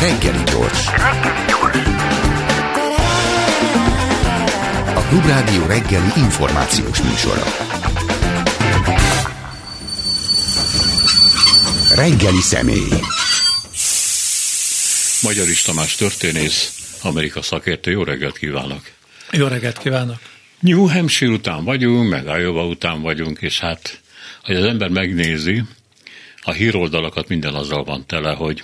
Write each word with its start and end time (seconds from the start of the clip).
Reggeli 0.00 0.42
gyors. 0.44 0.86
A 4.94 5.00
Klubrádió 5.08 5.66
reggeli 5.66 6.10
információs 6.16 7.02
műsora. 7.02 7.42
Reggeli 11.94 12.40
személy. 12.40 12.88
Magyar 15.22 15.46
Tamás 15.64 15.94
történész, 15.94 16.76
Amerika 17.02 17.42
szakértő. 17.42 17.90
Jó 17.90 18.02
reggelt 18.02 18.38
kívánok! 18.38 18.82
Jó 19.30 19.46
reggelt 19.46 19.78
kívánok! 19.78 20.18
New 20.60 20.88
Hampshire 20.88 21.32
után 21.32 21.64
vagyunk, 21.64 22.10
meg 22.10 22.24
Iowa 22.24 22.66
után 22.66 23.02
vagyunk, 23.02 23.38
és 23.40 23.60
hát, 23.60 24.00
hogy 24.44 24.56
az 24.56 24.64
ember 24.64 24.88
megnézi, 24.88 25.62
a 26.42 26.52
híroldalakat 26.52 27.28
minden 27.28 27.54
azzal 27.54 27.84
van 27.84 28.06
tele, 28.06 28.32
hogy 28.32 28.62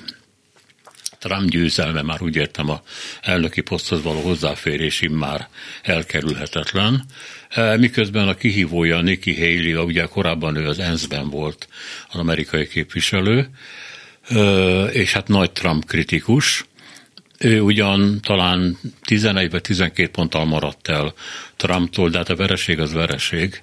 Trump 1.22 1.50
győzelme 1.50 2.02
már 2.02 2.22
úgy 2.22 2.36
értem 2.36 2.70
a 2.70 2.82
elnöki 3.20 3.60
poszthoz 3.60 4.02
való 4.02 4.20
hozzáférés 4.20 5.02
már 5.10 5.48
elkerülhetetlen, 5.82 7.04
e, 7.48 7.76
miközben 7.76 8.28
a 8.28 8.34
kihívója 8.34 9.00
Nikki 9.00 9.34
Haley, 9.34 9.84
ugye 9.84 10.04
korábban 10.04 10.56
ő 10.56 10.66
az 10.66 10.78
ENSZ-ben 10.78 11.30
volt 11.30 11.68
az 12.08 12.18
amerikai 12.18 12.68
képviselő, 12.68 13.48
e, 14.28 14.40
és 14.84 15.12
hát 15.12 15.28
nagy 15.28 15.50
Trump 15.50 15.84
kritikus, 15.86 16.64
ő 17.38 17.60
ugyan 17.60 18.20
talán 18.20 18.78
11 19.04 19.50
vagy 19.50 19.60
12 19.60 20.08
ponttal 20.08 20.44
maradt 20.44 20.88
el 20.88 21.14
Trumptól, 21.56 22.10
de 22.10 22.18
hát 22.18 22.28
a 22.28 22.36
vereség 22.36 22.80
az 22.80 22.92
vereség. 22.92 23.62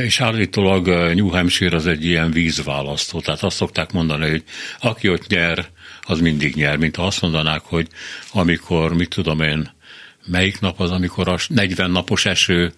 És 0.00 0.20
állítólag 0.20 0.86
New 1.14 1.28
Hampshire 1.28 1.76
az 1.76 1.86
egy 1.86 2.04
ilyen 2.04 2.30
vízválasztó, 2.30 3.20
tehát 3.20 3.42
azt 3.42 3.56
szokták 3.56 3.92
mondani, 3.92 4.28
hogy 4.28 4.42
aki 4.80 5.08
ott 5.08 5.26
nyer, 5.26 5.68
az 6.08 6.20
mindig 6.20 6.54
nyer, 6.54 6.76
mint 6.76 6.96
ha 6.96 7.06
azt 7.06 7.20
mondanák, 7.20 7.60
hogy 7.64 7.88
amikor, 8.32 8.94
mit 8.94 9.08
tudom 9.08 9.40
én, 9.40 9.70
melyik 10.26 10.60
nap 10.60 10.80
az, 10.80 10.90
amikor 10.90 11.28
a 11.28 11.36
40 11.48 11.90
napos 11.90 12.26
eső 12.26 12.72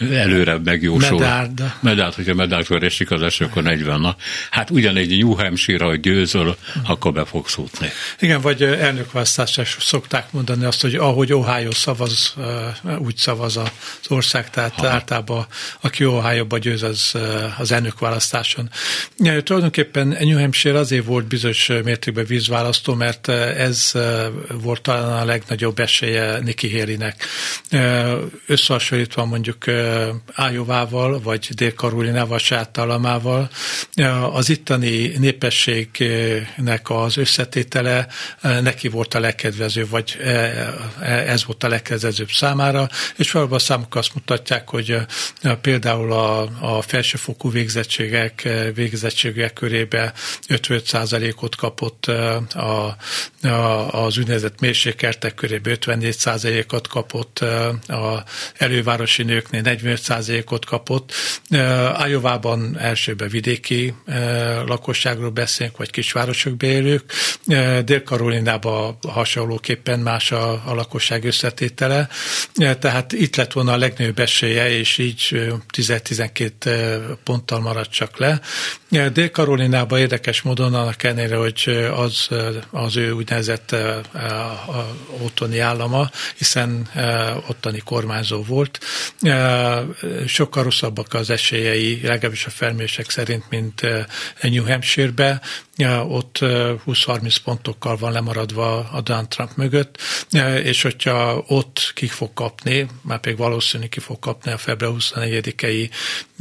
előre 0.00 0.58
megjósol. 0.58 1.18
Medárd. 1.18 1.72
Medárd, 1.80 2.14
hogyha 2.14 2.34
medárdra 2.34 2.78
esik 2.78 3.10
az 3.10 3.22
eső, 3.22 3.44
akkor 3.44 3.62
40 3.62 4.00
nap. 4.00 4.20
Hát 4.50 4.70
ugyanegy 4.70 5.18
New 5.18 5.32
Hampshire, 5.32 5.84
hogy 5.84 6.00
győzöl, 6.00 6.56
akkor 6.86 7.12
be 7.12 7.24
fogsz 7.24 7.56
útni. 7.56 7.88
Igen, 8.18 8.40
vagy 8.40 8.62
elnökválasztásra 8.62 9.64
szokták 9.78 10.32
mondani 10.32 10.64
azt, 10.64 10.80
hogy 10.80 10.94
ahogy 10.94 11.32
Ohio 11.32 11.72
szavaz, 11.72 12.34
úgy 12.98 13.16
szavaz 13.16 13.56
az 13.56 13.70
ország, 14.08 14.50
tehát 14.50 14.74
ha. 14.74 14.88
általában 14.88 15.46
aki 15.80 16.04
Ohio-ba 16.04 16.58
győz, 16.58 16.82
az, 16.82 17.14
az 17.58 17.72
elnökválasztáson. 17.72 18.70
Ja, 19.18 19.42
tulajdonképpen 19.42 20.16
New 20.20 20.38
Hampshire 20.38 20.78
azért 20.78 21.04
volt 21.04 21.26
bizonyos 21.26 21.70
mértékben 21.84 22.24
vízválasztó, 22.24 22.94
mert 22.94 23.28
ez 23.28 23.92
volt 24.62 24.82
talán 24.82 25.22
a 25.22 25.24
legnagyobb 25.24 25.78
esélye 25.78 26.38
Nikki 26.38 26.78
Haley-nek. 26.78 27.24
Összehasonlítva 28.46 29.24
mondjuk 29.24 29.64
Ájovával, 30.32 31.20
vagy 31.20 31.48
Dél-Karolinával, 31.54 32.38
saját 32.38 32.70
talamával. 32.70 33.50
Az 34.32 34.48
itteni 34.48 35.12
népességnek 35.18 36.90
az 36.90 37.16
összetétele 37.16 38.06
neki 38.42 38.88
volt 38.88 39.14
a 39.14 39.20
legkedvezőbb, 39.20 39.90
vagy 39.90 40.18
ez 41.00 41.44
volt 41.44 41.64
a 41.64 41.68
legkedvezőbb 41.68 42.30
számára, 42.30 42.88
és 43.16 43.30
valóban 43.30 43.56
a 43.56 43.60
számok 43.60 43.94
azt 43.94 44.14
mutatják, 44.14 44.68
hogy 44.68 44.96
például 45.60 46.12
a, 46.12 46.40
a 46.76 46.82
felsőfokú 46.82 47.50
végzettségek, 47.50 48.48
végzettségek 48.74 49.52
körébe 49.52 50.12
55%-ot 50.48 51.56
kapott 51.56 52.06
a, 52.06 52.96
a, 53.42 54.04
az 54.04 54.18
úgynevezett 54.18 54.60
mérsékeltek 54.60 55.34
körébe 55.34 55.76
54%-ot 55.80 56.88
kapott, 56.88 57.38
a 57.88 58.24
elővárosi 58.56 59.22
nőknél 59.22 59.62
45%-ot 59.84 60.64
kapott. 60.64 61.12
Ájovában 61.92 62.78
elsőben 62.78 63.28
vidéki 63.28 63.94
lakosságról 64.66 65.30
beszélünk, 65.30 65.76
vagy 65.76 65.90
kisvárosokban 65.90 66.68
élők. 66.68 67.12
Dél-Karolinában 67.84 68.98
hasonlóképpen 69.08 69.98
más 69.98 70.32
a, 70.32 70.50
a 70.64 70.74
lakosság 70.74 71.24
összetétele. 71.24 72.08
Tehát 72.54 73.12
itt 73.12 73.36
lett 73.36 73.52
volna 73.52 73.72
a 73.72 73.76
legnagyobb 73.76 74.18
esélye, 74.18 74.70
és 74.70 74.98
így 74.98 75.50
10-12 75.76 77.16
ponttal 77.24 77.60
maradt 77.60 77.90
csak 77.90 78.18
le. 78.18 78.40
Dél-Karolinában 79.12 79.98
érdekes 79.98 80.42
módon 80.42 80.74
annak 80.74 81.02
ellenére, 81.02 81.36
hogy 81.36 81.88
az, 81.94 82.28
az 82.70 82.96
ő 82.96 83.10
úgynevezett 83.10 83.76
otthoni 85.22 85.58
állama, 85.58 86.10
hiszen 86.36 86.88
ottani 87.48 87.78
kormányzó 87.78 88.42
volt, 88.42 88.78
sokkal 90.26 90.62
rosszabbak 90.62 91.14
az 91.14 91.30
esélyei, 91.30 92.00
legalábbis 92.02 92.46
a 92.46 92.50
felmérések 92.50 93.10
szerint, 93.10 93.44
mint 93.50 93.80
New 94.42 94.66
Hampshire-be, 94.66 95.40
ott 96.08 96.38
20-30 96.40 97.36
pontokkal 97.44 97.96
van 97.96 98.12
lemaradva 98.12 98.78
a 98.78 99.00
Donald 99.00 99.28
Trump 99.28 99.50
mögött, 99.56 99.98
és 100.62 100.82
hogyha 100.82 101.44
ott 101.46 101.92
ki 101.94 102.06
fog 102.06 102.32
kapni, 102.34 102.86
már 103.02 103.20
pedig 103.20 103.38
valószínű 103.38 103.86
ki 103.86 104.00
fog 104.00 104.18
kapni 104.18 104.52
a 104.52 104.58
február 104.58 104.94
24-i 104.98 105.90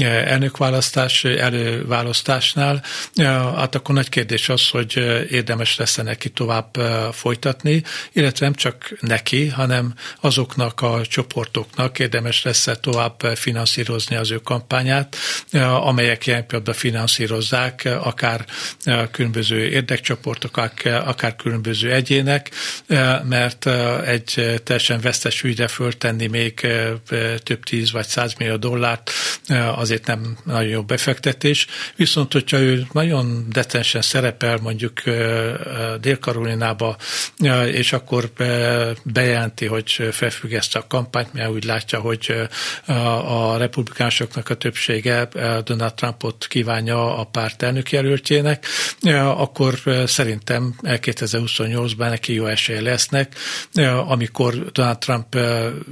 elnökválasztás, 0.06 1.24
előválasztásnál, 1.24 2.84
hát 3.56 3.76
akkor 3.76 3.96
nagy 3.96 4.10
kérdés 4.10 4.50
az, 4.50 4.70
hogy 4.70 4.98
érdemes 5.30 5.78
lesz 5.78 5.96
neki 5.96 6.30
tovább 6.30 6.78
folytatni, 7.12 7.84
illetve 8.12 8.46
nem 8.46 8.56
csak 8.56 8.98
neki, 9.00 9.48
hanem 9.48 9.94
azoknak 10.22 10.82
a 10.82 11.06
csoportoknak 11.06 12.00
érdemes 12.00 12.44
lesz 12.44 12.68
tovább 12.82 13.09
finanszírozni 13.36 14.16
az 14.16 14.32
ő 14.32 14.38
kampányát, 14.38 15.16
amelyek 15.82 16.28
ilyen 16.28 16.46
pillanatban 16.46 16.76
finanszírozzák, 16.76 17.90
akár 18.02 18.46
különböző 19.12 19.68
érdekcsoportok, 19.68 20.58
akár 20.84 21.36
különböző 21.36 21.92
egyének, 21.92 22.52
mert 23.24 23.66
egy 24.06 24.62
teljesen 24.64 25.00
vesztes 25.00 25.44
ügyre 25.44 25.68
föltenni 25.68 26.28
még 26.28 26.68
több 27.44 27.64
tíz 27.64 27.92
vagy 27.92 28.08
millió 28.38 28.56
dollárt 28.56 29.12
azért 29.76 30.06
nem 30.06 30.38
nagyon 30.44 30.70
jó 30.70 30.84
befektetés. 30.84 31.68
Viszont, 31.96 32.34
hogyha 32.34 32.58
ő 32.58 32.88
nagyon 32.92 33.46
decensen 33.50 34.02
szerepel 34.02 34.58
mondjuk 34.62 35.02
Dél-Karolinába, 36.02 36.98
és 37.66 37.94
akkor 37.94 38.32
bejelenti, 39.04 39.66
hogy 39.66 40.08
felfüggeszte 40.12 40.80
a 40.80 40.88
kampányt, 40.88 41.34
mert 41.34 41.50
úgy 41.50 41.64
látja, 41.64 42.00
hogy 42.00 42.36
a 43.08 43.58
republikánusoknak 43.58 44.50
a 44.50 44.56
többsége 44.56 45.28
Donald 45.64 45.94
Trumpot 45.94 46.48
kívánja 46.50 47.18
a 47.18 47.24
párt 47.24 47.62
elnökjelöltjének, 47.62 48.66
akkor 49.36 49.80
szerintem 50.06 50.76
2028-ban 50.84 52.10
neki 52.10 52.34
jó 52.34 52.46
esély 52.46 52.82
lesznek, 52.82 53.36
amikor 54.08 54.72
Donald 54.72 54.98
Trump 54.98 55.38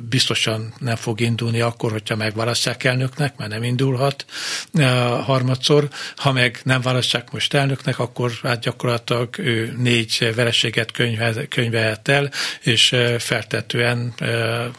biztosan 0.10 0.74
nem 0.80 0.96
fog 0.96 1.20
indulni 1.22 1.60
akkor, 1.60 1.92
hogyha 1.92 2.16
megválasztják 2.16 2.84
elnöknek, 2.84 3.38
mert 3.38 3.52
nem 3.52 3.64
indulhat 3.64 4.26
harmadszor. 5.24 5.90
Ha 6.16 6.32
meg 6.32 6.60
nem 6.64 6.82
választják 6.82 7.32
most 7.32 7.54
elnöknek, 7.54 8.00
akkor 8.00 8.32
hát 8.44 8.60
gyakorlatilag 8.60 9.38
ő 9.38 9.76
négy 9.78 10.32
vereséget 10.36 10.92
könyvelhet 11.50 12.08
el, 12.08 12.32
és 12.62 12.96
feltetően 13.18 14.14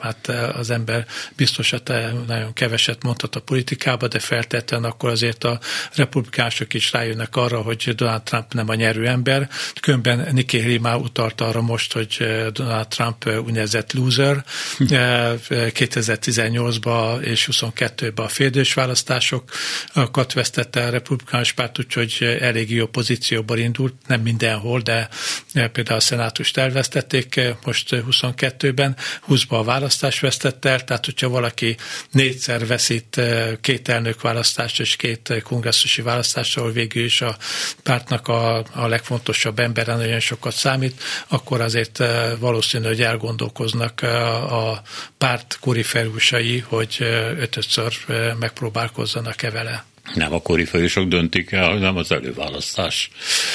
hát 0.01 0.29
az 0.55 0.71
ember 0.71 1.07
biztos, 1.37 1.71
hogy 1.71 1.83
nagyon 2.27 2.53
keveset 2.53 3.03
mondhat 3.03 3.37
a 3.37 3.41
politikába, 3.41 4.09
de 4.09 4.19
feltetően 4.19 4.85
akkor 4.85 5.11
azért 5.11 5.45
a 5.45 5.61
republikánusok 5.95 6.75
is 6.75 6.93
rájönnek 6.93 7.37
arra, 7.37 7.61
hogy 7.61 7.95
Donald 7.95 8.23
Trump 8.23 8.53
nem 8.53 8.69
a 8.69 8.75
nyerő 8.75 9.07
ember. 9.07 9.49
Különben 9.81 10.29
Nikki 10.33 10.61
Haley 10.61 10.81
már 10.81 10.97
utalt 10.97 11.41
arra 11.41 11.61
most, 11.61 11.93
hogy 11.93 12.17
eh, 12.19 12.47
Donald 12.47 12.89
Trump 12.89 13.27
eh, 13.27 13.45
úgynevezett 13.45 13.93
loser. 13.93 14.45
2018-ban 14.79 17.17
hm. 17.19 17.25
eh, 17.25 17.31
és 17.31 17.49
22-ben 17.53 18.27
a 18.27 18.29
féldős 18.29 18.75
választásokat 18.75 20.33
vesztette 20.35 20.85
a 20.85 20.91
republikánus 20.91 21.53
párt, 21.53 21.79
úgyhogy 21.79 22.39
elég 22.41 22.71
jó 22.71 22.87
pozícióban 22.87 23.59
indult, 23.59 23.95
nem 24.07 24.21
mindenhol, 24.21 24.81
de 24.81 25.09
például 25.53 25.99
a 25.99 26.01
szenátust 26.01 26.57
elvesztették 26.57 27.41
most 27.65 27.89
22-ben, 28.11 28.97
20-ban 29.29 29.59
a 29.59 29.65
választást 29.65 30.21
vesztette 30.21 30.71
el, 30.71 30.85
tehát 30.85 31.05
hogyha 31.05 31.29
valaki 31.29 31.77
négyszer 32.11 32.67
veszít 32.67 33.21
két 33.61 33.89
elnök 33.89 34.21
választást 34.21 34.81
és 34.81 34.97
két 34.97 35.43
kongresszusi 35.43 36.03
választást, 36.03 36.57
ahol 36.57 36.73
végül 36.73 37.05
is 37.05 37.21
a 37.21 37.37
pártnak 37.83 38.29
a 38.29 38.59
a, 38.75 38.87
legfontosabb 38.87 39.59
emberen 39.59 39.99
nagyon 39.99 40.21
sokat 40.21 40.55
számít, 40.55 41.03
akkor 41.29 41.61
azért 41.61 42.01
eh, 42.01 42.33
valószínű, 42.39 42.87
hogy 42.87 43.03
elgondolkoznak 43.03 44.03
eh, 44.03 44.53
a 44.53 44.83
párt 45.19 45.59
koriferúsai, 45.61 46.59
hogy 46.59 46.97
eh, 46.99 47.39
ötödször 47.39 47.93
megpróbálkozzanak-e 48.39 49.51
vele. 49.51 49.85
Nem 50.15 50.33
a 50.33 50.41
korifősök 50.41 51.09
döntik 51.09 51.53
el, 51.53 51.69
hanem 51.69 51.97
az 51.97 52.13
előválasztás. 52.13 53.11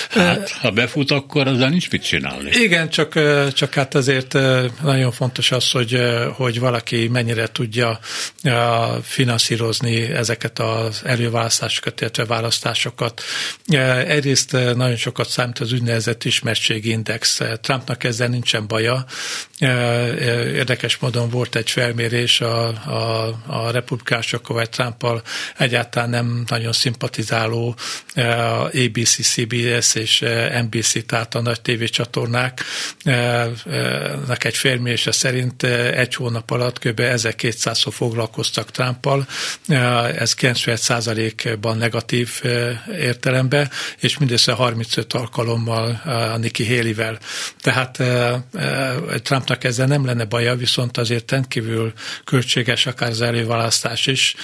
Hát, 0.09 0.49
ha 0.51 0.71
befut, 0.71 1.11
akkor 1.11 1.47
ezzel 1.47 1.69
nincs 1.69 1.91
mit 1.91 2.03
csinálni. 2.03 2.49
Igen, 2.51 2.89
csak, 2.89 3.13
csak 3.53 3.73
hát 3.73 3.95
azért 3.95 4.33
nagyon 4.81 5.11
fontos 5.11 5.51
az, 5.51 5.71
hogy, 5.71 5.99
hogy 6.35 6.59
valaki 6.59 7.07
mennyire 7.07 7.47
tudja 7.51 7.99
finanszírozni 9.03 10.01
ezeket 10.01 10.59
az 10.59 11.01
előválasztásokat, 11.05 12.01
illetve 12.01 12.25
választásokat. 12.25 13.21
Egyrészt 14.07 14.51
nagyon 14.51 14.95
sokat 14.95 15.29
számít 15.29 15.59
az 15.59 15.73
úgynevezett 15.73 16.23
ismertségindex. 16.23 17.41
Trumpnak 17.61 18.03
ezzel 18.03 18.27
nincsen 18.27 18.67
baja. 18.67 19.05
Érdekes 20.53 20.97
módon 20.97 21.29
volt 21.29 21.55
egy 21.55 21.69
felmérés 21.69 22.41
a, 22.41 22.67
a, 22.67 23.33
a 23.47 23.71
republikásokkal 23.71 24.55
vagy 24.55 24.69
Trumpal 24.69 25.21
egyáltalán 25.57 26.09
nem 26.09 26.42
nagyon 26.49 26.71
szimpatizáló 26.71 27.75
eh, 28.13 28.63
ABC, 28.63 29.21
CBS 29.21 29.95
és 29.95 30.21
eh, 30.21 30.61
NBC, 30.61 31.05
tehát 31.05 31.35
a 31.35 31.41
nagy 31.41 31.61
tévécsatornák 31.61 32.63
eh, 33.03 33.47
egy 34.39 34.57
felmérése 34.57 35.11
szerint 35.11 35.63
egy 35.63 36.15
hónap 36.15 36.51
alatt 36.51 36.79
kb. 36.79 36.99
1200-szor 37.03 37.91
foglalkoztak 37.91 38.71
Trumpal, 38.71 39.27
ez 40.17 40.35
91%-ban 40.39 41.77
negatív 41.77 42.41
értelemben, 42.99 43.69
és 43.99 44.17
mindössze 44.17 44.51
35 44.51 45.13
alkalommal 45.13 46.01
a 46.05 46.37
Nikki 46.37 46.75
Haley-vel. 46.75 47.19
Tehát 47.61 48.01
Trumpnak 49.23 49.63
ezzel 49.63 49.87
nem 49.87 50.05
lenne 50.05 50.25
baja, 50.25 50.55
viszont 50.55 50.97
azért 50.97 51.31
rendkívül 51.31 51.93
költséges 52.23 52.85
akár 52.85 53.09
az 53.09 53.21
előválasztás 53.21 54.07
is. 54.07 54.35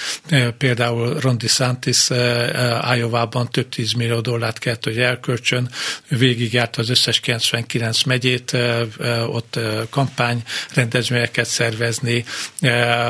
Például 0.58 1.20
Ron 1.20 1.38
DeSantis 1.38 1.89
DeSantis 1.90 2.10
eh, 2.10 2.96
Iowa-ban 2.96 3.50
több 3.50 3.68
tízmillió 3.68 4.20
dollárt 4.20 4.58
kellett, 4.58 4.84
hogy 4.84 4.98
elkölcsön, 4.98 5.70
végigjárt 6.08 6.76
az 6.76 6.90
összes 6.90 7.20
99 7.20 8.02
megyét, 8.02 8.54
eh, 8.54 8.80
eh, 9.00 9.34
ott 9.34 9.58
kampány 9.90 10.42
rendezvényeket 10.74 11.46
szervezni, 11.46 12.24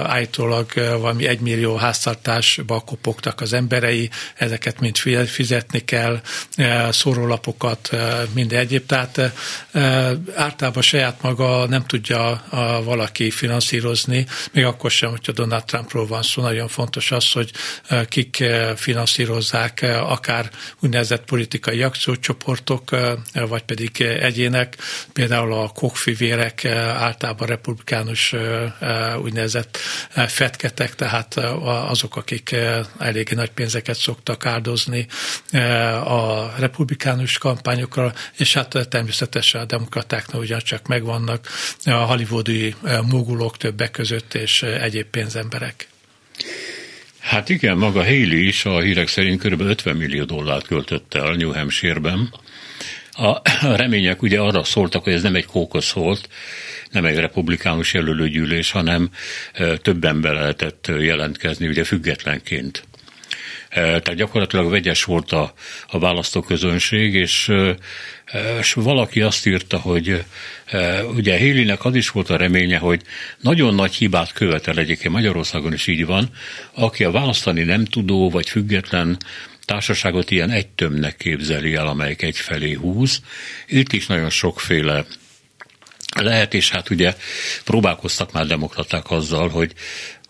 állítólag 0.03 0.73
valami 0.75 1.27
egymillió 1.27 1.77
háztartásba 1.77 2.81
kopogtak 2.81 3.41
az 3.41 3.53
emberei, 3.53 4.11
ezeket 4.35 4.81
mind 4.81 4.97
fizetni 5.26 5.85
kell, 5.85 6.21
szórólapokat, 6.91 7.91
minden 8.33 8.59
egyéb. 8.59 8.87
Tehát 8.87 9.33
általában 10.35 10.83
saját 10.83 11.23
maga 11.23 11.67
nem 11.67 11.87
tudja 11.87 12.44
valaki 12.85 13.31
finanszírozni, 13.31 14.26
még 14.53 14.65
akkor 14.65 14.91
sem, 14.91 15.11
hogyha 15.11 15.33
Donald 15.33 15.65
Trumpról 15.65 16.06
van 16.06 16.23
szó, 16.23 16.43
nagyon 16.43 16.69
fontos 16.69 17.11
az, 17.11 17.33
hogy 17.33 17.50
kik 18.09 18.44
finanszírozzák 18.77 19.87
akár 20.01 20.51
úgynevezett 20.81 21.25
politikai 21.25 21.83
akciócsoportok, 21.83 22.91
vagy 23.33 23.62
pedig 23.62 24.01
egyének, 24.01 24.77
például 25.12 25.53
a 25.53 25.69
kokfivérek 25.69 26.65
általában 26.65 27.47
republikánus 27.47 28.35
úgynevezett 29.23 29.79
fetketek, 30.27 30.95
tehát 30.95 31.35
azok, 31.65 32.17
akik 32.17 32.57
elég 32.99 33.29
nagy 33.29 33.51
pénzeket 33.51 33.97
szoktak 33.97 34.47
áldozni 34.47 35.07
a 36.05 36.53
republikánus 36.59 37.39
kampányokra, 37.39 38.12
és 38.37 38.55
hát 38.55 38.89
természetesen 38.89 39.61
a 39.61 39.65
demokratáknak 39.65 40.41
ugyancsak 40.41 40.87
megvannak 40.87 41.49
a 41.85 41.91
hollywoodi 41.91 42.75
mogulok 43.09 43.57
többek 43.57 43.91
között, 43.91 44.35
és 44.35 44.62
egyéb 44.62 45.07
pénzemberek. 45.07 45.89
Hát 47.20 47.49
igen, 47.49 47.76
maga 47.76 48.02
Haley 48.05 48.46
is 48.46 48.64
a 48.64 48.81
hírek 48.81 49.08
szerint 49.08 49.43
kb. 49.43 49.61
50 49.61 49.96
millió 49.96 50.25
dollárt 50.25 50.67
költött 50.67 51.14
el 51.14 51.32
New 51.32 51.52
Hampshire-ben. 51.52 52.34
A 53.12 53.40
remények 53.76 54.22
ugye 54.22 54.40
arra 54.40 54.64
szóltak, 54.64 55.05
hogy 55.05 55.12
ez 55.12 55.22
nem 55.22 55.34
egy 55.34 55.46
kókosz 55.46 55.93
volt, 55.93 56.28
nem 56.90 57.05
egy 57.05 57.17
republikánus 57.17 57.94
jelölőgyűlés, 57.94 58.70
hanem 58.70 59.11
több 59.82 60.05
ember 60.05 60.34
lehetett 60.34 60.87
jelentkezni, 60.99 61.67
ugye 61.67 61.84
függetlenként. 61.84 62.84
Tehát 63.70 64.14
gyakorlatilag 64.14 64.70
vegyes 64.70 65.05
volt 65.05 65.32
a, 65.32 65.52
a 65.87 65.99
választóközönség, 65.99 67.14
és, 67.14 67.52
és 68.58 68.72
valaki 68.72 69.20
azt 69.20 69.46
írta, 69.46 69.78
hogy 69.78 70.25
ugye 71.14 71.37
Hélinek 71.37 71.84
az 71.84 71.94
is 71.94 72.11
volt 72.11 72.31
a 72.31 72.37
reménye, 72.37 72.78
hogy 72.78 73.02
nagyon 73.40 73.75
nagy 73.75 73.94
hibát 73.94 74.32
követel 74.32 74.78
egyébként 74.78 75.14
Magyarországon 75.14 75.72
is 75.72 75.87
így 75.87 76.06
van, 76.06 76.31
aki 76.75 77.05
a 77.05 77.11
választani 77.11 77.62
nem 77.62 77.84
tudó 77.84 78.31
vagy 78.31 78.49
független 78.49 79.17
társaságot 79.64 80.31
ilyen 80.31 80.50
egy 80.50 80.69
tömnek 80.69 81.16
képzeli 81.16 81.75
el, 81.75 81.87
amelyik 81.87 82.23
egyfelé 82.23 82.73
húz. 82.73 83.20
Itt 83.66 83.93
is 83.93 84.06
nagyon 84.06 84.31
sokféle 84.31 85.05
lehet, 86.16 86.55
és 86.55 86.70
hát 86.70 86.90
ugye 86.90 87.14
próbálkoztak 87.64 88.32
már 88.32 88.46
demokraták 88.46 89.11
azzal, 89.11 89.49
hogy 89.49 89.73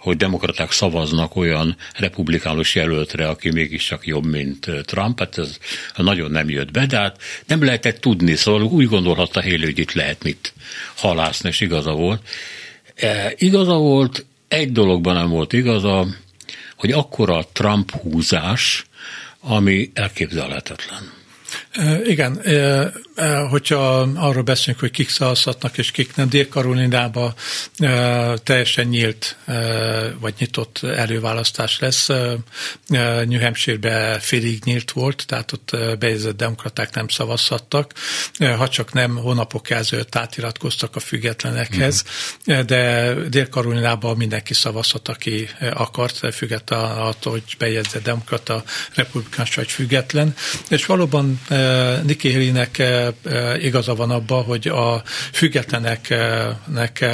hogy 0.00 0.16
demokraták 0.16 0.72
szavaznak 0.72 1.36
olyan 1.36 1.76
republikánus 1.96 2.74
jelöltre, 2.74 3.28
aki 3.28 3.50
mégiscsak 3.50 4.06
jobb, 4.06 4.26
mint 4.26 4.70
Trump, 4.84 5.18
hát 5.18 5.38
ez 5.38 5.58
nagyon 5.96 6.30
nem 6.30 6.48
jött 6.48 6.70
be, 6.70 6.86
de 6.86 6.98
hát 6.98 7.22
nem 7.46 7.64
lehetett 7.64 8.00
tudni, 8.00 8.34
szóval 8.34 8.62
úgy 8.62 8.86
gondolhatta 8.86 9.42
Haley, 9.42 9.64
hogy 9.64 9.78
itt 9.78 9.92
lehet 9.92 10.22
mit 10.22 10.52
halászni, 10.96 11.48
és 11.48 11.60
igaza 11.60 11.92
volt. 11.92 12.22
E, 12.94 13.32
igaza 13.36 13.74
volt, 13.74 14.26
egy 14.48 14.72
dologban 14.72 15.14
nem 15.14 15.28
volt 15.28 15.52
igaza, 15.52 16.06
hogy 16.76 16.92
akkora 16.92 17.46
Trump 17.52 17.90
húzás, 17.90 18.84
ami 19.40 19.90
elképzelhetetlen. 19.94 21.12
Igen, 22.04 22.42
hogyha 23.50 24.00
arról 24.00 24.42
beszélünk, 24.42 24.80
hogy 24.80 24.90
kik 24.90 25.08
szavazhatnak 25.08 25.78
és 25.78 25.90
kik 25.90 26.14
nem, 26.16 26.28
Dél-Karolinában 26.28 27.34
teljesen 28.42 28.86
nyílt 28.86 29.36
vagy 30.20 30.34
nyitott 30.38 30.82
előválasztás 30.82 31.78
lesz. 31.78 32.08
New 33.26 33.40
Hampshire-be 33.40 34.18
félig 34.20 34.64
nyílt 34.64 34.90
volt, 34.90 35.24
tehát 35.26 35.52
ott 35.52 35.76
bejegyzett 35.98 36.36
demokraták 36.36 36.94
nem 36.94 37.08
szavazhattak, 37.08 37.92
ha 38.56 38.68
csak 38.68 38.92
nem 38.92 39.16
hónapok 39.16 39.70
ezelőtt 39.70 40.16
átiratkoztak 40.16 40.96
a 40.96 41.00
függetlenekhez, 41.00 42.04
uh-huh. 42.46 42.64
de 42.64 43.14
Dél-Karolinában 43.28 44.16
mindenki 44.16 44.54
szavazhat, 44.54 45.08
aki 45.08 45.48
akart, 45.74 46.34
független 46.34 46.80
attól, 46.80 47.32
hogy 47.32 47.42
bejegyzett 47.58 48.02
demokrata, 48.02 48.64
republikánus 48.94 49.54
vagy 49.54 49.70
független. 49.70 50.34
És 50.68 50.86
valóban 50.86 51.40
Nikki 52.02 52.32
Haley-nek 52.32 52.82
igaza 53.62 53.94
van 53.94 54.10
abban, 54.10 54.44
hogy 54.44 54.68
a 54.68 55.02
függetleneknek, 55.32 57.04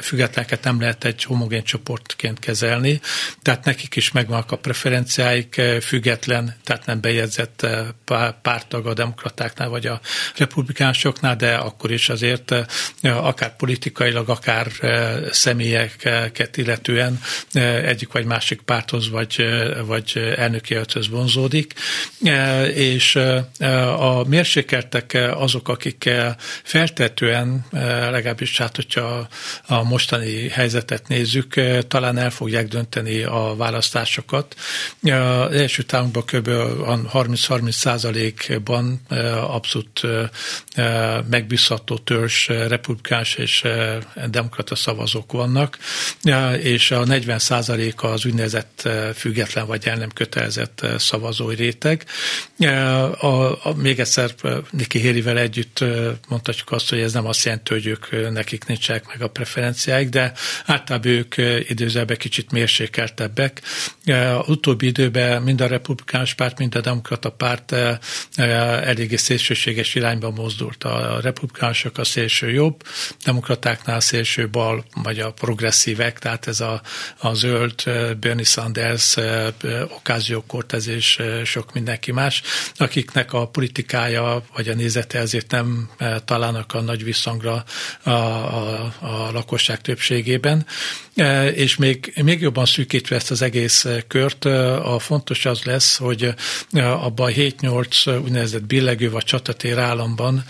függetleneket 0.00 0.64
nem 0.64 0.80
lehet 0.80 1.04
egy 1.04 1.24
homogén 1.24 1.62
csoportként 1.62 2.38
kezelni, 2.38 3.00
tehát 3.42 3.64
nekik 3.64 3.96
is 3.96 4.12
megvannak 4.12 4.52
a 4.52 4.56
preferenciáik, 4.56 5.60
független, 5.80 6.56
tehát 6.64 6.86
nem 6.86 7.00
bejegyzett 7.00 7.66
pártag 8.42 8.86
a 8.86 8.94
demokratáknál 8.94 9.68
vagy 9.68 9.86
a 9.86 10.00
republikánusoknál, 10.36 11.36
de 11.36 11.54
akkor 11.54 11.90
is 11.90 12.08
azért 12.08 12.54
akár 13.02 13.56
politikailag, 13.56 14.28
akár 14.28 14.66
személyeket 15.30 16.56
illetően 16.56 17.20
egyik 17.84 18.12
vagy 18.12 18.24
másik 18.24 18.60
párthoz 18.60 19.10
vagy, 19.10 19.44
vagy 19.86 20.32
elnöki 20.36 20.78
vonzódik, 21.10 21.74
és 22.74 23.18
a 23.98 24.24
mérsékeltek 24.28 25.18
azok, 25.34 25.68
akik 25.68 26.10
feltetően, 26.62 27.66
legalábbis 28.10 28.58
hát, 28.58 28.76
hogyha 28.76 29.28
a 29.66 29.82
mostani 29.82 30.48
helyzetet 30.48 31.08
nézzük, 31.08 31.54
talán 31.88 32.18
el 32.18 32.30
fogják 32.30 32.68
dönteni 32.68 33.22
a 33.22 33.54
választásokat. 33.56 34.54
Az 35.02 35.52
első 35.52 35.82
támunkban 35.82 36.24
kb. 36.24 36.48
30-30 36.48 37.70
százalékban 37.70 39.00
abszolút 39.46 40.00
megbízható 41.30 41.98
törzs 41.98 42.48
republikás 42.48 43.34
és 43.34 43.64
demokrata 44.26 44.74
szavazók 44.74 45.32
vannak, 45.32 45.78
és 46.62 46.90
a 46.90 47.04
40 47.04 47.38
százalék 47.38 48.02
az 48.02 48.24
úgynevezett 48.24 48.88
független 49.14 49.66
vagy 49.66 49.86
el 49.86 49.96
nem 49.96 50.10
kötelezett 50.10 50.86
szavazói 50.98 51.54
réteg. 51.54 52.04
A, 53.20 53.26
a, 53.66 53.74
még 53.80 54.00
egyszer 54.00 54.34
Niki 54.70 54.98
Hélivel 54.98 55.38
együtt 55.38 55.84
mondhatjuk 56.28 56.72
azt, 56.72 56.88
hogy 56.88 57.00
ez 57.00 57.12
nem 57.12 57.26
azt 57.26 57.44
jelenti, 57.44 57.72
hogy 57.72 57.86
ők 57.86 58.30
nekik 58.32 58.64
nincsenek 58.64 59.06
meg 59.06 59.22
a 59.22 59.28
preferenciáik, 59.28 60.08
de 60.08 60.32
általában 60.66 61.10
ők 61.10 61.34
időzőben 61.68 62.16
kicsit 62.16 62.50
mérsékeltebbek. 62.50 63.62
Az 64.04 64.48
utóbbi 64.48 64.86
időben 64.86 65.42
mind 65.42 65.60
a 65.60 65.66
republikánus 65.66 66.34
párt, 66.34 66.58
mind 66.58 66.74
a 66.74 66.80
demokrata 66.80 67.30
párt 67.30 67.74
eléggé 68.36 69.16
szélsőséges 69.16 69.94
irányba 69.94 70.30
mozdult. 70.30 70.84
A 70.84 71.20
republikánusok 71.22 71.98
a 71.98 72.04
szélső 72.04 72.50
jobb, 72.50 72.82
demokratáknál 73.24 74.00
szélső 74.00 74.48
bal, 74.48 74.84
vagy 75.02 75.18
a 75.18 75.32
progresszívek, 75.32 76.18
tehát 76.18 76.46
ez 76.46 76.60
a, 76.60 76.82
a 77.18 77.34
zöld, 77.34 77.82
Bernie 78.20 78.44
Sanders, 78.44 79.16
Ocasio 79.98 80.42
Cortez 80.42 80.88
és 80.88 81.22
sok 81.44 81.72
mindenki 81.72 82.12
más, 82.12 82.42
akiknek 82.76 83.32
a 83.32 83.46
politikája 83.72 84.42
vagy 84.54 84.68
a 84.68 84.74
nézete 84.74 85.18
ezért 85.18 85.50
nem 85.50 85.90
találnak 86.24 86.74
a 86.74 86.80
nagy 86.80 87.04
visszhangra 87.04 87.64
a, 88.02 88.10
a, 88.10 88.94
a 89.00 89.30
lakosság 89.32 89.80
többségében. 89.80 90.66
És 91.54 91.76
még, 91.76 92.12
még 92.22 92.40
jobban 92.40 92.64
szűkítve 92.64 93.16
ezt 93.16 93.30
az 93.30 93.42
egész 93.42 93.86
kört, 94.08 94.44
a 94.44 94.98
fontos 94.98 95.46
az 95.46 95.62
lesz, 95.62 95.96
hogy 95.96 96.34
abban 96.72 97.30
a 97.30 97.34
7-8 97.34 98.22
úgynevezett 98.24 98.64
billegő 98.64 99.10
vagy 99.10 99.24
csatatér 99.24 99.78
államban 99.78 100.44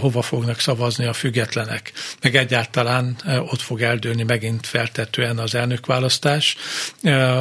hova 0.00 0.22
fognak 0.22 0.60
szavazni 0.60 1.04
a 1.06 1.12
függetlenek. 1.12 1.92
Meg 2.20 2.36
egyáltalán 2.36 3.16
ott 3.26 3.60
fog 3.60 3.82
eldőlni 3.82 4.22
megint 4.22 4.66
feltetően 4.66 5.38
az 5.38 5.54
elnökválasztás. 5.54 6.56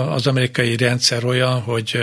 Az 0.10 0.28
amerikai 0.28 0.78
rendszer 0.78 1.24
olyan, 1.26 1.62
hogy 1.62 2.02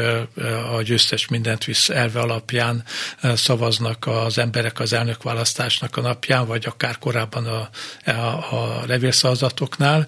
a 0.76 0.82
győztes 0.82 1.28
mindent 1.28 1.64
visz 1.64 1.88
elve 1.88 2.20
alapján 2.20 2.84
szavaznak 3.22 4.06
az 4.06 4.38
emberek 4.38 4.80
az 4.80 4.92
elnökválasztásnak 4.92 5.96
a 5.96 6.00
napján, 6.00 6.46
vagy 6.46 6.66
akár 6.66 6.98
korábban 6.98 7.46
a, 7.46 7.68
a, 8.10 8.10
a 8.50 8.82
levélszavazatoknál, 8.86 10.06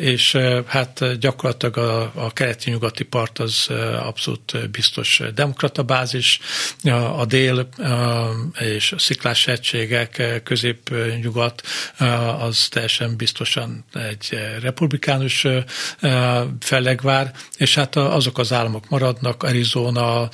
és 0.00 0.38
hát 0.66 1.18
gyakorlatilag 1.18 1.76
a, 1.76 2.12
a 2.14 2.32
keleti-nyugati 2.32 3.04
part 3.04 3.38
az 3.38 3.68
abszolút 3.98 4.70
biztos 4.70 5.22
demokrata 5.34 5.82
bázis, 5.82 6.40
a 7.16 7.24
dél 7.24 7.68
és 8.58 8.92
a 8.92 8.98
sziklás 8.98 9.46
egységek, 9.46 10.40
közép-nyugat 10.44 11.62
az 12.38 12.68
teljesen 12.68 13.16
biztosan 13.16 13.84
egy 13.92 14.38
republikánus 14.60 15.46
fellegvár, 16.60 17.32
és 17.56 17.74
hát 17.74 17.96
azok 17.96 18.38
az 18.38 18.52
államok 18.52 18.88
maradnak, 18.88 19.42
Arizona, 19.42 20.28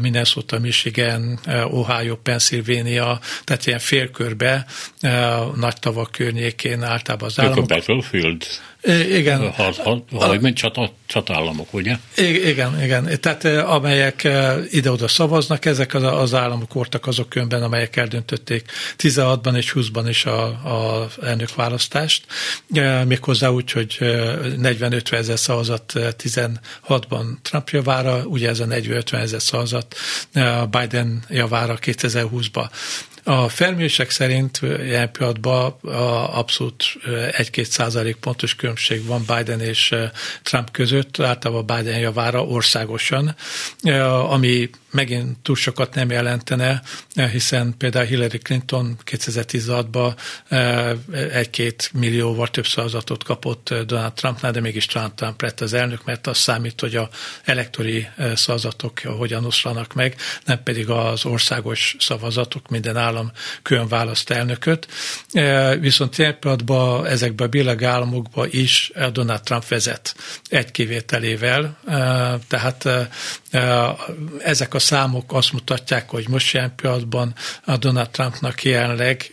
Minnesota, 0.00 0.58
Michigan, 0.58 1.38
Ohio, 1.70 2.16
Pennsylvania, 2.16 3.20
tehát 3.44 3.66
ilyen 3.66 3.78
félkörbe, 3.78 4.66
nagy 5.54 5.78
tavak 5.78 6.10
környékén 6.10 6.82
általában 6.82 7.28
az 7.28 7.38
államok. 7.38 7.70
a 7.70 7.74
Battlefield 8.26 8.46
igen. 9.10 9.52
Valahogy 10.10 10.40
mint 10.40 10.56
csata, 10.56 10.92
csatállamok, 11.06 11.74
ugye? 11.74 11.96
Igen, 12.16 12.82
igen. 12.82 13.20
Tehát 13.20 13.44
amelyek 13.44 14.28
ide-oda 14.70 15.08
szavaznak, 15.08 15.64
ezek 15.64 15.94
az, 15.94 16.02
az 16.02 16.34
államok 16.34 16.72
voltak 16.72 17.06
azok 17.06 17.34
önben, 17.34 17.62
amelyek 17.62 17.96
eldöntötték 17.96 18.70
16-ban 18.98 19.56
és 19.56 19.72
20-ban 19.74 20.04
is 20.08 20.24
a, 20.24 20.44
a 20.46 21.08
elnökválasztást, 21.22 22.24
méghozzá 23.06 23.48
úgy, 23.48 23.70
hogy 23.72 23.96
40-50 24.00 25.12
ezer 25.12 25.38
szavazat 25.38 25.92
16-ban 25.96 27.24
Trump 27.42 27.68
javára, 27.68 28.22
ugye 28.24 28.48
ez 28.48 28.60
a 28.60 28.66
40-50 28.66 29.12
ezer 29.12 29.42
szavazat 29.42 29.96
Biden 30.70 31.22
javára 31.28 31.78
2020-ba. 31.82 32.68
A 33.28 33.48
felmérések 33.48 34.10
szerint 34.10 34.60
ilyen 34.62 35.10
pillanatban 35.12 35.70
abszolút 36.32 36.84
1-2 37.06 37.64
százalék 37.64 38.16
pontos 38.16 38.54
különbség 38.54 39.04
van 39.04 39.24
Biden 39.36 39.60
és 39.60 39.94
Trump 40.42 40.70
között, 40.70 41.20
általában 41.20 41.76
Biden 41.76 41.98
javára 41.98 42.44
országosan, 42.44 43.34
ami 44.28 44.70
megint 44.96 45.38
túl 45.38 45.56
sokat 45.56 45.94
nem 45.94 46.10
jelentene, 46.10 46.82
hiszen 47.32 47.74
például 47.78 48.04
Hillary 48.04 48.38
Clinton 48.38 48.96
2016-ban 49.04 50.14
egy-két 51.32 51.90
millióval 51.92 52.48
több 52.48 52.66
szavazatot 52.66 53.24
kapott 53.24 53.74
Donald 53.86 54.12
Trumpnál, 54.12 54.52
de 54.52 54.60
mégis 54.60 54.86
Donald 54.86 55.14
Trump 55.14 55.42
lett 55.42 55.60
az 55.60 55.72
elnök, 55.72 56.04
mert 56.04 56.26
az 56.26 56.38
számít, 56.38 56.80
hogy 56.80 56.96
a 56.96 57.08
elektori 57.44 58.08
szavazatok 58.34 59.00
hogyan 59.00 59.44
oszlanak 59.44 59.94
meg, 59.94 60.16
nem 60.44 60.62
pedig 60.62 60.90
az 60.90 61.24
országos 61.24 61.96
szavazatok, 61.98 62.68
minden 62.68 62.96
állam 62.96 63.32
külön 63.62 63.88
választ 63.88 64.30
elnököt. 64.30 64.88
Viszont 65.80 66.18
ilyen 66.18 66.38
ezekben 67.04 67.46
a 67.46 67.50
billeg 67.50 67.82
államokban 67.82 68.48
is 68.50 68.92
Donald 69.12 69.42
Trump 69.42 69.68
vezet 69.68 70.14
egy 70.48 70.70
kivételével, 70.70 71.78
tehát 72.48 72.88
ezek 74.38 74.74
a 74.74 74.78
számok 74.86 75.32
azt 75.32 75.52
mutatják, 75.52 76.10
hogy 76.10 76.28
most 76.28 76.54
ilyen 76.54 76.74
pillanatban 76.76 77.34
a 77.64 77.76
Donald 77.76 78.10
Trumpnak 78.10 78.62
jelenleg, 78.62 79.30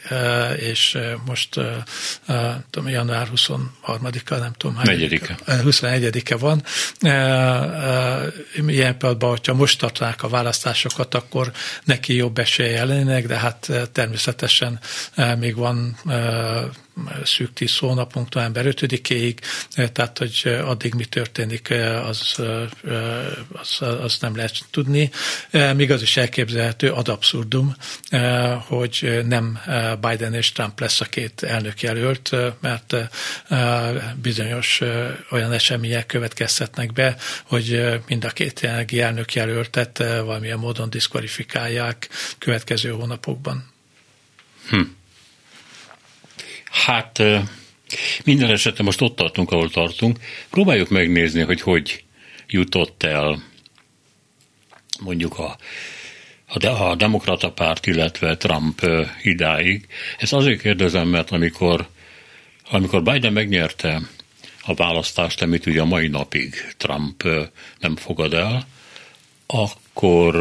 és 0.60 0.98
most 1.25 1.60
tudom, 2.69 2.89
január 2.89 3.27
23-a, 3.36 4.36
nem 4.36 4.53
tudom, 4.57 4.79
Negyedike. 4.83 5.38
21-e 5.48 6.36
van. 6.36 6.63
Ilyen 8.67 8.98
pillanatban, 8.98 9.29
hogyha 9.29 9.53
most 9.53 9.79
tartanák 9.79 10.24
a 10.24 10.27
választásokat, 10.27 11.15
akkor 11.15 11.51
neki 11.83 12.15
jobb 12.15 12.38
esélye 12.38 12.86
lennének, 12.86 13.27
de 13.27 13.38
hát 13.38 13.72
természetesen 13.91 14.79
még 15.39 15.55
van 15.55 15.98
szűk 17.23 17.53
tíz 17.53 17.77
hónapunk 17.77 18.33
november 18.33 18.65
5-éig, 18.67 19.38
tehát 19.91 20.17
hogy 20.17 20.41
addig 20.63 20.93
mi 20.93 21.05
történik, 21.05 21.69
az, 22.03 22.39
az, 23.51 23.81
az 23.81 24.17
nem 24.19 24.35
lehet 24.35 24.57
tudni. 24.71 25.09
Míg 25.75 25.91
az 25.91 26.01
is 26.01 26.17
elképzelhető 26.17 26.91
ad 26.91 27.07
abszurdum, 27.07 27.75
hogy 28.59 29.23
nem 29.25 29.59
Biden 30.01 30.33
és 30.33 30.51
Trump 30.51 30.79
lesz 30.79 31.01
a 31.01 31.05
két 31.05 31.43
elnök 31.43 31.81
jelölt, 31.81 32.35
mert 32.59 32.95
bizonyos 34.21 34.81
olyan 35.31 35.51
események 35.51 36.05
következhetnek 36.05 36.93
be, 36.93 37.15
hogy 37.43 38.00
mind 38.07 38.25
a 38.25 38.29
két 38.29 38.59
jelenlegi 38.59 39.01
elnök 39.01 39.33
jelöltet 39.33 39.97
valamilyen 39.97 40.59
módon 40.59 40.89
diszkvalifikálják 40.89 42.09
következő 42.38 42.89
hónapokban. 42.89 43.71
Hm. 44.69 44.81
Hát 46.74 47.22
minden 48.24 48.50
esetre 48.50 48.84
most 48.84 49.01
ott 49.01 49.15
tartunk, 49.15 49.51
ahol 49.51 49.70
tartunk. 49.70 50.20
Próbáljuk 50.50 50.89
megnézni, 50.89 51.42
hogy 51.42 51.62
hogy 51.62 52.03
jutott 52.48 53.03
el 53.03 53.44
mondjuk 55.01 55.39
a, 55.39 55.58
a, 56.48 56.68
a 56.68 56.96
demokrata 56.96 57.51
párt, 57.51 57.86
illetve 57.86 58.38
Trump 58.38 58.82
idáig. 59.22 59.88
Ezt 60.18 60.34
azért 60.34 60.62
kérdezem, 60.62 61.08
mert 61.08 61.32
amikor, 61.32 61.88
amikor 62.70 63.03
Biden 63.03 63.34
megnyerte 63.34 64.01
a 64.62 64.74
választást, 64.74 65.42
amit 65.42 65.65
ugye 65.65 65.82
a 65.82 65.86
mai 65.86 66.08
napig 66.08 66.74
Trump 66.77 67.24
nem 67.80 67.96
fogad 67.96 68.34
el, 68.34 68.68
akkor 69.48 70.36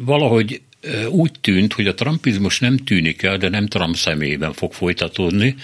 valahogy 0.00 0.60
úgy 1.08 1.32
tűnt, 1.40 1.72
hogy 1.72 1.86
a 1.86 1.94
trumpizmus 1.94 2.58
nem 2.58 2.76
tűnik 2.76 3.22
el, 3.22 3.36
de 3.36 3.48
nem 3.48 3.66
Trump 3.66 3.96
személyében 3.96 4.52
fog 4.52 4.72
folytatódni, 4.72 5.54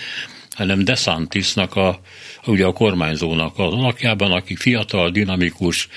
hanem 0.54 0.84
DeSantisnak, 0.84 1.76
a, 1.76 2.00
ugye 2.46 2.64
a 2.64 2.72
kormányzónak 2.72 3.58
az 3.58 3.72
alakjában, 3.72 4.32
aki 4.32 4.56
fiatal, 4.56 5.10
dinamikus, 5.10 5.88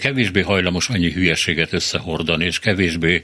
kevésbé 0.00 0.40
hajlamos 0.40 0.88
annyi 0.88 1.12
hülyeséget 1.12 1.72
összehordani, 1.72 2.44
és 2.44 2.58
kevésbé 2.58 3.22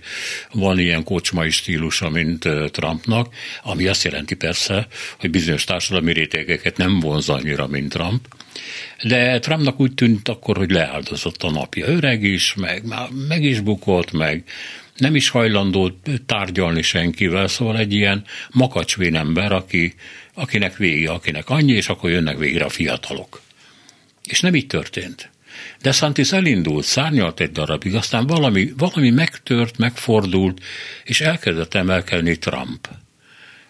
van 0.53 0.79
ilyen 0.79 1.05
kocsmai 1.05 1.51
stílusa, 1.51 2.11
mint 2.11 2.49
Trumpnak, 2.71 3.35
ami 3.63 3.87
azt 3.87 4.05
jelenti 4.05 4.35
persze, 4.35 4.87
hogy 5.19 5.31
bizonyos 5.31 5.65
társadalmi 5.65 6.13
rétegeket 6.13 6.77
nem 6.77 7.01
vonz 7.01 7.29
annyira, 7.29 7.67
mint 7.67 7.93
Trump. 7.93 8.27
De 9.03 9.39
Trumpnak 9.39 9.81
úgy 9.81 9.95
tűnt 9.95 10.29
akkor, 10.29 10.57
hogy 10.57 10.71
leáldozott 10.71 11.43
a 11.43 11.51
napja. 11.51 11.87
Öreg 11.87 12.23
is, 12.23 12.55
meg, 12.55 12.83
meg 13.29 13.43
is 13.43 13.61
bukott, 13.61 14.13
meg 14.13 14.45
nem 14.97 15.15
is 15.15 15.29
hajlandó 15.29 16.01
tárgyalni 16.27 16.83
senkivel, 16.83 17.49
szóval 17.49 17.79
egy 17.79 17.93
ilyen 17.93 18.25
makacsvén 18.51 19.17
ember, 19.17 19.53
aki, 19.53 19.95
akinek 20.35 20.77
vége, 20.77 21.11
akinek 21.11 21.49
annyi, 21.49 21.73
és 21.73 21.89
akkor 21.89 22.11
jönnek 22.11 22.39
végre 22.39 22.65
a 22.65 22.69
fiatalok. 22.69 23.41
És 24.25 24.41
nem 24.41 24.55
így 24.55 24.67
történt. 24.67 25.31
De 25.83 25.93
Santis 25.93 26.33
elindult, 26.33 26.85
szárnyalt 26.85 27.41
egy 27.41 27.53
darabig, 27.53 27.95
aztán 27.95 28.27
valami, 28.27 28.73
valami 28.77 29.11
megtört, 29.11 29.79
megfordult, 29.79 30.63
és 31.05 31.21
elkezdett 31.21 31.75
emelkedni 31.75 32.39
Trump. 32.39 32.89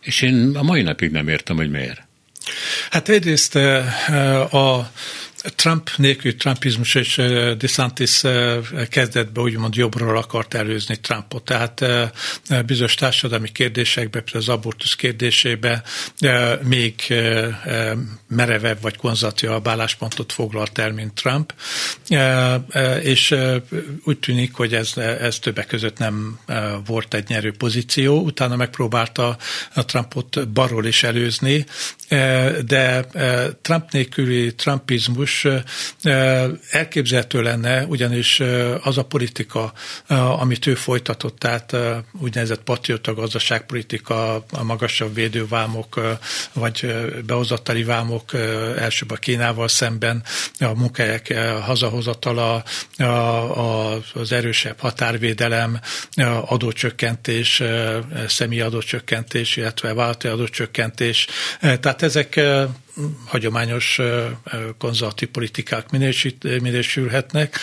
És 0.01 0.23
én 0.23 0.57
a 0.57 0.63
mai 0.63 0.83
napig 0.83 1.11
nem 1.11 1.29
értem, 1.29 1.57
hogy 1.57 1.71
miért. 1.71 2.07
Hát 2.91 3.09
egyrészt 3.09 3.55
a 4.51 4.91
Trump 5.55 5.91
nélkül 5.97 6.37
Trumpizmus 6.37 6.95
és 6.95 7.17
DeSantis 7.59 8.23
kezdetben 8.89 9.45
úgymond 9.45 9.75
jobbról 9.75 10.17
akart 10.17 10.55
előzni 10.55 11.01
Trumpot. 11.01 11.45
Tehát 11.45 11.85
bizonyos 12.67 12.95
társadalmi 12.95 13.53
kérdésekben, 13.53 14.25
például 14.25 14.43
az 14.43 14.49
abortusz 14.49 14.95
kérdésébe 14.95 15.83
még 16.63 17.15
merevebb 18.29 18.81
vagy 18.81 18.97
konzervatívabb 18.97 19.69
álláspontot 19.69 20.33
foglalt 20.33 20.79
el, 20.79 20.93
mint 20.93 21.15
Trump, 21.15 21.55
és 23.03 23.35
úgy 24.05 24.19
tűnik, 24.19 24.55
hogy 24.55 24.75
ez, 24.75 24.97
ez 24.97 25.39
többek 25.39 25.67
között 25.67 25.99
nem 25.99 26.39
volt 26.87 27.15
egy 27.15 27.29
nyerő 27.29 27.53
pozíció. 27.53 28.21
Utána 28.21 28.57
megpróbálta 28.57 29.37
a 29.75 29.85
Trumpot 29.85 30.49
barról 30.49 30.87
is 30.87 31.03
előzni, 31.03 31.67
de 32.67 33.07
Trump 33.63 33.91
nélküli 33.91 34.55
Trumpizmus 34.55 35.36
elképzelhető 36.71 37.43
lenne, 37.43 37.85
ugyanis 37.85 38.41
az 38.83 38.99
a 38.99 39.05
politika, 39.05 39.73
amit 40.39 40.67
ő 40.67 40.75
folytatott, 40.75 41.39
tehát 41.39 41.77
úgynevezett 42.21 42.63
patriota 42.63 43.15
gazdaságpolitika, 43.15 44.35
a 44.35 44.63
magasabb 44.63 45.15
védővámok, 45.15 46.01
vagy 46.53 46.87
behozatali 47.27 47.85
vámok 47.85 48.35
elsőbb 48.79 49.11
a 49.11 49.17
Kínával 49.17 49.69
szemben, 49.69 50.23
a 50.59 50.75
munkahelyek 50.75 51.39
hazahozatala, 51.65 52.65
az 54.15 54.33
erősebb 54.33 54.79
határvédelem, 54.79 55.81
adócsökkentés, 56.45 57.63
személyi 58.29 58.61
adócsökkentés, 58.61 59.57
illetve 59.57 59.95
vállalati 59.95 60.29
adócsökkentés. 60.29 61.27
Tehát 61.61 62.03
ezek 62.03 62.41
hagyományos 63.27 64.01
konzervatív 64.79 65.29
politikák 65.29 65.91
minősülhetnek, 66.61 67.59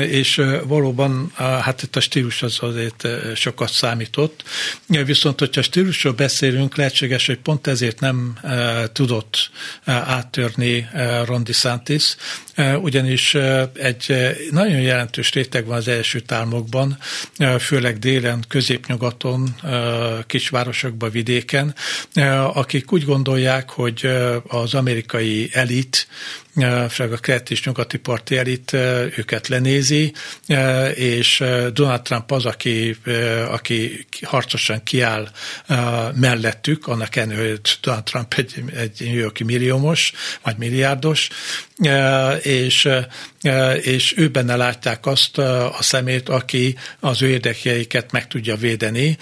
és 0.00 0.42
valóban 0.64 1.32
hát 1.36 1.82
itt 1.82 1.96
a 1.96 2.00
stílus 2.00 2.42
az 2.42 2.58
azért 2.60 3.08
sokat 3.34 3.70
számított. 3.70 4.42
Viszont, 4.86 5.38
hogyha 5.38 5.62
stílusról 5.62 6.12
beszélünk, 6.12 6.76
lehetséges, 6.76 7.26
hogy 7.26 7.38
pont 7.38 7.66
ezért 7.66 8.00
nem 8.00 8.38
tudott 8.92 9.50
áttörni 9.84 10.88
Ron 11.24 11.44
DeSantis, 11.44 12.16
ugyanis 12.80 13.34
egy 13.74 14.14
nagyon 14.50 14.80
jelentős 14.80 15.32
réteg 15.32 15.66
van 15.66 15.76
az 15.76 15.88
első 15.88 16.22
álmokban, 16.28 16.98
főleg 17.58 17.98
délen, 17.98 18.44
középnyugaton, 18.48 19.54
kisvárosokban, 20.26 21.10
vidéken, 21.10 21.74
akik 22.52 22.92
úgy 22.92 23.04
gondolják, 23.04 23.70
hogy 23.70 24.08
az 24.60 24.74
amerikai 24.74 25.50
elit 25.52 26.08
főleg 26.88 27.12
a 27.12 27.16
kelet 27.16 27.50
és 27.50 27.64
nyugati 27.64 27.98
parti 27.98 28.36
elit 28.36 28.72
őket 29.16 29.48
lenézi, 29.48 30.12
és 30.94 31.44
Donald 31.72 32.02
Trump 32.02 32.30
az, 32.30 32.44
aki, 32.44 32.96
aki 33.48 34.06
harcosan 34.22 34.82
kiáll 34.82 35.28
mellettük, 36.14 36.86
annak 36.86 37.16
ellenére, 37.16 37.48
hogy 37.48 37.60
Donald 37.80 38.04
Trump 38.04 38.34
egy, 38.34 38.62
egy 38.76 39.02
New 39.04 39.16
Yorki 39.18 39.44
milliómos, 39.44 40.12
vagy 40.42 40.56
milliárdos, 40.56 41.28
és, 42.42 42.88
és 43.82 44.14
ő 44.16 44.28
benne 44.28 44.56
látják 44.56 45.06
azt 45.06 45.38
a 45.38 45.76
szemét, 45.80 46.28
aki 46.28 46.76
az 47.00 47.22
ő 47.22 47.28
érdekeiket 47.28 48.12
meg 48.12 48.26
tudja 48.26 48.56
védeni, 48.56 49.16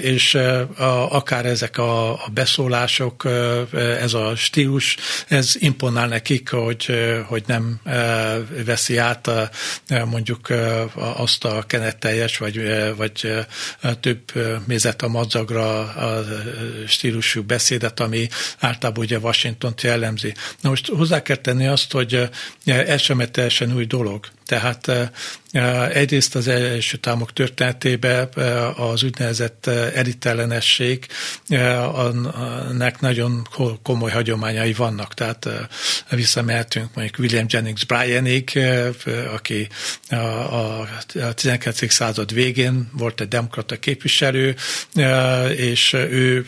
és 0.00 0.38
akár 1.08 1.46
ezek 1.46 1.78
a, 1.78 2.20
beszólások, 2.32 3.28
ez 4.00 4.14
a 4.14 4.36
stílus, 4.36 4.96
ez 5.28 5.54
imponál 5.58 6.08
nekik, 6.08 6.49
hogy, 6.50 6.94
hogy 7.26 7.42
nem 7.46 7.80
veszi 8.64 8.96
át 8.96 9.30
mondjuk 10.04 10.48
azt 10.94 11.44
a 11.44 11.62
kenetteljes, 11.66 12.38
vagy, 12.38 12.60
vagy 12.96 13.34
több 14.00 14.20
mézet 14.66 15.02
a 15.02 15.08
madzagra 15.08 15.78
a 15.80 16.24
stílusú 16.86 17.42
beszédet, 17.42 18.00
ami 18.00 18.28
általában 18.58 19.04
ugye 19.04 19.18
washington 19.18 19.74
jellemzi. 19.82 20.34
Na 20.60 20.68
most 20.68 20.88
hozzá 20.88 21.22
kell 21.22 21.36
tenni 21.36 21.66
azt, 21.66 21.92
hogy 21.92 22.28
ez 22.64 23.00
sem 23.00 23.18
teljesen 23.18 23.74
új 23.74 23.84
dolog. 23.84 24.26
Tehát 24.50 25.12
egyrészt 25.92 26.34
az 26.34 26.48
első 26.48 26.96
támok 26.96 27.32
történetében 27.32 28.28
az 28.76 29.02
úgynevezett 29.02 29.66
elitellenesség, 29.66 31.06
annak 31.92 33.00
nagyon 33.00 33.48
komoly 33.82 34.10
hagyományai 34.10 34.72
vannak. 34.72 35.14
Tehát 35.14 35.48
visszamehetünk 36.08 36.94
mondjuk 36.94 37.18
William 37.18 37.46
Jennings 37.48 37.84
Bryanig, 37.84 38.58
aki 39.34 39.68
a 40.10 41.34
19. 41.34 41.92
század 41.92 42.32
végén 42.32 42.90
volt 42.92 43.20
egy 43.20 43.28
demokrata 43.28 43.78
képviselő, 43.78 44.54
és 45.56 45.92
ő 45.92 46.46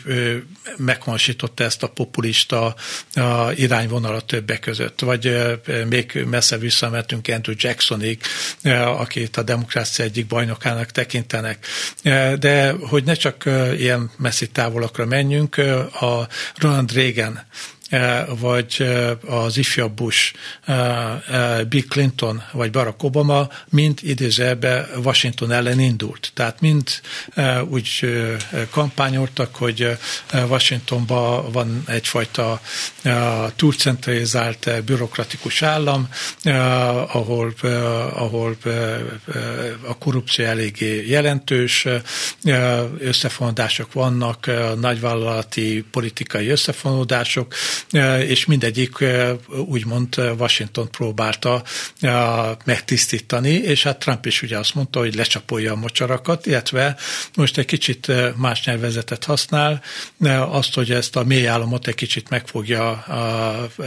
meghonosította 0.77 1.63
ezt 1.63 1.83
a 1.83 1.87
populista 1.87 2.75
irányvonalat 3.55 4.25
többek 4.25 4.59
között. 4.59 4.99
Vagy 4.99 5.37
még 5.89 6.23
messze 6.29 6.57
visszamehetünk 6.57 7.27
Andrew 7.27 7.55
Jackson 7.57 7.92
Johnsonig, 7.93 8.19
eh, 8.61 8.99
akit 8.99 9.37
a 9.37 9.43
demokrácia 9.43 10.05
egyik 10.05 10.27
bajnokának 10.27 10.91
tekintenek. 10.91 11.65
Eh, 12.01 12.33
de 12.33 12.71
hogy 12.71 13.03
ne 13.03 13.13
csak 13.13 13.45
eh, 13.45 13.79
ilyen 13.79 14.11
messzi 14.17 14.49
távolakra 14.49 15.05
menjünk, 15.05 15.57
a 15.99 16.27
Ronald 16.55 16.93
Reagan 16.93 17.45
vagy 18.39 18.75
eh, 18.77 19.11
az 19.25 19.57
ifjabb 19.57 19.91
Bush, 19.91 20.33
eh, 20.65 21.63
Bill 21.69 21.83
Clinton 21.89 22.43
vagy 22.51 22.71
Barack 22.71 23.03
Obama 23.03 23.49
mind 23.69 23.99
idézőbe 24.01 24.87
Washington 25.03 25.51
ellen 25.51 25.79
indult. 25.79 26.31
Tehát 26.33 26.61
mind 26.61 26.89
úgy 27.69 27.99
kampányoltak, 28.69 29.55
hogy 29.55 29.97
Washingtonban 30.33 31.51
van 31.51 31.83
egyfajta 31.87 32.61
túlcentralizált 33.55 34.83
bürokratikus 34.85 35.61
állam, 35.61 36.09
ahol, 37.13 37.53
ahol 38.13 38.57
a 39.87 39.97
korrupció 39.97 40.45
eléggé 40.45 41.07
jelentős, 41.07 41.87
összefonódások 42.99 43.93
vannak, 43.93 44.49
nagyvállalati 44.79 45.85
politikai 45.91 46.47
összefonódások, 46.47 47.53
és 48.19 48.45
mindegyik 48.45 49.05
úgymond 49.65 50.15
Washington 50.37 50.91
próbálta 50.91 51.63
megtisztítani, 52.65 53.49
és 53.49 53.83
hát 53.83 53.99
Trump 53.99 54.25
is 54.25 54.41
ugye 54.41 54.57
azt 54.57 54.75
mondta, 54.75 54.99
hogy 54.99 55.15
lecsapolja 55.15 55.71
a 55.71 55.75
mocsarakat, 55.75 56.45
illetve 56.45 56.95
most 57.35 57.57
egy 57.57 57.65
kicsit 57.65 58.11
más 58.35 58.63
nyelvezetet 58.65 59.23
használ, 59.23 59.81
azt, 60.49 60.73
hogy 60.73 60.91
ezt 60.91 61.15
a 61.15 61.23
mély 61.23 61.47
államot 61.47 61.87
egy 61.87 61.95
kicsit 61.95 62.29
meg 62.29 62.47
fogja 62.47 63.05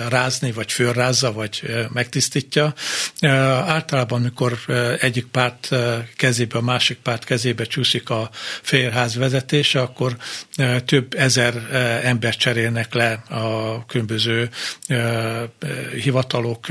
rázni, 0.09 0.53
vagy 0.53 0.73
fölrázza, 0.73 1.33
vagy 1.33 1.63
megtisztítja. 1.93 2.75
Általában, 3.21 4.21
amikor 4.21 4.59
egyik 5.01 5.27
párt 5.27 5.69
kezébe, 6.17 6.59
a 6.59 6.61
másik 6.61 6.99
párt 6.99 7.25
kezébe 7.25 7.65
csúszik 7.65 8.11
a 8.11 8.31
félház 8.63 9.15
vezetése, 9.15 9.81
akkor 9.81 10.17
több 10.85 11.15
ezer 11.15 11.55
ember 12.03 12.37
cserélnek 12.37 12.95
le 12.95 13.13
a 13.13 13.76
különböző 13.87 14.49
hivatalok, 16.03 16.67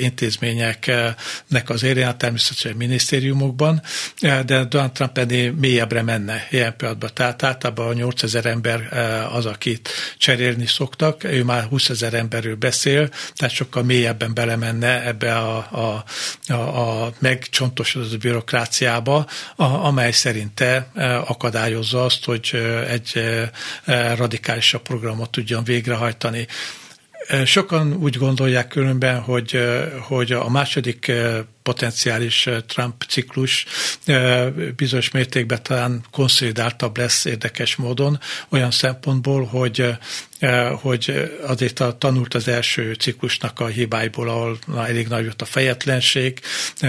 intézményeknek 0.00 1.68
az 1.70 1.82
érén, 1.82 2.18
természetesen 2.18 2.76
minisztériumokban, 2.76 3.82
de 4.20 4.64
Donald 4.64 4.92
Trump 4.92 5.12
pedig 5.12 5.52
mélyebbre 5.52 6.02
menne 6.02 6.46
ilyen 6.50 6.76
pillanatban. 6.76 7.10
Tehát 7.14 7.42
általában 7.42 7.88
a 7.88 7.92
8000 7.92 8.46
ember 8.46 8.88
az, 9.32 9.46
akit 9.46 9.88
cserélni 10.18 10.66
szoktak, 10.66 11.24
ő 11.24 11.44
már 11.44 11.64
20 11.64 11.88
ezer 11.88 12.14
emberről 12.14 12.56
beszél, 12.56 13.08
tehát 13.34 13.54
sokkal 13.54 13.82
mélyebben 13.82 14.34
belemenne 14.34 15.06
ebbe 15.06 15.36
a, 15.36 15.56
a, 15.70 16.04
a, 16.52 17.04
a 17.04 17.12
megcsontosodott 17.18 18.18
bürokráciába, 18.18 19.26
amely 19.56 20.12
szerinte 20.12 20.90
akadályozza 21.26 22.04
azt, 22.04 22.24
hogy 22.24 22.62
egy 22.88 23.22
radikálisabb 24.16 24.82
programot 24.82 25.30
tudjon 25.30 25.64
végrehajtani 25.64 26.15
Sokan 27.44 27.92
úgy 27.92 28.16
gondolják 28.16 28.68
különben, 28.68 29.20
hogy, 29.20 29.58
hogy 30.00 30.32
a 30.32 30.48
második 30.48 31.12
potenciális 31.66 32.48
Trump 32.66 33.04
ciklus 33.08 33.66
bizonyos 34.76 35.10
mértékben 35.10 35.62
talán 35.62 36.04
konszolidáltabb 36.10 36.98
lesz 36.98 37.24
érdekes 37.24 37.76
módon, 37.76 38.20
olyan 38.48 38.70
szempontból, 38.70 39.44
hogy 39.44 39.96
hogy 40.80 41.30
azért 41.46 41.80
a, 41.80 41.98
tanult 41.98 42.34
az 42.34 42.48
első 42.48 42.92
ciklusnak 42.92 43.60
a 43.60 43.66
hibáiból, 43.66 44.28
ahol 44.28 44.58
na, 44.66 44.86
elég 44.86 45.08
nagy 45.08 45.24
volt 45.24 45.42
a 45.42 45.44
fejetlenség, 45.44 46.40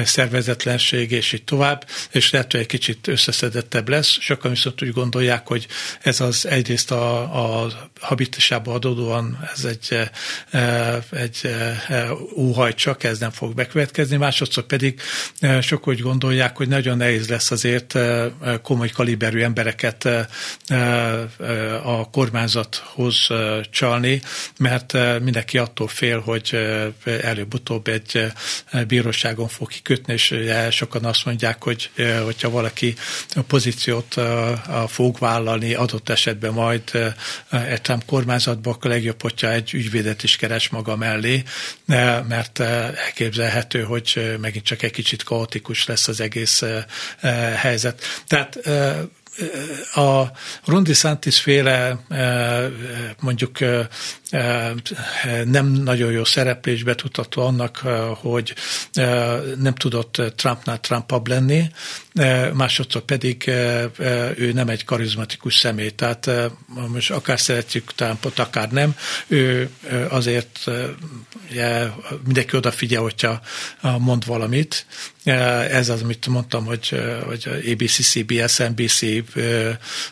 szervezetlenség, 0.04 1.12
és 1.12 1.34
így 1.34 1.44
tovább, 1.44 1.88
és 2.12 2.32
lehet, 2.32 2.52
hogy 2.52 2.60
egy 2.60 2.66
kicsit 2.66 3.08
összeszedettebb 3.08 3.90
lesz. 3.90 4.20
Sokan 4.20 4.52
viszont 4.52 4.82
úgy 4.82 4.92
gondolják, 4.92 5.48
hogy 5.48 5.68
ez 6.02 6.20
az 6.20 6.46
egyrészt 6.48 6.92
a, 6.92 7.64
a 7.64 7.72
habitusába 8.00 8.74
adódóan 8.74 9.50
ez 9.54 9.66
egy, 9.66 10.10
egy 11.12 11.56
óhaj 12.36 12.74
csak, 12.74 13.04
ez 13.04 13.20
nem 13.20 13.32
fog 13.32 13.54
bekövetkezni, 13.54 14.18
másodszor 14.18 14.66
pedig 14.68 15.02
sok 15.62 15.88
úgy 15.88 16.02
gondolják, 16.02 16.58
hogy 16.58 16.68
nagyon 16.68 16.98
nehéz 16.98 17.28
lesz 17.28 17.52
azért 17.52 17.98
komoly 18.62 18.90
kaliberű 18.90 19.42
embereket 19.42 20.06
a 21.84 22.10
kormányzathoz 22.10 23.28
csalni, 23.70 24.22
mert 24.60 24.94
mindenki 25.22 25.58
attól 25.58 25.88
fél, 25.88 26.20
hogy 26.20 26.58
előbb-utóbb 27.22 27.88
egy 27.88 28.26
bíróságon 28.88 29.48
fog 29.48 29.68
kikötni, 29.68 30.14
és 30.14 30.36
sokan 30.72 31.06
azt 31.06 31.26
mondják, 31.26 31.64
hogy 31.64 31.90
hogyha 32.24 32.50
valaki 32.50 32.96
pozíciót 33.48 34.16
fog 34.88 35.18
vállalni 35.20 35.74
adott 35.74 36.10
esetben 36.10 36.54
majd 36.54 36.82
egy 37.50 37.82
Trump 37.82 38.06
kormányzatban, 38.06 38.74
akkor 38.74 38.90
legjobb, 38.92 39.22
hogyha 39.22 39.52
egy 39.52 39.74
ügyvédet 39.74 40.24
is 40.24 40.36
keres 40.36 40.70
maga 40.70 40.96
mellé, 40.96 41.44
mert 42.28 42.60
elképzelhető, 42.60 43.84
hogy 43.84 44.38
megint 44.58 44.66
csak 44.66 44.84
egy 44.84 44.92
kicsit 44.92 45.24
kaotikus 45.24 45.86
lesz 45.86 46.08
az 46.08 46.20
egész 46.20 46.64
helyzet. 47.56 48.02
Tehát 48.28 48.60
a 49.94 50.24
Rondi 50.66 50.94
Santis 50.94 51.40
féle 51.40 52.00
mondjuk 53.20 53.58
nem 55.46 55.66
nagyon 55.68 56.12
jó 56.12 56.24
szereplésbe 56.24 56.96
tudható 56.96 57.46
annak, 57.46 57.78
hogy 58.16 58.56
nem 59.58 59.76
tudott 59.76 60.22
Trumpnál 60.36 60.80
Trumpabb 60.80 61.28
lenni, 61.28 61.72
másodszor 62.54 63.02
pedig 63.02 63.48
ő 64.36 64.52
nem 64.54 64.70
egy 64.70 64.86
karizmatikus 64.86 65.56
személy, 65.56 65.90
tehát 65.90 66.30
most 66.88 67.12
akár 67.12 67.40
szeretjük 67.40 67.94
Trumpot, 67.94 68.40
akár 68.40 68.72
nem, 68.72 68.96
ő 69.28 69.70
azért 70.10 70.66
mindenki 72.26 72.58
odafigyel, 72.58 73.02
hogyha 73.02 73.42
mond 73.98 74.26
valamit. 74.26 74.86
Ez 75.28 75.90
az, 75.90 76.02
amit 76.02 76.28
mondtam, 76.28 76.66
hogy, 76.66 77.02
hogy 77.26 77.48
ABC, 77.74 78.02
CBS, 78.02 78.58
NBC 78.58 79.02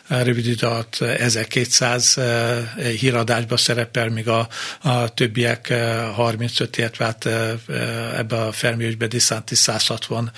rövidított 0.06 1.00
1200 1.00 2.18
híradásba 2.98 3.56
szerepel, 3.56 4.08
míg 4.08 4.28
a, 4.28 4.48
a 4.82 5.14
többiek 5.14 5.72
35, 6.14 6.76
illetve 6.76 7.04
hát 7.04 7.26
ebbe 8.16 8.36
a 8.36 8.52
felmérésbe 8.52 9.06
DeSantis 9.06 9.58
160 9.58 10.32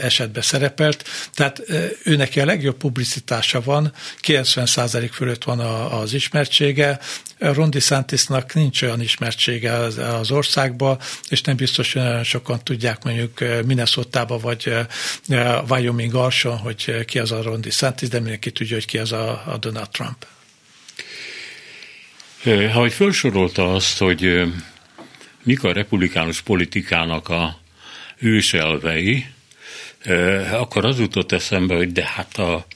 esetben 0.00 0.42
szerepelt. 0.42 1.04
Tehát 1.34 1.62
ő 2.04 2.16
neki 2.16 2.40
a 2.40 2.44
legjobb 2.44 2.76
publicitása 2.76 3.60
van, 3.60 3.92
90% 4.26 5.08
fölött 5.12 5.44
van 5.44 5.60
az 5.90 6.14
ismertsége, 6.14 6.98
Rondi 7.38 7.80
Santisnak 7.80 8.54
nincs 8.54 8.82
olyan 8.82 9.00
ismertsége 9.00 9.72
az, 9.72 10.30
országban, 10.30 10.98
és 11.28 11.40
nem 11.40 11.56
biztos, 11.56 11.92
hogy 11.92 12.24
sokan 12.24 12.64
tudják 12.64 13.04
mondjuk 13.04 13.38
minnesota 13.78 14.26
vagy 14.26 14.72
Wyoming 15.68 16.14
alson, 16.14 16.56
hogy 16.56 17.04
ki 17.04 17.18
az 17.18 17.32
a 17.32 17.42
Rondi 17.42 17.70
Santis, 17.70 18.08
de 18.08 18.18
mindenki 18.18 18.50
tudja, 18.50 18.74
hogy 18.74 18.86
ki 18.86 18.98
az 18.98 19.12
a, 19.12 19.56
Donald 19.60 19.88
Trump. 19.90 20.26
Ahogy 22.44 22.92
felsorolta 22.92 23.72
azt, 23.74 23.98
hogy 23.98 24.42
mik 25.42 25.64
a 25.64 25.72
republikánus 25.72 26.40
politikának 26.40 27.28
a 27.28 27.58
őselvei, 28.18 29.26
akkor 30.52 30.84
az 30.84 30.98
jutott 30.98 31.32
eszembe, 31.32 31.74
hogy 31.74 31.92
de 31.92 32.04
hát 32.04 32.38
a 32.38 32.66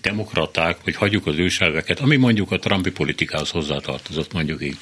demokraták, 0.00 0.76
hogy 0.82 0.96
hagyjuk 0.96 1.26
az 1.26 1.38
őselveket, 1.38 2.00
ami 2.00 2.16
mondjuk 2.16 2.52
a 2.52 2.58
Trumpi 2.58 2.90
politikához 2.90 3.50
hozzátartozott, 3.50 4.32
mondjuk 4.32 4.62
így. 4.62 4.76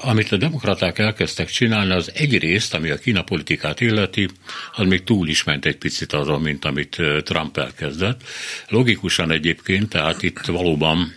Amit 0.00 0.32
a 0.32 0.36
demokraták 0.36 0.98
elkezdtek 0.98 1.48
csinálni, 1.48 1.92
az 1.92 2.12
egyrészt, 2.14 2.74
ami 2.74 2.90
a 2.90 2.98
Kína 2.98 3.22
politikát 3.22 3.80
illeti, 3.80 4.28
az 4.72 4.86
még 4.86 5.04
túl 5.04 5.28
is 5.28 5.44
ment 5.44 5.66
egy 5.66 5.76
picit 5.76 6.12
azon, 6.12 6.40
mint 6.40 6.64
amit 6.64 6.96
Trump 7.24 7.58
elkezdett. 7.58 8.20
Logikusan 8.68 9.30
egyébként, 9.30 9.88
tehát 9.88 10.22
itt 10.22 10.44
valóban 10.44 11.14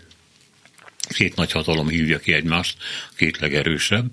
két 1.07 1.35
nagy 1.35 1.51
hatalom 1.51 1.87
hívja 1.87 2.19
ki 2.19 2.33
egymást, 2.33 2.77
két 3.15 3.37
legerősebb. 3.39 4.05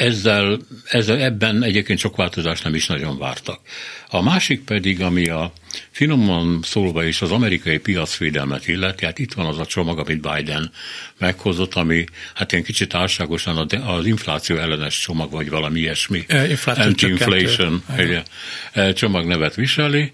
Ezzel, 0.00 0.58
ezzel 0.84 1.20
ebben 1.20 1.62
egyébként 1.62 1.98
sok 1.98 2.16
változást 2.16 2.64
nem 2.64 2.74
is 2.74 2.86
nagyon 2.86 3.18
vártak. 3.18 3.60
A 4.08 4.22
másik 4.22 4.64
pedig, 4.64 5.00
ami 5.00 5.28
a 5.28 5.52
finoman 5.90 6.60
szólva 6.62 7.04
is 7.04 7.22
az 7.22 7.30
amerikai 7.30 7.78
piacvédelmet 7.78 8.68
illeti, 8.68 9.04
hát 9.04 9.18
itt 9.18 9.32
van 9.32 9.46
az 9.46 9.58
a 9.58 9.66
csomag, 9.66 9.98
amit 9.98 10.20
Biden 10.20 10.72
meghozott, 11.18 11.74
ami 11.74 12.04
hát 12.34 12.52
ilyen 12.52 12.64
kicsit 12.64 12.94
álságosan 12.94 13.68
az 13.86 14.06
infláció 14.06 14.56
ellenes 14.56 14.98
csomag, 14.98 15.30
vagy 15.30 15.50
valami 15.50 15.80
ilyesmi. 15.80 16.24
Anti-inflation 16.64 17.82
csomag 18.94 19.26
nevet 19.26 19.54
viseli. 19.54 20.12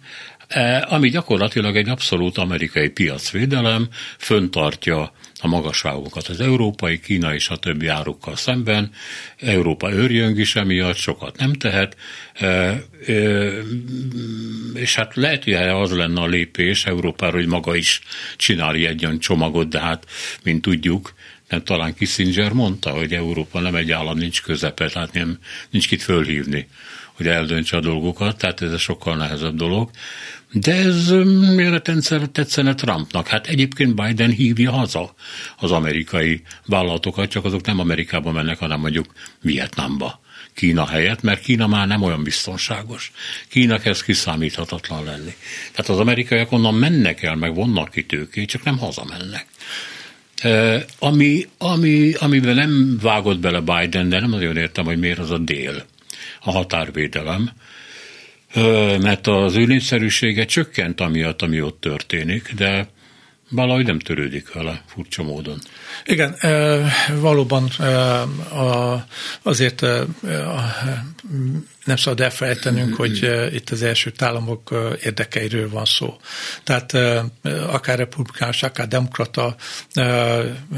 E, 0.48 0.86
ami 0.88 1.08
gyakorlatilag 1.08 1.76
egy 1.76 1.88
abszolút 1.88 2.38
amerikai 2.38 2.88
piacvédelem, 2.88 3.88
föntartja 4.18 5.12
a 5.40 5.46
magasságokat 5.48 6.28
az 6.28 6.40
európai, 6.40 7.00
Kína 7.00 7.34
és 7.34 7.48
a 7.48 7.56
többi 7.56 7.86
árukkal 7.86 8.36
szemben. 8.36 8.90
Európa 9.36 9.92
őrjöng 9.92 10.38
is 10.38 10.56
emiatt, 10.56 10.96
sokat 10.96 11.38
nem 11.38 11.52
tehet, 11.52 11.96
e, 12.32 12.46
e, 12.46 12.82
és 14.74 14.94
hát 14.94 15.14
lehet, 15.14 15.44
hogy 15.44 15.52
az 15.52 15.90
lenne 15.90 16.20
a 16.20 16.26
lépés 16.26 16.84
Európára, 16.86 17.36
hogy 17.36 17.46
maga 17.46 17.74
is 17.74 18.00
csinálja 18.36 18.88
egy 18.88 19.04
olyan 19.04 19.18
csomagot, 19.18 19.68
de 19.68 19.80
hát, 19.80 20.06
mint 20.42 20.62
tudjuk, 20.62 21.14
nem 21.48 21.64
talán 21.64 21.94
Kissinger 21.94 22.52
mondta, 22.52 22.90
hogy 22.90 23.12
Európa 23.12 23.60
nem 23.60 23.74
egy 23.74 23.90
állam, 23.90 24.18
nincs 24.18 24.42
közepe, 24.42 24.88
tehát 24.88 25.12
nem, 25.12 25.38
nincs 25.70 25.88
kit 25.88 26.02
fölhívni, 26.02 26.68
hogy 27.12 27.26
eldöntse 27.26 27.76
a 27.76 27.80
dolgokat, 27.80 28.38
tehát 28.38 28.62
ez 28.62 28.72
a 28.72 28.78
sokkal 28.78 29.16
nehezebb 29.16 29.54
dolog. 29.56 29.90
De 30.52 30.74
ez 30.74 31.10
miért 31.54 31.90
tetszene 32.32 32.74
Trumpnak? 32.74 33.26
Hát 33.26 33.46
egyébként 33.46 33.94
Biden 33.94 34.30
hívja 34.30 34.70
haza 34.70 35.14
az 35.58 35.70
amerikai 35.70 36.42
vállalatokat, 36.66 37.30
csak 37.30 37.44
azok 37.44 37.66
nem 37.66 37.80
Amerikába 37.80 38.32
mennek, 38.32 38.58
hanem 38.58 38.80
mondjuk 38.80 39.06
Vietnamba. 39.40 40.24
Kína 40.54 40.86
helyett, 40.86 41.22
mert 41.22 41.42
Kína 41.42 41.66
már 41.66 41.86
nem 41.86 42.02
olyan 42.02 42.22
biztonságos. 42.22 43.12
Kína 43.48 43.78
kezd 43.78 44.04
kiszámíthatatlan 44.04 45.04
lenni. 45.04 45.34
Tehát 45.72 45.90
az 45.90 45.98
amerikaiak 45.98 46.52
onnan 46.52 46.74
mennek 46.74 47.22
el, 47.22 47.34
meg 47.34 47.54
vonnak 47.54 47.90
ki 47.90 48.04
tőkét, 48.04 48.48
csak 48.48 48.62
nem 48.64 48.78
hazamennek. 48.78 49.46
E, 50.36 50.84
ami, 50.98 51.48
ami, 51.58 52.12
amiben 52.12 52.54
nem 52.54 52.98
vágott 53.02 53.38
bele 53.38 53.60
Biden, 53.60 54.08
de 54.08 54.20
nem 54.20 54.30
nagyon 54.30 54.56
értem, 54.56 54.84
hogy 54.84 54.98
miért 54.98 55.18
az 55.18 55.30
a 55.30 55.38
dél, 55.38 55.84
a 56.40 56.50
határvédelem, 56.50 57.50
mert 59.00 59.26
az 59.26 59.54
ő 59.54 59.64
népszerűsége 59.64 60.44
csökkent 60.44 61.00
amiatt, 61.00 61.42
ami 61.42 61.60
ott 61.60 61.80
történik, 61.80 62.54
de 62.54 62.88
valahogy 63.50 63.86
nem 63.86 63.98
törődik 63.98 64.52
vele 64.52 64.82
furcsa 64.86 65.22
módon. 65.22 65.58
Igen, 66.04 66.36
valóban 67.14 67.70
azért 69.42 69.80
nem 71.84 71.96
szabad 71.96 72.20
elfelejtenünk, 72.20 72.94
hogy 72.94 73.30
itt 73.52 73.70
az 73.70 73.82
első 73.82 74.12
államok 74.18 74.74
érdekeiről 75.04 75.70
van 75.70 75.84
szó. 75.84 76.16
Tehát 76.64 76.92
akár 77.66 77.98
republikánus, 77.98 78.62
akár 78.62 78.88
demokrata, 78.88 79.56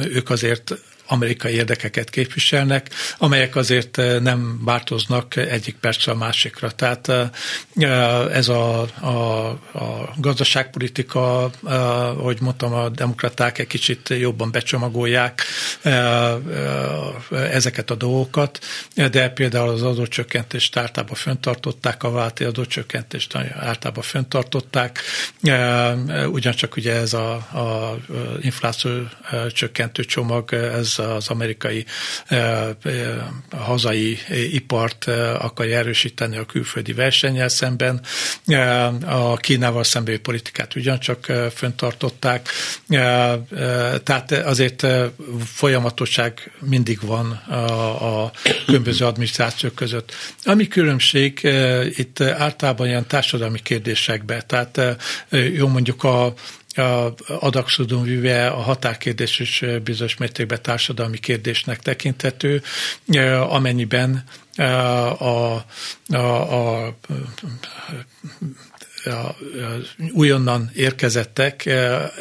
ők 0.02 0.30
azért 0.30 0.74
amerikai 1.08 1.52
érdekeket 1.52 2.10
képviselnek, 2.10 2.88
amelyek 3.18 3.56
azért 3.56 3.98
eh, 3.98 4.20
nem 4.20 4.60
változnak 4.64 5.36
egyik 5.36 5.76
percre 5.76 6.12
a 6.12 6.14
másikra. 6.14 6.70
Tehát 6.70 7.08
eh, 7.08 7.28
ez 8.36 8.48
a, 8.48 8.80
a, 9.00 9.48
a 9.72 10.12
gazdaságpolitika, 10.16 11.50
eh, 11.66 12.18
ahogy 12.18 12.40
mondtam, 12.40 12.72
a 12.72 12.88
demokraták 12.88 13.58
egy 13.58 13.66
kicsit 13.66 14.08
jobban 14.08 14.50
becsomagolják 14.50 15.42
ezeket 17.30 17.90
a 17.90 17.94
dolgokat, 17.94 18.58
de 18.94 19.28
például 19.28 19.68
az 19.68 19.82
adócsökkentést 19.82 20.76
általában 20.76 21.14
föntartották, 21.14 22.02
a 22.02 22.10
válti 22.10 22.44
adócsökkentést 22.44 23.34
általában 23.54 24.02
föntartották, 24.02 25.00
ugyancsak 26.30 26.76
ugye 26.76 26.92
ez 26.94 27.12
a, 27.12 27.32
a 27.34 27.96
infláció 28.40 28.90
csökkentő 29.52 30.04
csomag, 30.04 30.52
ez 30.52 30.97
az, 30.98 31.16
az 31.16 31.28
amerikai 31.28 31.84
hazai 33.50 34.18
ipart 34.50 35.06
akarja 35.38 35.78
erősíteni 35.78 36.36
a 36.36 36.44
külföldi 36.44 36.92
versennyel 36.92 37.48
szemben. 37.48 38.00
A 39.06 39.36
Kínával 39.36 39.84
szembeni 39.84 40.16
politikát 40.18 40.74
ugyancsak 40.74 41.32
föntartották. 41.54 42.48
Tehát 44.04 44.32
azért 44.32 44.86
folyamatosság 45.44 46.50
mindig 46.60 46.98
van 47.00 47.30
a, 47.30 48.24
a 48.24 48.32
különböző 48.66 49.04
adminisztrációk 49.04 49.74
között. 49.74 50.12
Ami 50.44 50.68
különbség 50.68 51.40
itt 51.96 52.20
általában 52.20 52.86
ilyen 52.86 53.06
társadalmi 53.06 53.62
kérdésekben, 53.62 54.42
tehát 54.46 54.80
jó 55.54 55.68
mondjuk 55.68 56.04
a 56.04 56.34
adakszudon 57.40 58.02
vive 58.02 58.46
a 58.46 58.60
határkérdés 58.60 59.38
is 59.38 59.64
bizonyos 59.84 60.16
mértékben 60.16 60.62
társadalmi 60.62 61.18
kérdésnek 61.18 61.78
tekinthető, 61.78 62.62
amennyiben 63.48 64.24
a, 64.56 64.62
a, 64.62 65.64
a, 66.08 66.16
a 66.16 66.94
újonnan 70.12 70.70
érkezettek, 70.74 71.68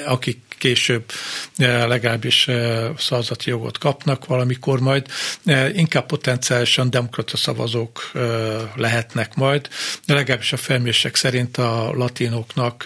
akik 0.06 0.47
később 0.58 1.12
eh, 1.58 1.88
legalábbis 1.88 2.48
eh, 2.48 2.90
szavazati 2.98 3.50
jogot 3.50 3.78
kapnak 3.78 4.26
valamikor 4.26 4.80
majd. 4.80 5.06
Eh, 5.46 5.78
inkább 5.78 6.06
potenciálisan 6.06 6.90
demokrata 6.90 7.38
szavazók 7.38 8.12
lehetnek 8.76 9.36
majd, 9.36 9.68
de 10.06 10.14
legalábbis 10.14 10.54
a 10.54 10.58
felmérések 10.58 11.16
szerint 11.16 11.58
a 11.58 11.92
latinoknak 11.94 12.84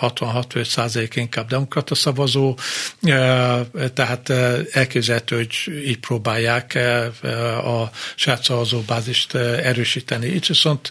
66% 0.00 1.10
inkább 1.14 1.48
demokrata 1.48 1.94
szavazó, 1.94 2.58
tehát 3.94 4.30
elképzelhető, 4.72 5.36
hogy 5.36 5.54
így 5.86 5.98
próbálják 5.98 6.78
a 7.64 7.90
saját 8.14 8.44
szavazóbázist 8.44 9.34
erősíteni. 9.34 10.26
Itt 10.26 10.46
viszont 10.46 10.90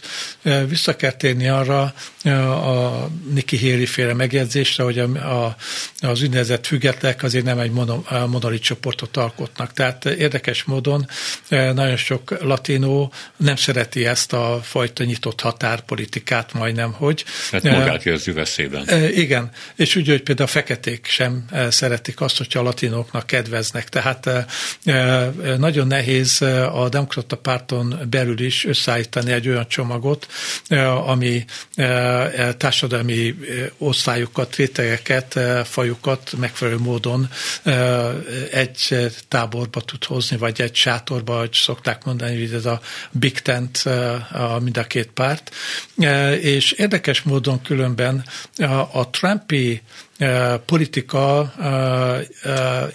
vissza 0.68 0.96
kell 0.96 1.12
térni 1.12 1.48
arra 1.48 1.94
a 2.24 3.08
Nikki 3.30 3.58
Haley 3.58 3.86
féle 3.86 4.14
megjegyzésre, 4.14 4.84
hogy 4.84 4.98
a, 4.98 5.44
a, 5.44 5.56
az 6.00 6.17
úgynevezett 6.22 6.66
függetlek 6.66 7.22
azért 7.22 7.44
nem 7.44 7.58
egy 7.58 7.70
monolit 8.26 8.62
csoportot 8.62 9.16
alkotnak. 9.16 9.72
Tehát 9.72 10.04
érdekes 10.04 10.64
módon 10.64 11.08
eh, 11.48 11.72
nagyon 11.72 11.96
sok 11.96 12.36
latinó 12.40 13.12
nem 13.36 13.56
szereti 13.56 14.06
ezt 14.06 14.32
a 14.32 14.60
fajta 14.62 15.04
nyitott 15.04 15.40
határpolitikát 15.40 16.52
majdnem, 16.52 16.92
hogy. 16.92 17.24
Hát 17.52 17.62
magát 17.62 18.06
érzi 18.06 18.32
veszélyben. 18.32 18.88
Eh, 18.88 19.18
igen, 19.18 19.50
és 19.76 19.96
úgy, 19.96 20.08
hogy 20.08 20.22
például 20.22 20.48
a 20.48 20.52
feketék 20.52 21.06
sem 21.06 21.44
eh, 21.50 21.70
szeretik 21.70 22.20
azt, 22.20 22.38
hogyha 22.38 22.60
a 22.60 22.62
latinóknak 22.62 23.26
kedveznek. 23.26 23.88
Tehát 23.88 24.30
nagyon 25.58 25.86
nehéz 25.86 26.42
a 26.72 26.88
demokrata 26.90 27.36
párton 27.36 28.00
belül 28.10 28.40
is 28.40 28.64
összeállítani 28.64 29.32
egy 29.32 29.48
olyan 29.48 29.68
csomagot, 29.68 30.26
ami 31.06 31.44
társadalmi 32.56 33.34
osztályokat, 33.78 34.56
rétegeket, 34.56 35.40
fajukat 35.64 36.07
azokat 36.08 36.34
megfelelő 36.38 36.78
módon 36.78 37.28
egy 38.52 39.10
táborba 39.28 39.80
tud 39.80 40.04
hozni, 40.04 40.36
vagy 40.36 40.60
egy 40.60 40.74
sátorba, 40.74 41.38
hogy 41.38 41.52
szokták 41.52 42.04
mondani, 42.04 42.40
hogy 42.40 42.54
ez 42.54 42.66
a 42.66 42.80
big 43.10 43.40
tent 43.40 43.76
a 44.32 44.58
mind 44.62 44.76
a 44.76 44.84
két 44.84 45.10
párt. 45.10 45.54
És 46.40 46.72
érdekes 46.72 47.22
módon 47.22 47.62
különben 47.62 48.24
a 48.92 49.10
Trumpi 49.10 49.82
politika 50.66 51.52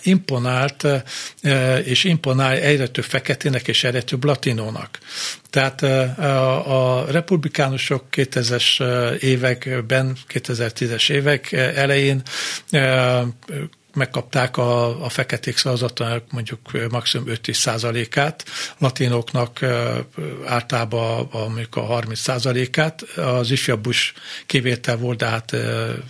imponált, 0.04 0.88
és 1.84 2.04
imponál 2.04 2.54
egyre 2.54 2.88
több 2.88 3.04
feketének 3.04 3.68
és 3.68 3.84
egyre 3.84 4.02
több 4.02 4.24
latinónak. 4.24 5.00
Tehát 5.50 5.82
a 6.68 7.06
republikánusok 7.12 8.04
2000-es 8.12 8.84
években, 9.20 10.18
2010-es 10.34 11.10
évek 11.10 11.52
elején 11.52 12.22
megkapták 13.96 14.58
a, 14.58 15.04
a 15.04 15.10
feketék 15.10 15.58
szavazatának 15.58 16.24
mondjuk 16.32 16.60
maximum 16.90 17.28
5 17.28 17.50
százalékát, 17.54 18.46
latinoknak 18.78 19.60
általában 20.46 21.28
a, 21.32 21.80
a 21.80 21.82
30 21.82 22.20
százalékát. 22.20 23.02
Az 23.02 23.52
ifjabb 23.52 23.82
kivétel 24.46 24.98
volt, 24.98 25.18
de 25.18 25.26
hát 25.26 25.56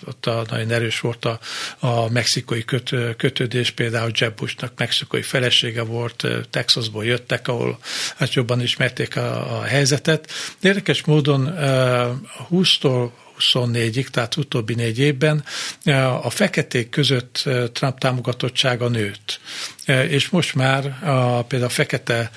ott 0.06 0.26
a, 0.26 0.46
nagyon 0.50 0.72
erős 0.72 1.00
volt 1.00 1.26
a, 1.26 1.39
a 1.80 2.10
mexikai 2.10 2.65
köt, 2.65 2.89
kötődés, 3.17 3.72
például 3.72 4.12
Jeb 4.13 4.36
Bushnak 4.36 4.72
mexikai 4.78 5.22
felesége 5.22 5.84
volt, 5.84 6.28
Texasból 6.50 7.06
jöttek, 7.06 7.48
ahol 7.48 7.80
hát 8.15 8.34
jobban 8.34 8.62
ismerték 8.62 9.15
a, 9.17 9.58
a 9.58 9.62
helyzetet. 9.62 10.32
De 10.60 10.67
érdekes 10.67 11.04
módon 11.04 11.54
20-tól 12.50 13.10
24-ig, 13.39 14.08
tehát 14.08 14.36
utóbbi 14.36 14.74
négy 14.74 15.00
évben 15.00 15.43
a 16.22 16.30
feketék 16.30 16.89
között 16.89 17.50
Trump 17.74 18.00
támogatottsága 18.00 18.88
nőtt. 18.88 19.39
És 19.86 20.30
most 20.30 20.56
már 20.56 20.86
a, 20.86 21.43
például 21.43 21.72
a 21.72 21.74
fekete 21.74 22.32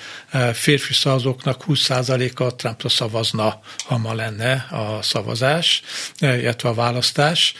férfi 0.53 0.93
szavazóknak 0.93 1.63
20%-a 1.67 2.55
Trumpra 2.55 2.89
szavazna, 2.89 3.59
ha 3.85 3.97
ma 3.97 4.13
lenne 4.13 4.67
a 4.71 5.01
szavazás, 5.01 5.81
illetve 6.19 6.69
a 6.69 6.73
választás, 6.73 7.53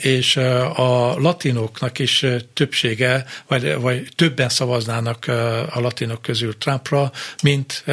és 0.00 0.36
a 0.74 1.14
latinoknak 1.18 1.98
is 1.98 2.26
többsége, 2.52 3.24
vagy, 3.46 3.74
vagy 3.74 4.08
többen 4.16 4.48
szavaznának 4.48 5.26
a 5.70 5.80
latinok 5.80 6.22
közül 6.22 6.58
Trumpra, 6.58 7.12
mint, 7.42 7.84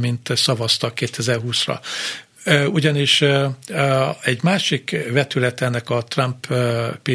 mint 0.00 0.28
szavaztak 0.34 0.92
2020-ra. 0.96 1.78
Ugyanis 2.66 3.24
egy 4.22 4.42
másik 4.42 4.96
vetület 5.10 5.60
ennek 5.60 5.90
a 5.90 6.02
Trump 6.02 6.46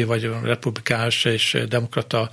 vagy 0.06 0.30
republikánus 0.42 1.24
és 1.24 1.58
demokrata 1.68 2.30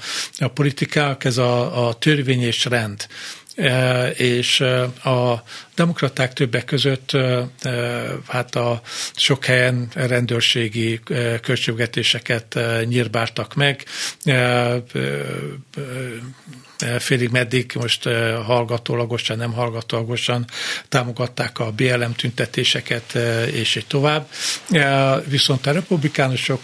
politikák, 0.53 1.23
ez 1.23 1.37
a, 1.37 1.87
a 1.87 1.93
törvény 1.93 2.41
és 2.41 2.65
rend. 2.65 3.07
És 4.17 4.59
a 5.03 5.43
demokraták 5.75 6.33
többek 6.33 6.65
között 6.65 7.17
hát 8.27 8.55
a 8.55 8.81
sok 9.15 9.45
helyen 9.45 9.87
rendőrségi 9.93 10.99
költségvetéseket 11.41 12.59
nyírbáltak 12.85 13.53
meg, 13.53 13.85
félig 16.99 17.29
meddig 17.29 17.71
most 17.75 18.03
hallgatólagosan, 18.45 19.37
nem 19.37 19.53
hallgatólagosan 19.53 20.45
támogatták 20.89 21.59
a 21.59 21.71
BLM 21.71 22.13
tüntetéseket, 22.13 23.15
és 23.51 23.75
így 23.75 23.85
tovább. 23.87 24.27
Viszont 25.27 25.67
a 25.67 25.71
republikánusok 25.71 26.61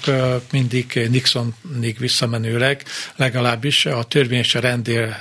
mindig 0.51 1.07
Nixonig 1.09 1.97
visszamenőleg 1.99 2.83
legalábbis 3.15 3.85
a 3.85 4.03
törvény 4.03 4.39
és 4.39 4.55
a 4.55 4.59
rendér 4.59 5.15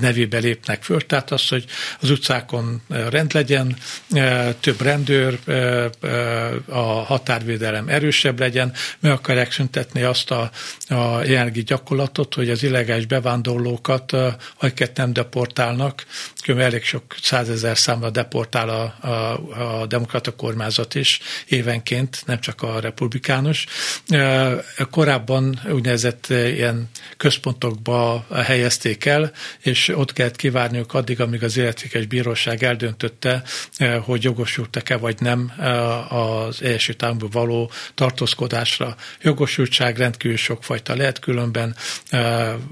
nevébe 0.00 0.38
lépnek 0.38 0.82
föl, 0.82 1.06
tehát 1.06 1.30
az, 1.30 1.48
hogy 1.48 1.64
az 2.00 2.10
utcákon 2.10 2.82
rend 2.88 3.34
legyen, 3.34 3.76
több 4.60 4.80
rendőr, 4.80 5.38
a 6.68 6.82
határvédelem 6.82 7.88
erősebb 7.88 8.38
legyen, 8.38 8.72
meg 9.00 9.12
akarják 9.12 9.52
szüntetni 9.52 10.02
azt 10.02 10.30
a, 10.30 10.50
a 10.88 11.22
jelenlegi 11.24 11.62
gyakorlatot, 11.62 12.34
hogy 12.34 12.50
az 12.50 12.62
illegális 12.62 13.06
bevándorlókat 13.06 13.93
azokat, 13.94 14.42
akiket 14.58 14.96
nem 14.96 15.12
deportálnak, 15.12 16.04
kb. 16.46 16.58
elég 16.58 16.84
sok 16.84 17.02
százezer 17.22 17.78
számra 17.78 18.10
deportál 18.10 18.68
a, 18.68 19.06
a, 19.08 19.80
a 19.80 19.86
demokrata 19.86 20.34
kormányzat 20.34 20.94
is 20.94 21.20
évenként, 21.46 22.22
nem 22.26 22.40
csak 22.40 22.62
a 22.62 22.80
republikánus. 22.80 23.66
Korábban 24.90 25.60
úgynevezett 25.70 26.26
ilyen 26.28 26.90
központokba 27.16 28.26
helyezték 28.34 29.04
el, 29.04 29.32
és 29.60 29.88
ott 29.88 30.12
kellett 30.12 30.36
kivárniuk 30.36 30.94
addig, 30.94 31.20
amíg 31.20 31.42
az 31.42 31.56
illetékes 31.56 32.06
bíróság 32.06 32.62
eldöntötte, 32.62 33.42
hogy 34.02 34.22
jogosultak-e 34.24 34.96
vagy 34.96 35.20
nem 35.20 35.52
az 36.08 36.62
Egyesült 36.62 37.02
Államból 37.02 37.28
való 37.32 37.70
tartózkodásra. 37.94 38.96
Jogosultság 39.22 39.96
rendkívül 39.96 40.36
sokfajta 40.36 40.96
lehet, 40.96 41.18
különben 41.18 41.76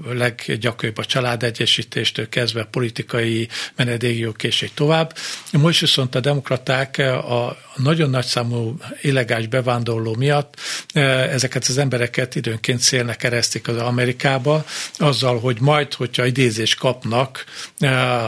leggyakorlabb 0.05 0.97
a 0.97 1.03
családegyesítéstől 1.13 2.29
kezdve 2.29 2.63
politikai 2.63 3.47
menedékjog 3.75 4.35
és 4.43 4.61
így 4.61 4.73
tovább. 4.73 5.15
Most 5.51 5.79
viszont 5.79 6.15
a 6.15 6.19
demokraták 6.19 6.97
a 6.97 7.57
nagyon 7.75 8.09
nagy 8.09 8.25
számú 8.25 8.77
illegális 9.01 9.47
bevándorló 9.47 10.15
miatt 10.15 10.55
ezeket 10.93 11.65
az 11.67 11.77
embereket 11.77 12.35
időnként 12.35 12.79
szélnek 12.79 13.17
keresztik 13.17 13.67
az 13.67 13.77
Amerikába, 13.77 14.65
azzal, 14.97 15.39
hogy 15.39 15.57
majd, 15.59 15.93
hogyha 15.93 16.25
idézést 16.25 16.77
kapnak, 16.77 17.45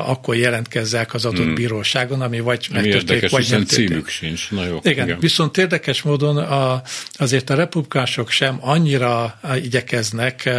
akkor 0.05 0.35
jelentkezzek 0.35 1.13
az 1.13 1.25
adott 1.25 1.45
hmm. 1.45 1.55
bíróságon, 1.55 2.21
ami 2.21 2.39
vagy 2.39 2.67
megtörténik, 2.71 3.29
vagy 3.29 3.47
nem 3.49 3.65
címük 3.65 4.07
sincs. 4.07 4.51
Na 4.51 4.65
jó, 4.65 4.79
igen, 4.83 5.05
igen, 5.05 5.19
viszont 5.19 5.57
érdekes 5.57 6.01
módon 6.01 6.37
a, 6.37 6.81
azért 7.13 7.49
a 7.49 7.55
republikások 7.55 8.29
sem 8.29 8.57
annyira 8.61 9.39
igyekeznek 9.63 10.49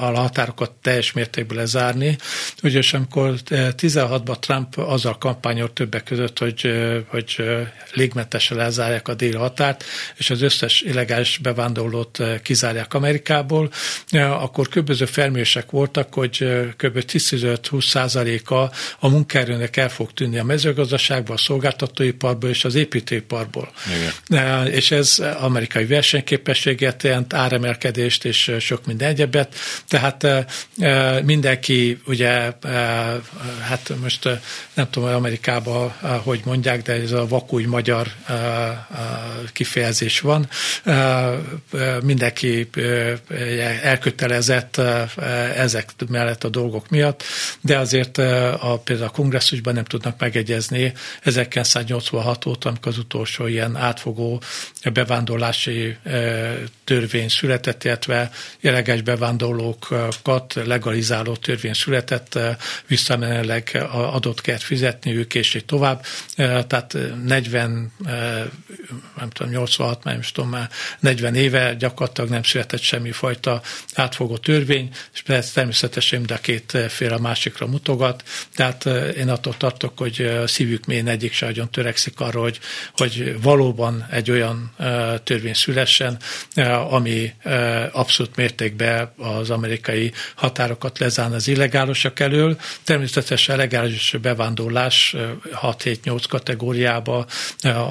a 0.00 0.04
határokat 0.04 0.70
teljes 0.70 1.12
mértékben 1.12 1.51
lezárni, 1.54 2.18
ugyanis 2.62 2.92
amikor 2.94 3.34
16-ban 3.50 4.38
Trump 4.38 4.78
azzal 4.78 5.18
kampányolt 5.18 5.72
többek 5.72 6.04
között, 6.04 6.38
hogy, 6.38 6.72
hogy 7.06 7.44
légmentesen 7.92 8.56
lezárják 8.56 9.08
a 9.08 9.14
déli 9.14 9.36
határt, 9.36 9.84
és 10.16 10.30
az 10.30 10.42
összes 10.42 10.80
illegális 10.80 11.38
bevándorlót 11.38 12.22
kizárják 12.42 12.94
Amerikából, 12.94 13.70
akkor 14.10 14.68
köböző 14.68 15.04
felmérések 15.04 15.70
voltak, 15.70 16.14
hogy 16.14 16.36
kb. 16.76 17.04
15-20 17.08 17.86
százaléka 17.86 18.70
a 18.98 19.08
munkaerőnek 19.08 19.76
el 19.76 19.88
fog 19.88 20.12
tűnni 20.12 20.38
a 20.38 20.44
mezőgazdaságból, 20.44 21.34
a 21.34 21.38
szolgáltatóiparból 21.38 22.50
és 22.50 22.64
az 22.64 22.74
építőiparból. 22.74 23.72
Igen. 24.26 24.66
És 24.66 24.90
ez 24.90 25.18
amerikai 25.38 25.84
versenyképességet 25.84 27.02
jelent, 27.02 27.34
áremelkedést 27.34 28.24
és 28.24 28.52
sok 28.58 28.86
minden 28.86 29.08
egyebet. 29.08 29.54
Tehát 29.88 30.26
mindenki 31.42 32.00
ugye, 32.06 32.52
hát 33.60 33.92
most 34.00 34.28
nem 34.74 34.90
tudom, 34.90 35.08
hogy 35.08 35.18
Amerikában 35.18 35.90
hogy 36.24 36.40
mondják, 36.44 36.82
de 36.82 36.92
ez 36.92 37.12
a 37.12 37.26
vakúj 37.28 37.64
magyar 37.64 38.06
kifejezés 39.52 40.20
van. 40.20 40.48
Mindenki 42.02 42.70
elkötelezett 43.82 44.80
ezek 45.56 45.90
mellett 46.08 46.44
a 46.44 46.48
dolgok 46.48 46.88
miatt, 46.88 47.22
de 47.60 47.78
azért 47.78 48.18
a, 48.18 48.80
például 48.84 49.08
a 49.08 49.12
kongresszusban 49.12 49.74
nem 49.74 49.84
tudnak 49.84 50.18
megegyezni 50.18 50.92
1986 51.22 52.46
óta, 52.46 52.68
amikor 52.68 52.92
az 52.92 52.98
utolsó 52.98 53.46
ilyen 53.46 53.76
átfogó 53.76 54.42
bevándorlási 54.92 55.96
törvény 56.84 57.28
született, 57.28 57.84
illetve 57.84 58.30
jeleges 58.60 59.02
bevándorlókat 59.02 60.54
legalizáló 60.64 61.31
törvény 61.36 61.72
született, 61.72 62.38
visszamenőleg 62.86 63.86
adott 63.92 64.40
kell 64.40 64.58
fizetniük, 64.58 65.34
és 65.34 65.54
így 65.54 65.64
tovább. 65.64 66.04
Tehát 66.36 66.96
40, 67.24 67.92
nem 69.16 69.30
tudom, 69.30 69.52
86, 69.52 70.04
nem 70.04 70.20
tudom 70.32 70.50
már, 70.50 70.70
40 71.00 71.34
éve 71.34 71.74
gyakorlatilag 71.74 72.30
nem 72.30 72.42
született 72.42 72.80
semmifajta 72.80 73.62
átfogó 73.94 74.36
törvény, 74.36 74.90
és 75.12 75.22
természetesen 75.52 76.18
mind 76.18 76.30
a 76.30 76.36
két 76.36 76.78
fél 76.88 77.12
a 77.12 77.18
másikra 77.18 77.66
mutogat, 77.66 78.22
tehát 78.54 78.86
én 79.16 79.28
attól 79.28 79.56
tartok, 79.56 79.98
hogy 79.98 80.40
szívük 80.46 80.86
mélyen 80.86 81.06
egyik 81.08 81.32
se 81.32 81.46
nagyon 81.46 81.70
törekszik 81.70 82.20
arra, 82.20 82.40
hogy, 82.40 82.60
hogy 82.96 83.42
valóban 83.42 84.06
egy 84.10 84.30
olyan 84.30 84.74
törvény 85.24 85.54
szülessen, 85.54 86.18
ami 86.90 87.32
abszolút 87.92 88.36
mértékben 88.36 89.12
az 89.16 89.50
amerikai 89.50 90.12
határokat 90.34 90.98
lezárna 91.22 91.36
az 91.36 91.48
illegálosak 91.48 92.20
elől. 92.20 92.58
Természetesen 92.84 93.56
legális 93.56 94.14
bevándorlás 94.22 95.16
6-7-8 95.62 96.24
kategóriába 96.28 97.26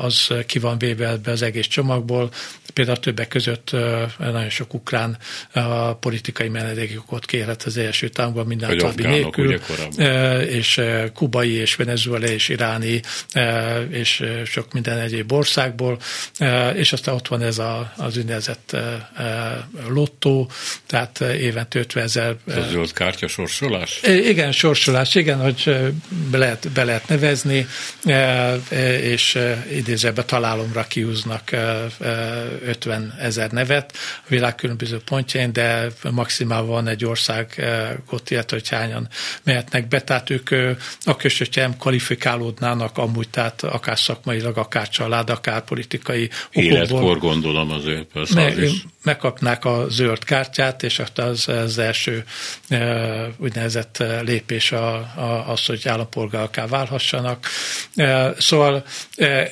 az 0.01 0.27
ki 0.45 0.59
van 0.59 0.77
véve 0.77 1.17
be 1.17 1.31
az 1.31 1.41
egész 1.41 1.67
csomagból, 1.67 2.29
Például 2.73 2.99
többek 2.99 3.27
között 3.27 3.71
nagyon 4.17 4.49
sok 4.49 4.73
ukrán 4.73 5.17
politikai 5.99 6.49
menedékjogot 6.49 7.25
kérhet 7.25 7.63
az 7.63 7.77
Egyesült 7.77 8.19
Államokban 8.19 8.47
minden 8.47 8.77
további 8.77 9.03
nélkül, 9.03 9.59
és 10.45 10.81
kubai 11.13 11.51
és 11.51 11.75
venezuelai 11.75 12.33
és 12.33 12.49
iráni 12.49 13.01
és 13.89 14.23
sok 14.45 14.73
minden 14.73 14.97
egyéb 14.97 15.31
országból, 15.31 15.99
és 16.73 16.93
aztán 16.93 17.15
ott 17.15 17.27
van 17.27 17.41
ez 17.41 17.57
a, 17.57 17.93
az 17.97 18.17
úgynevezett 18.17 18.77
lottó, 19.87 20.49
tehát 20.85 21.19
évente 21.19 21.79
50 21.79 22.03
ezer. 22.03 22.35
Kártya 23.21 23.41
sorsolás? 23.41 23.99
Igen, 24.03 24.51
sorsolás, 24.51 25.15
igen, 25.15 25.41
hogy 25.41 25.91
be 26.31 26.37
lehet, 26.37 26.71
be 26.71 26.83
lehet 26.83 27.07
nevezni, 27.07 27.67
és 29.01 29.39
idézőben 29.71 30.25
találomra 30.25 30.83
kiúznak 30.87 31.51
50 32.65 33.15
ezer 33.19 33.51
nevet 33.51 33.91
a 34.17 34.25
világ 34.27 34.55
különböző 34.55 34.99
pontjain, 35.05 35.53
de 35.53 35.87
maximál 36.11 36.61
van 36.63 36.87
egy 36.87 37.05
országot, 37.05 38.29
illetve 38.29 38.57
hogy 38.57 38.69
hányan 38.69 39.07
mehetnek 39.43 39.87
be, 39.87 40.01
tehát 40.01 40.29
ők 40.29 40.49
akkor 41.03 41.31
hogyha 41.37 41.61
nem 41.61 41.77
kvalifikálódnának 41.77 42.97
amúgy, 42.97 43.29
tehát 43.29 43.63
akár 43.63 43.99
szakmailag, 43.99 44.57
akár 44.57 44.89
család, 44.89 45.29
akár 45.29 45.63
politikai 45.63 46.29
Életkor 46.51 47.17
gondolom 47.17 47.71
azért, 47.71 48.03
persze 48.13 48.33
meg, 48.33 48.57
az 48.57 48.63
is. 48.63 48.85
megkapnák 49.03 49.65
a 49.65 49.85
zöld 49.89 50.23
kártyát, 50.23 50.83
és 50.83 51.01
az, 51.15 51.47
az 51.47 51.77
első 51.77 52.23
úgynevezett 53.37 54.03
lépés 54.21 54.71
a, 54.71 55.13
az, 55.47 55.65
hogy 55.65 55.87
állampolgárká 55.87 56.67
válhassanak. 56.67 57.47
Szóval 58.37 58.83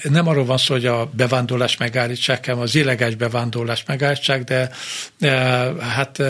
nem 0.03 0.27
arról 0.27 0.45
van 0.45 0.57
szó, 0.57 0.73
hogy 0.73 0.85
a 0.85 1.05
bevándorlás 1.05 1.77
megállítsák, 1.77 2.45
hanem 2.45 2.61
az 2.61 2.75
illegális 2.75 3.15
bevándorlás 3.15 3.83
megállítsák, 3.85 4.43
de 4.43 4.71
hát 5.79 6.21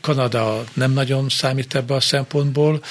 Kanada 0.00 0.64
nem 0.72 0.92
nagyon 0.92 1.28
számít 1.28 1.74
ebbe 1.74 1.94
a 1.94 2.00
szempontból. 2.00 2.82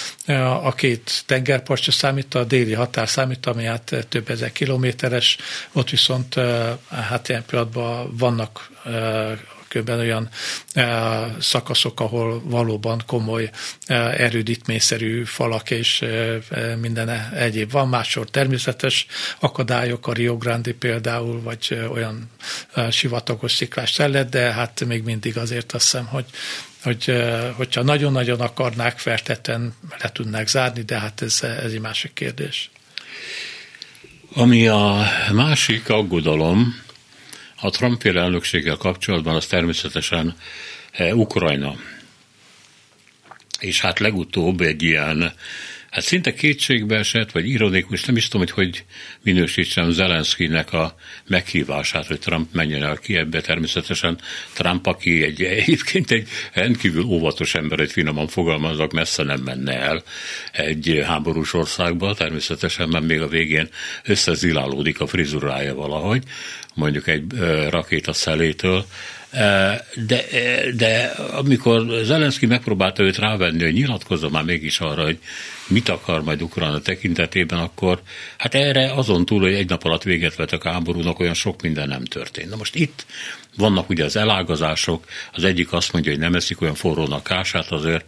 A 0.63 0.73
két 0.73 1.23
tengerpart 1.25 1.91
számít, 1.91 2.35
a 2.35 2.43
déli 2.43 2.73
határ 2.73 3.09
számít, 3.09 3.45
ami 3.45 3.63
hát 3.63 4.05
több 4.09 4.29
ezer 4.29 4.51
kilométeres, 4.51 5.37
ott 5.73 5.89
viszont 5.89 6.35
hát 6.89 7.29
ilyen 7.29 7.43
pillanatban 7.45 8.15
vannak 8.17 8.69
kb. 9.75 9.89
olyan 9.89 10.29
e, 10.73 11.35
szakaszok, 11.39 11.99
ahol 11.99 12.41
valóban 12.43 13.01
komoly 13.05 13.49
e, 13.85 13.95
erődítményszerű 13.95 15.23
falak 15.23 15.71
és 15.71 16.01
e, 16.01 16.37
minden 16.81 17.09
egyéb 17.33 17.71
van. 17.71 17.87
Máshol 17.87 18.25
természetes 18.25 19.05
akadályok, 19.39 20.07
a 20.07 20.13
Rio 20.13 20.37
Grande 20.37 20.73
például, 20.73 21.41
vagy 21.41 21.79
olyan 21.91 22.29
sivatagos 22.89 23.51
sziklás 23.51 23.91
terület, 23.91 24.29
de 24.29 24.51
hát 24.51 24.85
még 24.85 25.03
mindig 25.03 25.37
azért 25.37 25.71
azt 25.73 25.83
hiszem, 25.83 26.05
hogy 26.05 26.25
hogy, 26.83 27.13
hogyha 27.55 27.83
nagyon-nagyon 27.83 28.41
akarnák, 28.41 28.99
feltetten 28.99 29.73
le 30.01 30.11
tudnák 30.11 30.47
zárni, 30.47 30.81
de 30.81 30.99
hát 30.99 31.21
ez, 31.21 31.39
ez 31.43 31.71
egy 31.71 31.79
másik 31.79 32.13
kérdés. 32.13 32.69
Ami 34.33 34.67
a 34.67 35.07
másik 35.31 35.89
aggodalom, 35.89 36.84
a 37.61 37.69
Trump 37.69 38.03
elnökséggel 38.03 38.75
kapcsolatban 38.75 39.35
az 39.35 39.45
természetesen 39.45 40.35
eh, 40.91 41.17
Ukrajna. 41.17 41.75
És 43.59 43.81
hát 43.81 43.99
legutóbb 43.99 44.61
egy 44.61 44.83
ilyen, 44.83 45.33
hát 45.89 46.03
szinte 46.03 46.33
kétségbe 46.33 46.97
esett, 46.97 47.31
vagy 47.31 47.49
ironikus, 47.49 48.03
nem 48.03 48.15
is 48.15 48.27
tudom, 48.27 48.47
hogy 48.47 48.65
hogy 48.65 48.85
minősítsem 49.23 49.91
Zelenszkinek 49.91 50.73
a 50.73 50.95
meghívását, 51.27 52.07
hogy 52.07 52.19
Trump 52.19 52.53
menjen 52.53 52.83
el 52.83 52.97
ki 52.97 53.15
ebbe. 53.15 53.41
Természetesen 53.41 54.19
Trump, 54.53 54.85
aki 54.85 55.23
egy, 55.23 55.41
egyébként 55.43 56.11
egy 56.11 56.27
rendkívül 56.53 57.03
óvatos 57.03 57.55
ember, 57.55 57.79
egy 57.79 57.91
finoman 57.91 58.27
fogalmazok, 58.27 58.91
messze 58.91 59.23
nem 59.23 59.41
menne 59.41 59.79
el 59.79 60.03
egy 60.51 61.01
háborús 61.05 61.53
országba, 61.53 62.13
természetesen, 62.13 62.89
mert 62.89 63.05
még 63.05 63.21
a 63.21 63.27
végén 63.27 63.69
összezilálódik 64.03 64.99
a 64.99 65.07
frizurája 65.07 65.75
valahogy, 65.75 66.23
mondjuk 66.75 67.07
egy 67.07 67.23
rakéta 67.69 68.13
szelétől, 68.13 68.85
de, 70.07 70.25
de 70.75 71.13
amikor 71.31 71.85
Zelenszky 72.03 72.45
megpróbálta 72.45 73.03
őt 73.03 73.17
rávenni, 73.17 73.63
hogy 73.63 73.73
nyilatkozza 73.73 74.29
már 74.29 74.43
mégis 74.43 74.79
arra, 74.79 75.03
hogy 75.03 75.17
mit 75.67 75.89
akar 75.89 76.23
majd 76.23 76.41
Ukrajna 76.41 76.79
tekintetében, 76.79 77.59
akkor 77.59 78.01
hát 78.37 78.55
erre 78.55 78.93
azon 78.93 79.25
túl, 79.25 79.41
hogy 79.41 79.53
egy 79.53 79.69
nap 79.69 79.83
alatt 79.83 80.03
véget 80.03 80.35
vettek 80.35 80.63
a 80.63 80.71
háborúnak, 80.71 81.19
olyan 81.19 81.33
sok 81.33 81.61
minden 81.61 81.87
nem 81.87 82.03
történt. 82.03 82.49
Na 82.49 82.55
most 82.55 82.75
itt 82.75 83.05
vannak 83.57 83.89
ugye 83.89 84.03
az 84.03 84.15
elágazások, 84.15 85.05
az 85.31 85.43
egyik 85.43 85.73
azt 85.73 85.93
mondja, 85.93 86.11
hogy 86.11 86.19
nem 86.21 86.35
eszik 86.35 86.61
olyan 86.61 86.75
forrónak 86.75 87.23
kását, 87.23 87.71
azért 87.71 88.05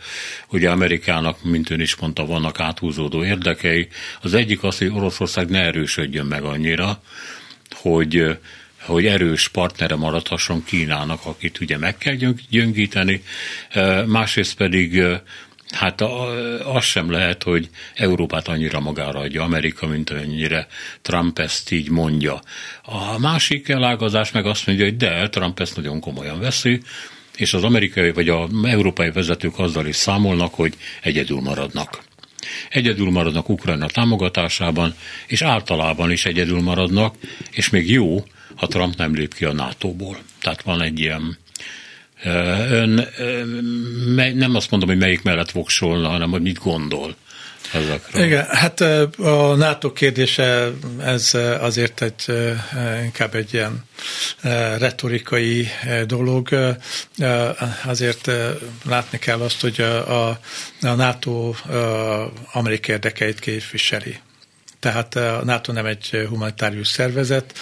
ugye 0.50 0.70
Amerikának, 0.70 1.44
mint 1.44 1.70
ön 1.70 1.80
is 1.80 1.96
mondta, 1.96 2.26
vannak 2.26 2.60
áthúzódó 2.60 3.24
érdekei. 3.24 3.88
Az 4.22 4.34
egyik 4.34 4.64
az, 4.64 4.78
hogy 4.78 4.92
Oroszország 4.94 5.50
ne 5.50 5.60
erősödjön 5.60 6.26
meg 6.26 6.44
annyira, 6.44 7.02
hogy 7.90 8.38
hogy 8.86 9.06
erős 9.06 9.48
partnere 9.48 9.96
maradhasson 9.96 10.64
Kínának, 10.64 11.26
akit 11.26 11.60
ugye 11.60 11.78
meg 11.78 11.98
kell 11.98 12.16
gyöngíteni, 12.50 13.24
másrészt 14.06 14.56
pedig 14.56 15.04
Hát 15.72 16.02
az 16.64 16.84
sem 16.84 17.12
lehet, 17.12 17.44
hogy 17.44 17.70
Európát 17.96 18.48
annyira 18.48 18.80
magára 18.80 19.20
adja 19.20 19.44
Amerika, 19.44 19.88
mint 19.88 20.10
annyira 20.10 20.68
Trump 21.02 21.40
ezt 21.40 21.72
így 21.72 21.90
mondja. 21.90 22.40
A 22.84 23.20
másik 23.20 23.70
elágazás 23.70 24.32
meg 24.32 24.46
azt 24.46 24.68
mondja, 24.68 24.86
hogy 24.86 24.98
de, 24.98 25.30
Trump 25.30 25.60
ezt 25.60 25.76
nagyon 25.76 26.00
komolyan 26.00 26.40
veszi, 26.40 26.82
és 27.38 27.54
az 27.54 27.64
amerikai 27.64 28.12
vagy 28.12 28.30
az 28.30 28.50
európai 28.64 29.12
vezetők 29.12 29.60
azzal 29.60 29.88
is 29.88 29.96
számolnak, 29.96 30.54
hogy 30.54 30.74
egyedül 31.02 31.40
maradnak. 31.42 32.07
Egyedül 32.70 33.10
maradnak 33.10 33.50
Ukrajna 33.50 33.86
támogatásában, 33.86 34.96
és 35.28 35.42
általában 35.42 36.12
is 36.12 36.26
egyedül 36.26 36.62
maradnak, 36.62 37.16
és 37.52 37.70
még 37.70 37.92
jó, 37.92 38.26
ha 38.56 38.68
Trump 38.68 38.96
nem 38.96 39.16
lép 39.16 39.34
ki 39.34 39.46
a 39.46 39.54
NATO-ból. 39.54 40.18
Tehát 40.42 40.62
van 40.62 40.82
egy 40.82 41.00
ilyen 41.00 41.38
Ön 42.70 43.08
nem 44.36 44.56
azt 44.56 44.72
mondom, 44.72 44.90
hogy 44.90 44.98
melyik 44.98 45.22
mellett 45.22 45.52
voksolna, 45.52 46.08
hanem 46.08 46.30
hogy 46.30 46.42
mit 46.42 46.60
gondol 46.60 47.16
ezekről. 47.74 48.24
Igen, 48.26 48.46
hát 48.50 48.82
a 49.18 49.56
NATO 49.56 49.92
kérdése 49.94 50.72
ez 51.04 51.34
azért 51.60 52.02
egy, 52.02 52.26
inkább 53.04 53.36
egy 53.36 53.54
ilyen 53.54 53.84
retorikai 54.78 55.68
dolog. 56.06 56.50
Azért 57.86 58.32
látni 58.86 59.20
kell 59.20 59.40
azt, 59.42 59.62
hogy 59.62 59.82
a, 59.82 60.28
a 60.30 60.40
NATO 60.82 61.54
amerikai 62.52 62.96
érdekeit 62.96 63.40
képviseli. 63.40 64.20
Tehát 64.80 65.16
a 65.16 65.42
NATO 65.44 65.72
nem 65.72 65.86
egy 65.86 66.26
humanitárius 66.30 66.88
szervezet, 66.88 67.54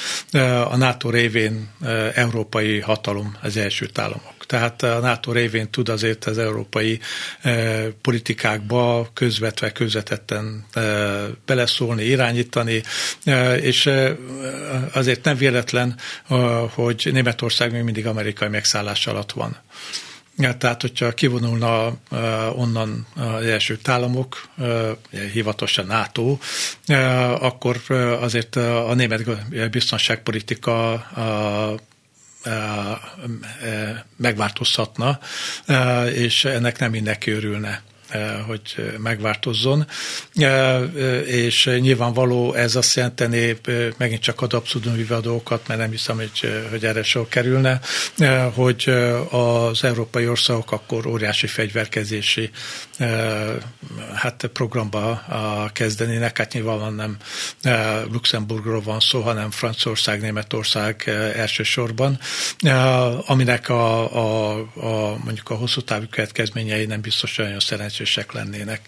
a 0.70 0.76
NATO 0.78 1.10
révén 1.10 1.70
európai 2.14 2.80
hatalom 2.80 3.38
az 3.42 3.58
első 3.58 3.90
államok. 3.96 4.35
Tehát 4.48 4.84
a 4.84 5.00
NATO 5.00 5.32
révén 5.32 5.70
tud 5.70 5.90
azért 5.90 6.26
az 6.26 6.38
európai 6.38 7.00
politikákba 8.02 9.10
közvetve, 9.14 9.72
közvetetten 9.72 10.66
beleszólni, 11.46 12.04
irányítani, 12.04 12.82
és 13.62 13.90
azért 14.94 15.24
nem 15.24 15.38
véletlen, 15.38 15.96
hogy 16.70 17.10
Németország 17.12 17.72
még 17.72 17.84
mindig 17.84 18.08
amerikai 18.08 18.48
megszállás 18.48 19.08
alatt 19.08 19.32
van. 19.32 19.58
Tehát, 20.58 20.82
hogyha 20.82 21.12
kivonulna 21.12 21.98
onnan 22.56 23.08
az 23.16 23.46
első 23.46 23.80
államok, 23.84 24.48
hivatalosan 25.34 25.86
NATO, 25.86 26.38
akkor 27.40 27.82
azért 28.20 28.56
a 28.56 28.94
német 28.94 29.24
biztonságpolitika 29.72 31.06
megváltozhatna, 34.16 35.20
és 36.14 36.46
ennek 36.46 36.80
nem 36.80 36.92
mindenki 36.92 37.32
örülne. 37.32 37.82
Eh, 38.10 38.40
hogy 38.48 38.94
megváltozzon, 38.98 39.88
eh, 40.36 40.82
és 41.28 41.70
nyilvánvaló 41.80 42.54
ez 42.54 42.76
azt 42.76 42.96
jelenteni, 42.96 43.58
eh, 43.66 43.88
megint 43.98 44.22
csak 44.22 44.42
ad 44.42 44.54
abszurdum 44.54 44.94
a 44.94 45.32
mert 45.68 45.80
nem 45.80 45.90
hiszem, 45.90 46.16
hogy, 46.16 46.64
hogy 46.70 46.86
erre 46.86 47.04
sor 47.04 47.28
kerülne, 47.28 47.80
hogy 48.54 48.90
az 49.30 49.84
európai 49.84 50.28
országok 50.28 50.72
akkor 50.72 51.06
óriási 51.06 51.48
fegyverkezési 51.48 52.50
hát 54.14 54.50
programba 54.54 55.24
kezdenének, 55.74 56.38
hát 56.38 56.54
nyilvánvalóan 56.54 56.94
nem 56.94 57.18
Luxemburgról 58.12 58.82
van 58.82 59.00
szó, 59.00 59.22
hanem 59.22 59.52
Franciaország, 59.52 60.22
Németország 60.22 61.04
elsősorban, 61.36 62.20
aminek 63.26 63.70
a, 63.70 64.16
a, 64.16 64.58
a 64.76 65.18
mondjuk 65.24 65.50
a 65.50 65.56
hosszú 65.56 65.82
távú 65.82 66.06
következményei 66.10 66.86
nem 66.86 67.02
biztos 67.02 67.38
olyan 67.38 67.60
szerencsés 67.60 67.95
szerencsések 67.96 68.32
lennének. 68.32 68.82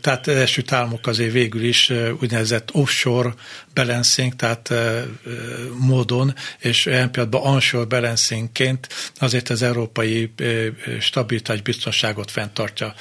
Tehát 0.00 0.28
Egyesült 0.28 0.72
Államok 0.72 1.06
azért 1.06 1.32
végül 1.32 1.64
is 1.64 1.92
úgynevezett 2.20 2.68
offshore 2.72 3.34
balancing, 3.74 4.36
tehát 4.36 4.72
módon, 5.78 6.34
és 6.58 6.86
ilyen 6.86 7.10
pillanatban 7.10 7.52
onshore 7.52 7.84
balancingként 7.84 8.88
azért 9.18 9.48
az 9.48 9.62
európai 9.62 10.32
stabilitás 11.00 11.60
biztonságot 11.60 12.30
fenntartja, 12.30 12.94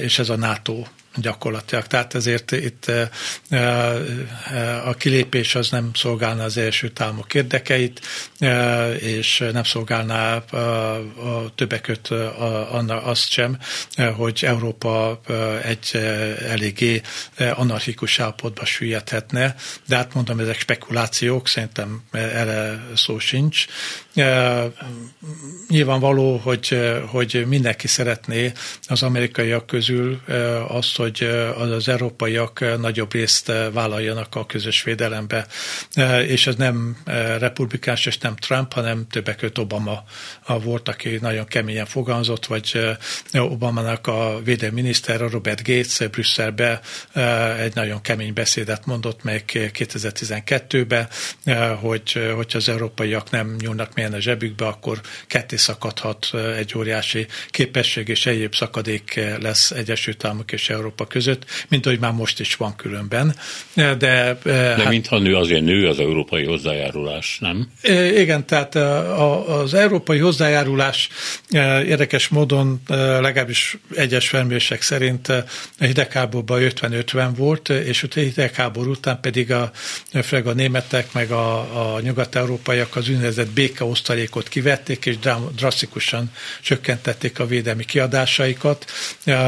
és 0.00 0.18
ez 0.18 0.28
a 0.28 0.36
NATO 0.36 0.84
gyakorlatilag. 1.16 1.86
Tehát 1.86 2.14
ezért 2.14 2.50
itt 2.52 2.86
eh, 2.88 3.08
eh, 3.48 4.88
a 4.88 4.94
kilépés 4.94 5.54
az 5.54 5.70
nem 5.70 5.90
szolgálna 5.94 6.42
az 6.44 6.56
első 6.56 6.92
államok 6.98 7.34
érdekeit, 7.34 8.00
eh, 8.38 9.02
és 9.02 9.44
nem 9.52 9.64
szolgálná 9.64 10.34
a 10.36 11.52
többek 11.54 11.80
között 11.80 12.08
azt 12.88 13.30
sem, 13.30 13.58
hogy 14.16 14.40
Európa 14.44 15.20
egy 15.62 15.90
eléggé 16.48 17.00
anarchikus 17.54 18.18
állapotba 18.18 18.64
süllyedhetne, 18.64 19.54
de 19.86 19.96
hát 19.96 20.14
mondom, 20.14 20.38
ezek 20.40 20.58
spekulációk, 20.58 21.48
szerintem 21.48 22.02
erre 22.12 22.84
szó 22.94 23.18
sincs. 23.18 23.66
Nyilvánvaló, 25.68 26.36
hogy, 26.36 26.78
hogy 27.06 27.44
mindenki 27.48 27.86
szeretné 27.86 28.52
az 28.86 29.02
amerikaiak 29.02 29.66
közül 29.66 30.20
azt, 30.68 30.96
hogy 30.96 31.28
az, 31.58 31.70
az 31.70 31.88
európaiak 31.88 32.78
nagyobb 32.80 33.12
részt 33.12 33.52
vállaljanak 33.72 34.34
a 34.34 34.46
közös 34.46 34.82
védelembe, 34.82 35.46
és 36.26 36.46
ez 36.46 36.54
nem 36.54 36.96
republikás 37.38 38.06
és 38.06 38.18
nem 38.18 38.36
Trump, 38.36 38.72
hanem 38.72 39.06
többek 39.10 39.36
között 39.36 39.58
Obama 39.58 40.04
volt, 40.62 40.88
aki 40.88 41.18
nagyon 41.20 41.46
keményen 41.46 41.86
fogalmazott, 41.86 42.46
vagy 42.46 42.96
Obamának 43.32 44.06
a 44.06 44.40
védelmi 44.44 44.80
miniszter, 44.80 45.20
Robert 45.30 45.62
Gates 45.66 46.08
Brüsszelbe 46.10 46.80
egy 47.58 47.74
nagyon 47.74 48.00
kemény 48.00 48.32
beszédet 48.32 48.86
mondott 48.86 49.22
meg 49.22 49.42
2012-ben, 49.54 51.08
hogy 51.80 52.32
hogyha 52.34 52.58
az 52.58 52.68
európaiak 52.68 53.30
nem 53.30 53.56
nyúlnak 53.58 53.94
mélyen 54.08 54.20
a 54.20 54.20
zsebükbe, 54.22 54.66
akkor 54.66 55.00
ketté 55.26 55.56
szakadhat 55.56 56.30
egy 56.56 56.72
óriási 56.76 57.26
képesség, 57.50 58.08
és 58.08 58.26
egyéb 58.26 58.54
szakadék 58.54 59.20
lesz 59.40 59.70
Egyesült 59.70 60.24
Államok 60.24 60.52
és 60.52 60.70
Európa 60.70 61.06
között, 61.06 61.44
mint 61.68 61.86
ahogy 61.86 61.98
már 61.98 62.12
most 62.12 62.40
is 62.40 62.56
van 62.56 62.76
különben. 62.76 63.36
De, 63.74 63.94
de 63.94 64.44
hát, 64.54 64.88
mintha 64.88 65.18
nő, 65.18 65.34
azért 65.36 65.64
nő 65.64 65.88
az 65.88 65.98
európai 65.98 66.44
hozzájárulás, 66.44 67.38
nem? 67.40 67.68
Igen, 68.16 68.46
tehát 68.46 68.74
az 69.48 69.74
európai 69.74 70.18
hozzájárulás 70.18 71.08
érdekes 71.86 72.28
módon 72.28 72.82
legalábbis 73.20 73.78
egyes 73.94 74.28
felmérések 74.28 74.82
szerint 74.82 75.28
a 75.28 75.44
hidegháborúban 75.78 76.60
50-50 76.62 77.28
volt, 77.36 77.68
és 77.68 78.02
a 78.02 78.06
hidegháború 78.14 78.90
után 78.90 79.20
pedig 79.20 79.52
a, 79.52 79.70
főleg 80.22 80.46
a 80.46 80.52
németek 80.52 81.12
meg 81.12 81.30
a, 81.30 81.94
a 81.94 82.00
nyugat-európaiak 82.00 82.96
az 82.96 83.08
úgynevezett 83.08 83.50
békeosztalékot 83.96 84.48
kivették, 84.48 85.06
és 85.06 85.18
drasztikusan 85.54 86.30
csökkentették 86.62 87.38
a 87.38 87.46
védelmi 87.46 87.84
kiadásaikat, 87.84 88.84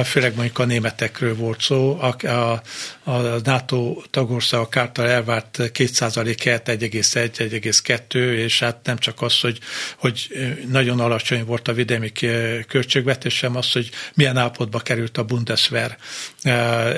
főleg 0.04 0.34
mondjuk 0.34 0.58
a 0.58 0.64
németekről 0.64 1.36
volt 1.36 1.60
szó, 1.60 1.98
a, 2.00 2.26
a, 2.26 2.62
a 3.08 3.40
NATO 3.44 4.02
tagországok 4.10 4.76
által 4.76 5.08
elvárt 5.08 5.56
2% 5.58 6.36
helyett 6.44 6.68
1,1-1,2, 6.68 8.14
és 8.14 8.58
hát 8.58 8.78
nem 8.84 8.98
csak 8.98 9.22
az, 9.22 9.40
hogy, 9.40 9.58
hogy 9.96 10.28
nagyon 10.68 11.00
alacsony 11.00 11.44
volt 11.44 11.68
a 11.68 11.72
védelmi 11.72 12.12
költségvetés, 12.68 13.34
sem 13.34 13.56
az, 13.56 13.72
hogy 13.72 13.90
milyen 14.14 14.36
állapotba 14.36 14.78
került 14.78 15.18
a 15.18 15.24
Bundeswehr. 15.24 15.96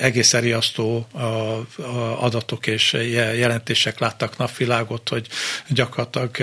Egészen 0.01 0.41
riasztó 0.41 1.07
adatok 2.19 2.67
és 2.67 2.93
jelentések 3.37 3.99
láttak 3.99 4.37
napvilágot, 4.37 5.09
hogy 5.09 5.27
gyakorlatilag 5.69 6.37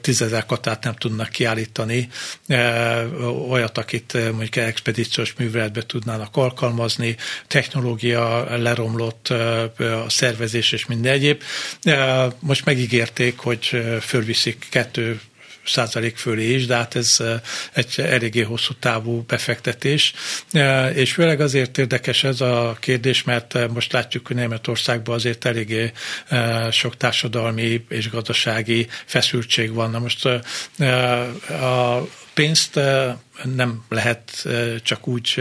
tízezer 0.00 0.46
katát 0.46 0.84
nem 0.84 0.94
tudnak 0.94 1.28
kiállítani, 1.28 2.08
olyat, 3.48 3.78
akit 3.78 4.12
mondjuk 4.12 4.56
expedíciós 4.56 5.34
műveletbe 5.38 5.82
tudnának 5.82 6.36
alkalmazni, 6.36 7.16
technológia 7.46 8.46
leromlott, 8.92 9.28
a 10.06 10.08
szervezés 10.08 10.72
és 10.72 10.86
minden 10.86 11.12
egyéb. 11.12 11.42
Most 12.38 12.64
megígérték, 12.64 13.38
hogy 13.38 13.82
fölviszik 14.00 14.66
kettő 14.70 15.20
százalék 15.64 16.16
fölé 16.16 16.54
is, 16.54 16.66
de 16.66 16.74
hát 16.74 16.96
ez 16.96 17.16
egy 17.72 17.94
eléggé 17.96 18.42
hosszú 18.42 18.72
távú 18.74 19.24
befektetés. 19.26 20.12
És 20.94 21.12
főleg 21.12 21.40
azért 21.40 21.78
érdekes 21.78 22.24
ez 22.24 22.40
a 22.40 22.76
kérdés, 22.80 23.22
mert 23.22 23.72
most 23.72 23.92
látjuk, 23.92 24.26
hogy 24.26 24.36
Németországban 24.36 25.14
azért 25.14 25.44
eléggé 25.44 25.92
sok 26.70 26.96
társadalmi 26.96 27.84
és 27.88 28.10
gazdasági 28.10 28.86
feszültség 29.04 29.72
van. 29.72 29.90
Na 29.90 29.98
most 29.98 30.24
a 30.24 32.08
pénzt 32.34 32.80
nem 33.54 33.84
lehet 33.88 34.46
csak 34.82 35.08
úgy 35.08 35.34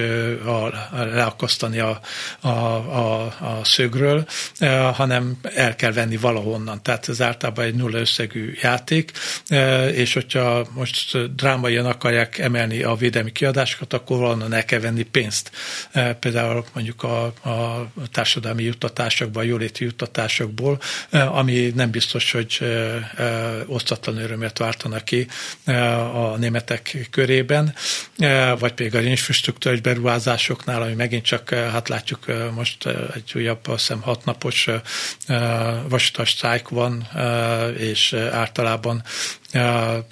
leakasztani 0.91 1.79
a, 1.79 2.01
a, 2.39 2.47
a, 2.47 3.23
a 3.25 3.59
szögről, 3.63 4.25
hanem 4.93 5.37
el 5.55 5.75
kell 5.75 5.91
venni 5.91 6.17
valahonnan. 6.17 6.83
Tehát 6.83 7.09
ez 7.09 7.21
általában 7.21 7.65
egy 7.65 7.75
nulla 7.75 7.99
összegű 7.99 8.53
játék, 8.61 9.11
és 9.91 10.13
hogyha 10.13 10.67
most 10.73 11.35
drámaian 11.35 11.85
akarják 11.85 12.37
emelni 12.37 12.83
a 12.83 12.95
védelmi 12.95 13.31
kiadásokat, 13.31 13.93
akkor 13.93 14.17
valahonnan 14.17 14.53
el 14.53 14.65
kell 14.65 14.79
venni 14.79 15.03
pénzt. 15.03 15.51
Például 16.19 16.65
mondjuk 16.73 17.03
a, 17.03 17.25
a 17.25 17.87
társadalmi 18.11 18.63
juttatásokból, 18.63 19.41
a 19.41 19.45
jóléti 19.45 19.83
juttatásokból, 19.83 20.79
ami 21.11 21.71
nem 21.75 21.91
biztos, 21.91 22.31
hogy 22.31 22.59
osztatlan 23.65 24.17
örömet 24.17 24.57
váltanak 24.57 25.05
ki 25.05 25.27
a 26.13 26.37
németek 26.37 26.80
cégek 26.83 27.09
körében, 27.09 27.75
vagy 28.59 28.73
pedig 28.73 28.95
a 28.95 29.01
infrastruktúrális 29.01 29.81
beruházásoknál, 29.81 30.81
ami 30.81 30.93
megint 30.93 31.25
csak, 31.25 31.49
hát 31.49 31.89
látjuk 31.89 32.25
most 32.55 32.85
egy 33.13 33.31
újabb, 33.35 33.67
azt 33.67 33.79
hiszem, 33.79 34.01
hatnapos 34.01 34.67
vasutas 35.87 36.35
van, 36.69 37.07
és 37.77 38.13
általában 38.13 39.03
a 39.53 40.05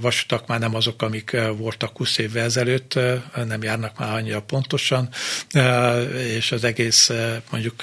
vasutak 0.00 0.46
már 0.46 0.58
nem 0.58 0.74
azok, 0.74 1.02
amik 1.02 1.36
voltak 1.56 1.96
20 1.96 2.18
évvel 2.18 2.44
ezelőtt, 2.44 2.98
nem 3.46 3.62
járnak 3.62 3.98
már 3.98 4.14
annyira 4.14 4.42
pontosan, 4.42 5.08
és 6.36 6.52
az 6.52 6.64
egész 6.64 7.10
mondjuk 7.50 7.82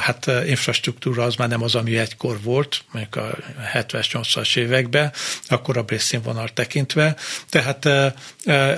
hát 0.00 0.30
infrastruktúra 0.46 1.22
az 1.22 1.34
már 1.34 1.48
nem 1.48 1.62
az, 1.62 1.74
ami 1.74 1.98
egykor 1.98 2.40
volt, 2.42 2.84
mondjuk 2.92 3.16
a 3.16 3.36
70-es, 3.74 4.06
80-as 4.12 4.56
években, 4.56 5.12
akkor 5.48 5.76
a 5.76 5.84
részszínvonal 5.86 6.48
tekintve. 6.48 7.16
Tehát 7.48 7.86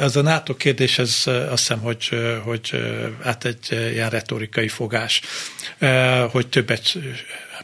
ez 0.00 0.16
a 0.16 0.22
NATO 0.22 0.56
kérdés, 0.56 0.98
ez 0.98 1.22
azt 1.26 1.50
hiszem, 1.50 1.80
hogy, 1.80 2.08
hogy 2.44 2.80
hát 3.22 3.44
egy 3.44 3.66
ilyen 3.70 4.10
retorikai 4.10 4.68
fogás, 4.68 5.20
hogy 6.30 6.48
többet 6.48 6.96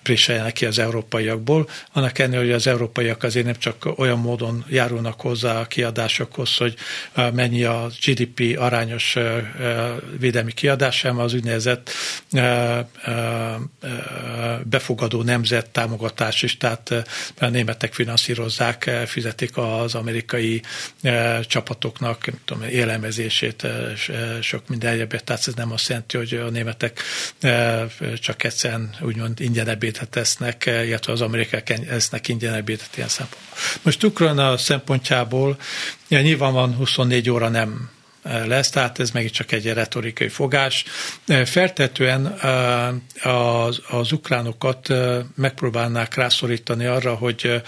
préseljenek 0.05 0.53
ki 0.53 0.67
az 0.67 0.79
európaiakból. 0.79 1.69
Annak 1.93 2.19
ellenére, 2.19 2.41
hogy 2.41 2.53
az 2.53 2.67
európaiak 2.67 3.23
azért 3.23 3.45
nem 3.45 3.59
csak 3.59 3.99
olyan 3.99 4.19
módon 4.19 4.65
járulnak 4.69 5.21
hozzá 5.21 5.61
a 5.61 5.67
kiadásokhoz, 5.67 6.57
hogy 6.57 6.75
mennyi 7.33 7.65
a 7.65 7.91
GDP 8.07 8.59
arányos 8.59 9.17
védelmi 10.19 10.53
kiadás, 10.53 11.03
hanem 11.03 11.19
az 11.19 11.35
úgynevezett 11.35 11.91
befogadó 14.65 15.23
nemzet 15.23 15.71
támogatás 15.71 16.43
is, 16.43 16.57
tehát 16.57 16.91
a 17.39 17.47
németek 17.47 17.93
finanszírozzák, 17.95 18.91
fizetik 19.07 19.57
az 19.57 19.95
amerikai 19.95 20.63
csapatoknak 21.47 22.25
tudom, 22.45 22.63
élelmezését, 22.69 23.67
sok 24.41 24.69
minden 24.69 24.93
egyebet, 24.93 25.25
tehát 25.25 25.47
ez 25.47 25.55
nem 25.55 25.73
azt 25.73 25.89
jelenti, 25.89 26.17
hogy 26.17 26.35
a 26.35 26.51
németek 26.51 27.01
csak 28.21 28.45
egyszerűen 28.45 28.95
úgymond 29.01 29.41
ingyen 29.41 29.69
ebédet 29.97 30.07
tesznek, 30.07 30.67
illetve 30.67 31.13
az 31.13 31.21
amerikák 31.21 31.71
esznek 31.89 32.29
ingyen 32.29 32.55
ebédet 32.55 32.97
ilyen 32.97 33.09
szempontból. 33.09 33.59
Most 33.83 34.05
Ukrajna 34.05 34.57
szempontjából 34.57 35.57
ja, 36.09 36.21
nyilván 36.21 36.53
van 36.53 36.75
24 36.75 37.31
óra 37.31 37.49
nem 37.49 37.91
lesz, 38.25 38.71
tehát 38.71 38.99
ez 38.99 39.11
megint 39.11 39.33
csak 39.33 39.53
egy 39.53 39.73
retorikai 39.73 40.29
fogás. 40.29 40.85
Feltetően 41.45 42.27
az, 43.23 43.81
az 43.89 44.13
ukránokat 44.13 44.89
megpróbálnák 45.35 46.15
rászorítani 46.15 46.87
arra, 46.87 47.15
hogy 47.15 47.63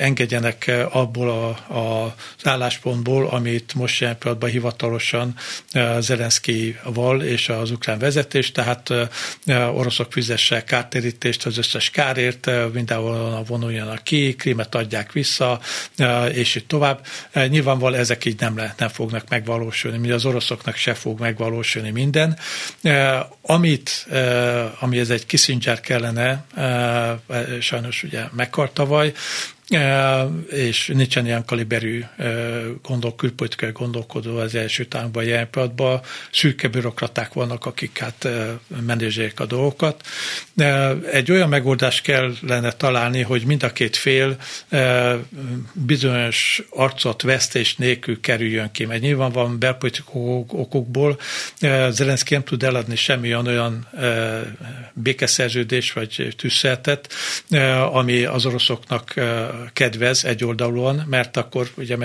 engedjenek 0.00 0.72
abból 0.90 1.28
a, 1.28 1.74
a, 1.78 2.14
az 2.38 2.46
álláspontból, 2.46 3.26
amit 3.26 3.74
most 3.74 4.00
jelen 4.00 4.18
pillanatban 4.18 4.50
hivatalosan 4.50 5.34
Zelenszky 5.98 6.78
val 6.84 7.22
és 7.22 7.48
az 7.48 7.70
ukrán 7.70 7.98
vezetés, 7.98 8.52
tehát 8.52 8.92
oroszok 9.72 10.12
fizessek 10.12 10.64
kártérítést 10.64 11.46
az 11.46 11.58
összes 11.58 11.90
kárért, 11.90 12.50
mindenhol 12.72 13.42
vonuljanak 13.46 14.02
ki, 14.02 14.34
Krímet 14.34 14.74
adják 14.74 15.12
vissza, 15.12 15.60
és 16.32 16.54
így 16.56 16.66
tovább. 16.66 17.06
Nyilvánvalóan 17.48 18.00
ezek 18.00 18.24
így 18.24 18.40
nem, 18.40 18.56
le, 18.56 18.74
nem 18.78 18.88
fognak 18.88 19.28
meg 19.28 19.44
megvalósulni, 19.50 19.98
mi 19.98 20.10
az 20.10 20.24
oroszoknak 20.24 20.76
se 20.76 20.94
fog 20.94 21.20
megvalósulni 21.20 21.90
minden. 21.90 22.38
Eh, 22.82 23.20
amit, 23.42 24.06
eh, 24.10 24.82
ami 24.82 24.98
ez 24.98 25.10
egy 25.10 25.26
Kissinger 25.26 25.80
kellene, 25.80 26.44
eh, 26.54 27.60
sajnos 27.60 28.02
ugye 28.02 28.24
meghalt 28.32 28.70
tavaly, 28.70 29.12
és 30.50 30.90
nincsen 30.94 31.26
ilyen 31.26 31.44
kaliberű 31.44 32.04
gondol, 32.82 33.14
külpolitikai 33.14 33.70
gondolkodó 33.72 34.36
az 34.36 34.54
első 34.54 34.84
tánkban, 34.84 35.24
jelen 35.24 35.50
pillanatban. 35.50 36.00
Szürke 36.32 36.68
bürokraták 36.68 37.32
vannak, 37.32 37.66
akik 37.66 37.98
hát 37.98 38.28
menedzselik 38.86 39.40
a 39.40 39.46
dolgokat. 39.46 40.06
Egy 41.12 41.30
olyan 41.30 41.48
megoldást 41.48 42.02
kellene 42.02 42.72
találni, 42.72 43.22
hogy 43.22 43.44
mind 43.44 43.62
a 43.62 43.72
két 43.72 43.96
fél 43.96 44.36
bizonyos 45.72 46.62
arcot 46.70 47.22
vesztés 47.22 47.76
nélkül 47.76 48.20
kerüljön 48.20 48.70
ki, 48.72 48.84
mert 48.84 49.00
nyilván 49.00 49.32
van 49.32 49.58
belpolitikai 49.58 50.22
okokból 50.46 51.20
Zelenszky 51.90 52.34
nem 52.34 52.44
tud 52.44 52.62
eladni 52.62 52.96
semmi 52.96 53.34
olyan 53.34 53.88
békeszerződés 54.92 55.92
vagy 55.92 56.34
tűzszertet, 56.36 57.12
ami 57.92 58.24
az 58.24 58.46
oroszoknak 58.46 59.14
kedvez 59.72 60.24
egyoldalúan, 60.24 61.06
mert 61.08 61.36
akkor 61.36 61.70
ugye 61.76 61.96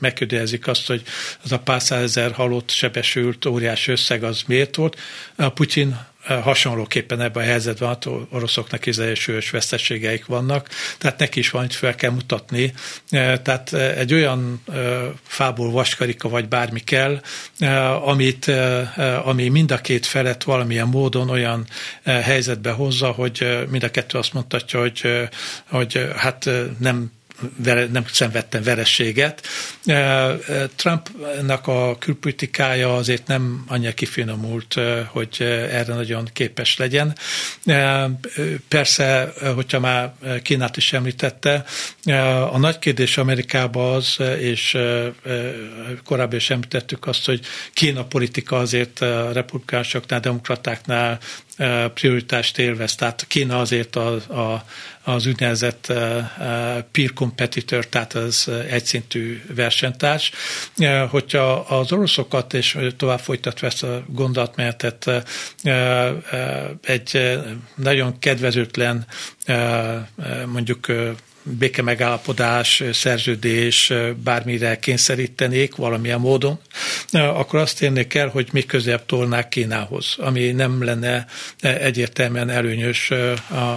megkérdezik 0.00 0.66
azt, 0.66 0.86
hogy 0.86 1.02
az 1.42 1.52
a 1.52 1.58
pár 1.58 1.82
százezer 1.82 2.32
halott, 2.32 2.70
sebesült, 2.70 3.46
óriás 3.46 3.88
összeg 3.88 4.24
az 4.24 4.42
miért 4.46 4.76
volt. 4.76 4.98
Putyin 5.54 5.96
hasonlóképpen 6.24 7.20
ebben 7.20 7.42
a 7.42 7.46
helyzetben 7.46 7.88
hát 7.88 8.06
oroszoknak 8.30 8.86
is 8.86 8.96
súlyos 9.14 9.50
veszteségeik 9.50 10.26
vannak, 10.26 10.68
tehát 10.98 11.18
neki 11.18 11.38
is 11.38 11.50
valamit 11.50 11.74
fel 11.74 11.94
kell 11.94 12.10
mutatni. 12.10 12.72
Tehát 13.10 13.72
egy 13.72 14.14
olyan 14.14 14.62
fából 15.22 15.70
vaskarika 15.70 16.28
vagy 16.28 16.48
bármi 16.48 16.80
kell, 16.80 17.20
amit, 18.04 18.52
ami 19.24 19.48
mind 19.48 19.70
a 19.70 19.78
két 19.78 20.06
felet 20.06 20.44
valamilyen 20.44 20.88
módon 20.88 21.30
olyan 21.30 21.66
helyzetbe 22.04 22.70
hozza, 22.70 23.10
hogy 23.10 23.64
mind 23.70 23.82
a 23.82 23.90
kettő 23.90 24.18
azt 24.18 24.32
mondhatja, 24.32 24.80
hogy, 24.80 25.28
hogy 25.68 26.08
hát 26.16 26.50
nem 26.78 27.12
nem 27.92 28.04
szenvedtem 28.12 28.62
verességet. 28.62 29.46
Trumpnak 30.76 31.66
a 31.66 31.96
külpolitikája 31.98 32.96
azért 32.96 33.26
nem 33.26 33.64
annyira 33.68 33.92
kifinomult, 33.92 34.74
hogy 35.06 35.36
erre 35.70 35.94
nagyon 35.94 36.28
képes 36.32 36.76
legyen. 36.76 37.16
Persze, 38.68 39.32
hogyha 39.54 39.80
már 39.80 40.12
Kínát 40.42 40.76
is 40.76 40.92
említette, 40.92 41.64
a 42.50 42.58
nagy 42.58 42.78
kérdés 42.78 43.16
Amerikában 43.18 43.94
az, 43.94 44.16
és 44.38 44.78
korábban 46.04 46.36
is 46.36 46.50
említettük 46.50 47.06
azt, 47.06 47.24
hogy 47.24 47.40
Kína 47.72 48.04
politika 48.04 48.56
azért 48.56 49.00
republikánusoknál, 49.32 50.20
demokratáknál 50.20 51.18
prioritást 51.94 52.58
élvez. 52.58 52.94
Tehát 52.94 53.24
Kína 53.28 53.58
azért 53.58 53.96
a, 53.96 54.14
a, 54.14 54.64
az 55.02 55.26
úgynevezett 55.26 55.86
peer 56.90 57.12
competitor, 57.14 57.86
tehát 57.86 58.14
az 58.14 58.50
egyszintű 58.70 59.42
versenytárs. 59.54 60.30
Hogyha 61.10 61.52
az 61.52 61.92
oroszokat, 61.92 62.54
és 62.54 62.78
tovább 62.96 63.20
folytatva 63.20 63.66
ezt 63.66 63.82
a 63.82 64.04
gondolatmenetet, 64.06 65.10
egy 66.82 67.38
nagyon 67.74 68.18
kedvezőtlen 68.18 69.06
mondjuk 70.46 70.86
béke 71.44 71.82
megállapodás, 71.82 72.82
szerződés, 72.92 73.92
bármire 74.24 74.78
kényszerítenék 74.78 75.74
valamilyen 75.74 76.20
módon, 76.20 76.58
akkor 77.10 77.58
azt 77.58 77.82
érnék 77.82 78.14
el, 78.14 78.28
hogy 78.28 78.48
még 78.52 78.66
közebb 78.66 79.06
tolnák 79.06 79.48
Kínához, 79.48 80.14
ami 80.18 80.52
nem 80.52 80.84
lenne 80.84 81.26
egyértelműen 81.60 82.50
előnyös 82.50 83.10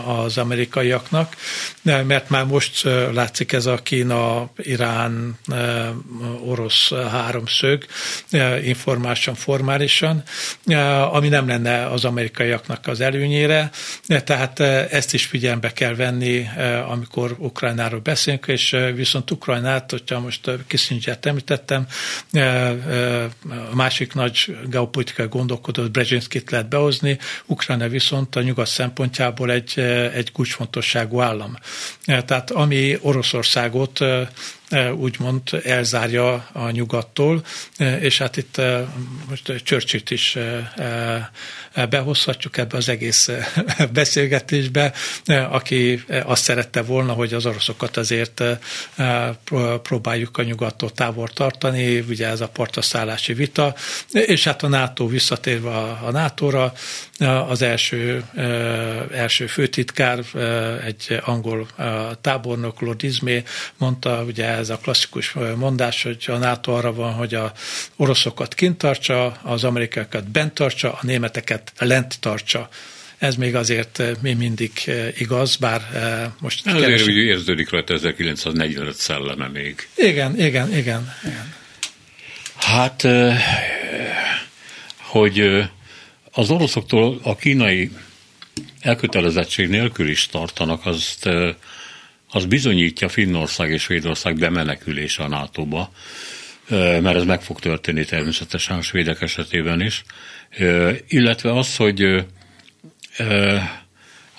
az 0.05 0.37
amerikaiaknak, 0.37 1.35
mert 1.81 2.29
már 2.29 2.45
most 2.45 2.83
látszik 3.13 3.51
ez 3.51 3.65
a 3.65 3.75
Kína, 3.75 4.49
Irán, 4.57 5.39
orosz 6.45 6.91
háromszög, 6.91 7.85
informálisan, 8.63 9.35
formálisan, 9.35 10.23
ami 11.11 11.27
nem 11.27 11.47
lenne 11.47 11.85
az 11.85 12.05
amerikaiaknak 12.05 12.87
az 12.87 13.01
előnyére, 13.01 13.69
tehát 14.07 14.59
ezt 14.91 15.13
is 15.13 15.25
figyelembe 15.25 15.73
kell 15.73 15.95
venni, 15.95 16.47
amikor 16.89 17.35
Ukrajnáról 17.57 17.99
beszélünk, 17.99 18.47
és 18.47 18.75
viszont 18.95 19.31
Ukrajnát, 19.31 19.91
hogyha 19.91 20.19
most 20.19 20.51
Kissinger-t 20.67 21.25
említettem, 21.25 21.87
a 23.71 23.75
másik 23.75 24.13
nagy 24.13 24.57
geopolitikai 24.69 25.27
gondolkodó, 25.27 25.83
Brzezinskit 25.89 26.51
lehet 26.51 26.69
behozni, 26.69 27.17
Ukrajna 27.45 27.87
viszont 27.87 28.35
a 28.35 28.41
nyugat 28.41 28.67
szempontjából 28.67 29.51
egy, 29.51 29.79
egy 30.13 30.31
kulcsfontosságú 30.31 31.21
állam. 31.21 31.57
Tehát 32.05 32.51
ami 32.51 32.97
Oroszországot 33.01 33.99
úgymond 34.95 35.41
elzárja 35.63 36.47
a 36.51 36.69
nyugattól, 36.69 37.43
és 37.99 38.17
hát 38.17 38.37
itt 38.37 38.61
most 39.29 39.53
Churchill-t 39.63 40.11
is 40.11 40.37
behozhatjuk 41.89 42.57
ebbe 42.57 42.77
az 42.77 42.89
egész 42.89 43.29
beszélgetésbe, 43.93 44.93
aki 45.49 46.03
azt 46.23 46.43
szerette 46.43 46.81
volna, 46.81 47.13
hogy 47.13 47.33
az 47.33 47.45
oroszokat 47.45 47.97
azért 47.97 48.43
próbáljuk 49.81 50.37
a 50.37 50.43
nyugattól 50.43 50.91
távol 50.91 51.27
tartani, 51.27 51.99
ugye 51.99 52.27
ez 52.27 52.41
a 52.41 52.47
partaszállási 52.47 53.33
vita, 53.33 53.75
és 54.11 54.43
hát 54.43 54.63
a 54.63 54.67
NATO 54.67 55.07
visszatérve 55.07 55.69
a 55.77 56.11
NATO-ra, 56.11 56.73
az 57.47 57.61
első, 57.61 58.23
első 59.13 59.47
főtitkár, 59.47 60.19
egy 60.85 61.19
angol 61.21 61.67
tábornok, 62.21 62.81
Lord 62.81 63.03
Ismay 63.03 63.43
mondta 63.77 64.23
ugye 64.23 64.45
ez 64.45 64.69
a 64.69 64.77
klasszikus 64.77 65.33
mondás, 65.55 66.03
hogy 66.03 66.25
a 66.27 66.37
NATO 66.37 66.71
arra 66.71 66.93
van, 66.93 67.13
hogy 67.13 67.33
a 67.33 67.51
oroszokat 67.95 68.53
kint 68.53 68.77
tartsa, 68.77 69.25
az 69.43 69.63
amerikákat 69.63 70.29
bent 70.29 70.53
tartsa, 70.53 70.91
a 70.91 70.99
németeket 71.01 71.71
lent 71.79 72.19
tartsa. 72.19 72.69
Ez 73.17 73.35
még 73.35 73.55
azért 73.55 74.03
mi 74.21 74.33
mindig 74.33 74.71
igaz, 75.17 75.55
bár 75.55 75.81
most... 76.39 76.67
Azért 76.67 76.83
keresem. 76.83 77.07
úgy 77.07 77.15
érződik 77.15 77.69
rajta 77.69 77.93
1945 77.93 78.95
szelleme 78.95 79.47
még. 79.47 79.87
Igen, 79.95 80.39
igen, 80.39 80.75
igen. 80.75 81.13
igen. 81.25 81.53
Hát, 82.55 83.07
hogy 84.97 85.69
az 86.37 86.49
oroszoktól 86.49 87.19
a 87.23 87.35
kínai 87.35 87.91
elkötelezettség 88.81 89.69
nélkül 89.69 90.09
is 90.09 90.27
tartanak, 90.27 90.85
azt, 90.85 91.29
az 92.31 92.45
bizonyítja 92.45 93.09
Finnország 93.09 93.71
és 93.71 93.81
Svédország 93.81 94.35
bemenekülése 94.35 95.23
a 95.23 95.27
NATO-ba, 95.27 95.91
mert 96.69 97.15
ez 97.15 97.23
meg 97.23 97.41
fog 97.41 97.59
történni 97.59 98.05
természetesen 98.05 98.77
a 98.77 98.81
svédek 98.81 99.21
esetében 99.21 99.81
is, 99.81 100.03
illetve 101.07 101.57
az, 101.57 101.75
hogy 101.75 102.25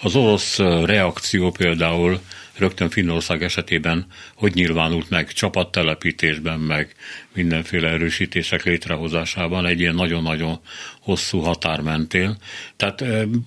az 0.01 0.17
orosz 0.17 0.59
reakció 0.85 1.51
például 1.51 2.21
rögtön 2.59 2.91
Finnország 2.91 3.43
esetében 3.43 4.07
hogy 4.35 4.55
nyilvánult 4.55 5.11
meg 5.11 5.33
csapattelepítésben, 5.33 6.59
meg 6.59 6.95
mindenféle 7.35 7.89
erősítések 7.89 8.65
létrehozásában 8.65 9.67
egy 9.67 9.81
ilyen 9.81 9.95
nagyon-nagyon 9.95 10.61
hosszú 11.01 11.39
határ 11.39 11.81
mentél. 11.81 12.37
Tehát 12.77 13.05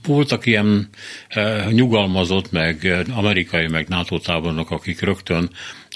voltak 0.07 0.45
ilyen 0.45 0.89
nyugalmazott, 1.69 2.51
meg 2.51 3.05
amerikai, 3.09 3.67
meg 3.67 3.87
NATO 3.87 4.19
tábornok, 4.19 4.71
akik 4.71 5.01
rögtön 5.01 5.49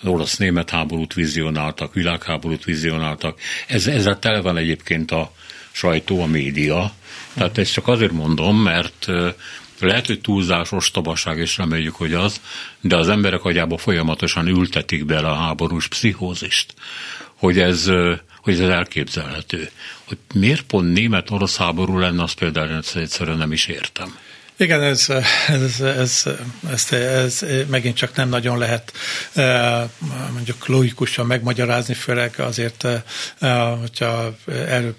orosz-német 0.04 0.70
háborút 0.70 1.14
vizionáltak, 1.14 1.94
világháborút 1.94 2.64
vizionáltak. 2.64 3.40
Ez, 3.68 3.88
ezzel 3.88 4.20
tele 4.20 4.42
van 4.42 4.58
egyébként 4.58 5.12
a 5.12 5.32
sajtó, 5.72 6.22
a 6.22 6.26
média. 6.26 6.94
Tehát 7.34 7.58
ezt 7.58 7.74
csak 7.74 7.88
azért 7.88 8.12
mondom, 8.12 8.62
mert 8.62 9.08
lehet, 9.80 10.06
hogy 10.06 10.22
túlzás, 10.22 10.72
ostobaság, 10.72 11.38
és 11.38 11.58
reméljük, 11.58 11.96
hogy 11.96 12.14
az, 12.14 12.42
de 12.82 12.96
az 12.98 13.10
emberek 13.10 13.44
agyába 13.44 13.78
folyamatosan 13.78 14.48
ültetik 14.48 15.06
bele 15.06 15.30
a 15.30 15.36
háborús 15.36 15.88
pszichózist, 15.88 16.74
hogy 17.36 17.60
ez, 17.60 17.92
hogy 18.42 18.54
ez 18.54 18.70
elképzelhető. 18.70 19.70
Hogy 20.04 20.18
miért 20.34 20.62
pont 20.62 20.94
német-orosz 20.94 21.58
háború 21.58 21.98
lenne, 21.98 22.24
azt 22.24 22.38
például 22.38 22.82
egyszerűen 22.94 23.38
nem 23.38 23.52
is 23.52 23.68
értem. 23.68 24.18
Igen, 24.58 24.82
ez, 24.82 25.10
ez, 25.48 25.80
ez, 25.80 26.26
ez, 26.70 26.92
ez 26.92 27.46
megint 27.70 27.96
csak 27.96 28.16
nem 28.16 28.30
nagyon 28.30 28.58
lehet 28.58 28.92
mondjuk 30.34 30.68
logikusan 30.68 31.26
megmagyarázni, 31.26 31.94
főleg 31.94 32.40
azért, 32.40 32.88
hogyha 33.80 34.36
előbb 34.48 34.98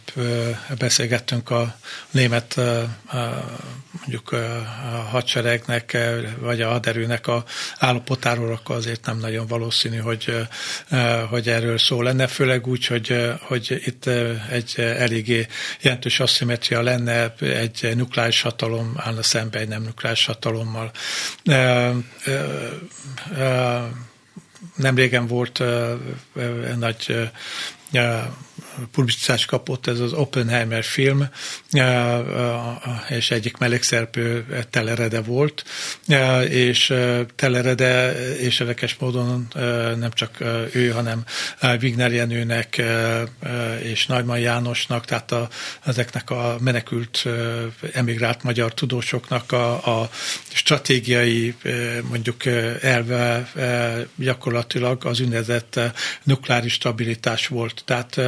beszélgettünk 0.78 1.50
a 1.50 1.76
német 2.10 2.60
mondjuk 4.00 4.32
a 4.32 4.64
hadseregnek, 5.10 5.96
vagy 6.38 6.60
a 6.60 6.68
haderőnek 6.68 7.26
a 7.26 7.44
állapotáról, 7.78 8.52
akkor 8.52 8.76
azért 8.76 9.06
nem 9.06 9.18
nagyon 9.18 9.46
valószínű, 9.46 9.96
hogy, 9.96 10.46
hogy 11.28 11.48
erről 11.48 11.78
szó 11.78 12.02
lenne, 12.02 12.26
főleg 12.26 12.66
úgy, 12.66 12.86
hogy, 12.86 13.32
hogy 13.40 13.82
itt 13.84 14.06
egy 14.50 14.74
eléggé 14.76 15.46
jelentős 15.80 16.20
aszimetria 16.20 16.82
lenne, 16.82 17.34
egy 17.40 17.92
nukleáris 17.96 18.40
hatalom 18.40 18.92
állna 18.96 19.22
szembe 19.22 19.58
egy 19.58 19.68
nem 19.68 19.82
nukleáris 19.82 20.24
hatalommal. 20.26 20.90
Nem 24.76 24.94
régen 24.94 25.26
volt 25.26 25.62
nagy 26.78 27.30
publicitást 28.92 29.46
kapott 29.46 29.86
ez 29.86 30.00
az 30.00 30.12
Oppenheimer 30.12 30.84
film, 30.84 31.28
és 33.08 33.30
egyik 33.30 33.56
mellékszereplő 33.56 34.64
Telerede 34.70 35.20
volt, 35.20 35.64
és 36.48 36.94
Telerede, 37.36 38.12
és 38.36 38.60
érdekes 38.60 38.96
módon 38.98 39.48
nem 39.98 40.10
csak 40.12 40.36
ő, 40.72 40.90
hanem 40.90 41.24
Wigner 41.80 42.12
Jenőnek 42.12 42.82
és 43.82 44.06
Nagyman 44.06 44.38
Jánosnak, 44.38 45.04
tehát 45.04 45.32
a, 45.32 45.48
ezeknek 45.84 46.30
a 46.30 46.56
menekült 46.60 47.24
emigrált 47.92 48.42
magyar 48.42 48.74
tudósoknak 48.74 49.52
a, 49.52 50.00
a 50.00 50.10
stratégiai 50.52 51.54
mondjuk 52.08 52.46
elve 52.80 53.50
gyakorlatilag 54.16 55.04
az 55.04 55.20
ünnezett 55.20 55.80
nukleáris 56.22 56.72
stabilitás 56.72 57.46
volt. 57.46 57.82
Tehát 57.84 58.20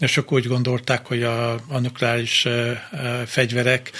sok 0.00 0.32
úgy 0.32 0.46
gondolták, 0.46 1.06
hogy 1.06 1.22
a, 1.22 1.52
a 1.52 1.78
nukleáris 1.78 2.46
fegyverek 3.26 3.90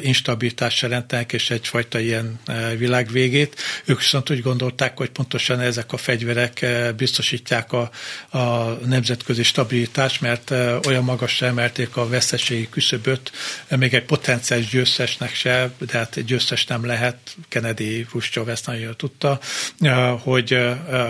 instabilitást 0.00 0.82
jelentenek, 0.82 1.32
és 1.32 1.50
egyfajta 1.50 1.98
ilyen 1.98 2.40
világvégét. 2.76 3.60
Ők 3.84 3.98
viszont 3.98 4.30
úgy 4.30 4.42
gondolták, 4.42 4.96
hogy 4.96 5.10
pontosan 5.10 5.60
ezek 5.60 5.92
a 5.92 5.96
fegyverek 5.96 6.66
biztosítják 6.96 7.72
a, 7.72 7.90
a 8.38 8.78
nemzetközi 8.86 9.42
stabilitást, 9.42 10.20
mert 10.20 10.50
olyan 10.86 11.04
magasra 11.04 11.46
emelték 11.46 11.96
a 11.96 12.08
veszteségi 12.08 12.68
küszöböt, 12.68 13.32
még 13.68 13.94
egy 13.94 14.04
potenciális 14.04 14.68
győztesnek 14.68 15.34
se, 15.34 15.70
de 15.78 15.98
hát 15.98 16.24
győztes 16.24 16.66
nem 16.66 16.86
lehet, 16.86 17.16
Kennedy, 17.48 18.04
Khrushchev 18.04 18.48
ezt 18.48 18.66
nagyon 18.66 18.96
tudta, 18.96 19.40
hogy 20.22 20.58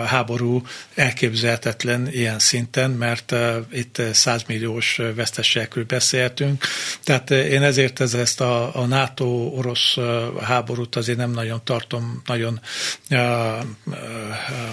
háború 0.05 0.61
elképzelhetetlen 0.95 2.07
ilyen 2.11 2.39
szinten, 2.39 2.91
mert 2.91 3.35
itt 3.71 4.00
100 4.11 4.43
milliós 4.47 4.99
veszteségekről 5.15 5.85
beszéltünk. 5.85 6.63
Tehát 7.03 7.31
én 7.31 7.63
ezért 7.63 7.99
ez, 7.99 8.13
ezt 8.13 8.41
a, 8.41 8.75
a 8.75 8.85
NATO-orosz 8.85 9.97
háborút 10.41 10.95
azért 10.95 11.17
nem 11.17 11.31
nagyon 11.31 11.61
tartom 11.63 12.21
nagyon 12.25 12.59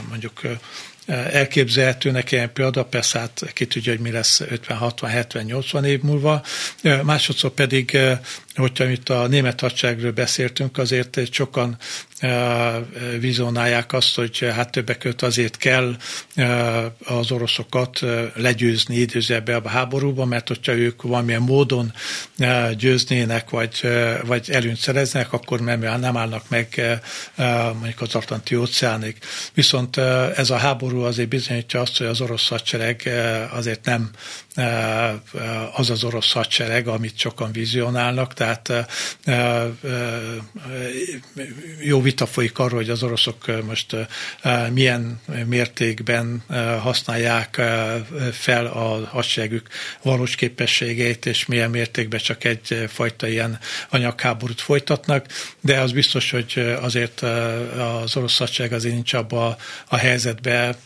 mondjuk 0.09 0.41
elképzelhetőnek 1.09 2.33
ilyen 2.33 2.53
példa, 2.53 2.85
persze 2.85 3.19
hát 3.19 3.51
ki 3.53 3.67
tudja, 3.67 3.93
hogy 3.93 4.01
mi 4.01 4.11
lesz 4.11 4.41
50, 4.41 4.77
60, 4.77 5.11
70, 5.11 5.45
80 5.45 5.85
év 5.85 6.03
múlva. 6.03 6.43
Másodszor 7.03 7.51
pedig, 7.51 7.99
hogyha 8.55 8.89
itt 8.89 9.09
a 9.09 9.27
német 9.27 9.61
hadseregről 9.61 10.13
beszéltünk, 10.13 10.79
azért 10.79 11.21
sokan 11.33 11.77
vizionálják 13.21 13.93
azt, 13.93 14.15
hogy 14.15 14.39
hát 14.55 14.71
többek 14.71 14.99
között 14.99 15.23
azért 15.23 15.57
kell 15.57 15.97
az 17.05 17.31
oroszokat 17.31 18.01
legyőzni 18.35 18.97
időzőbe 18.97 19.57
a 19.57 19.69
háborúba, 19.69 20.25
mert 20.25 20.49
hogyha 20.49 20.73
ők 20.73 21.03
valamilyen 21.03 21.43
módon 21.43 21.93
győznének, 22.77 23.51
vagy, 23.51 23.81
vagy 24.27 24.51
előnyt 24.51 24.79
szereznek, 24.79 25.33
akkor 25.33 25.61
nem, 25.61 25.81
nem 25.81 26.17
állnak 26.17 26.49
meg 26.49 26.99
mondjuk 27.73 28.01
az 28.01 28.15
Atlanti 28.15 28.57
óceánig. 28.57 29.17
Viszont 29.55 29.97
ez 30.37 30.51
a 30.51 30.57
háború 30.57 31.01
azért 31.01 31.29
bizonyítja 31.29 31.81
azt, 31.81 31.99
hogy 31.99 32.07
az 32.07 32.21
orosz 32.21 32.49
hadsereg 32.49 33.11
azért 33.53 33.85
nem 33.85 34.11
az 35.73 35.91
az 35.91 36.05
orosz 36.05 36.33
hadsereg, 36.33 36.89
amit 36.89 37.19
sokan 37.19 37.53
vizionálnak, 37.53 38.35
tehát 38.35 38.73
jó 41.81 42.01
vita 42.03 42.27
folyik 42.27 42.59
arról, 42.59 42.79
hogy 42.79 42.91
az 42.91 43.03
oroszok 43.03 43.65
most 43.67 43.97
milyen 44.73 45.21
mértékben 45.47 46.43
használják 46.81 47.63
fel 48.33 48.67
a 48.67 49.07
hadseregük 49.07 49.69
valós 50.03 50.35
képességét, 50.35 51.27
és 51.27 51.47
milyen 51.47 51.71
mértékben 51.71 52.21
csak 52.21 52.45
egyfajta 52.45 53.29
ilyen 53.29 53.59
anyagháborút 53.89 54.61
folytatnak, 54.61 55.27
de 55.61 55.81
az 55.81 55.93
biztos, 55.93 56.31
hogy 56.31 56.77
azért 56.81 57.23
az 58.03 58.17
orosz 58.17 58.39
hadsereg 58.39 58.73
azért 58.73 58.95
nincs 58.95 59.13
abban 59.13 59.57
a 59.89 59.97
helyzetben, 59.97 60.77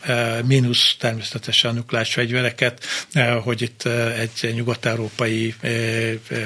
mínusz 0.45 0.95
természetesen 0.99 1.71
a 1.71 1.73
nukleáris 1.73 2.13
fegyvereket, 2.13 2.85
hogy 3.43 3.62
itt 3.63 3.83
egy 4.19 4.53
nyugat-európai 4.53 5.55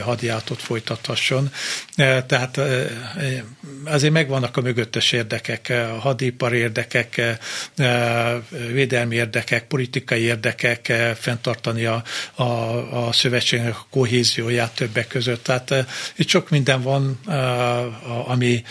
hadjáratot 0.02 0.62
folytathasson. 0.62 1.52
Tehát 1.96 2.60
azért 3.86 4.14
megvannak 4.14 4.58
a 4.58 4.62
mögöttes 4.62 5.12
érdekek, 5.12 5.70
a 5.70 6.00
hadipar 6.00 6.54
érdekek, 6.54 7.22
védelmi 8.72 9.16
érdekek, 9.16 9.68
politikai 9.68 10.22
érdekek, 10.22 10.94
fenntartani 11.20 11.86
a, 11.86 12.04
a, 12.36 12.44
a 13.08 13.12
szövetségnek 13.12 13.76
a 13.76 13.86
kohézióját 13.90 14.76
többek 14.76 15.08
között. 15.08 15.44
Tehát 15.44 15.74
itt 16.16 16.28
sok 16.28 16.50
minden 16.50 16.82
van, 16.82 17.20
ami, 18.28 18.64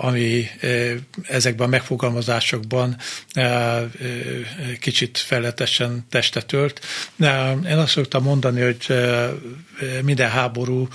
ami 0.00 0.50
ezekben 1.22 1.66
a 1.66 1.70
megfogalmazásokban 1.70 2.96
kicsit 4.80 5.18
felletesen 5.18 6.06
testet 6.10 6.52
ölt. 6.52 6.80
Én 7.68 7.77
azt 7.78 7.92
szoktam 7.92 8.22
mondani, 8.22 8.60
hogy 8.60 8.86
minden 10.02 10.30
háború 10.30 10.88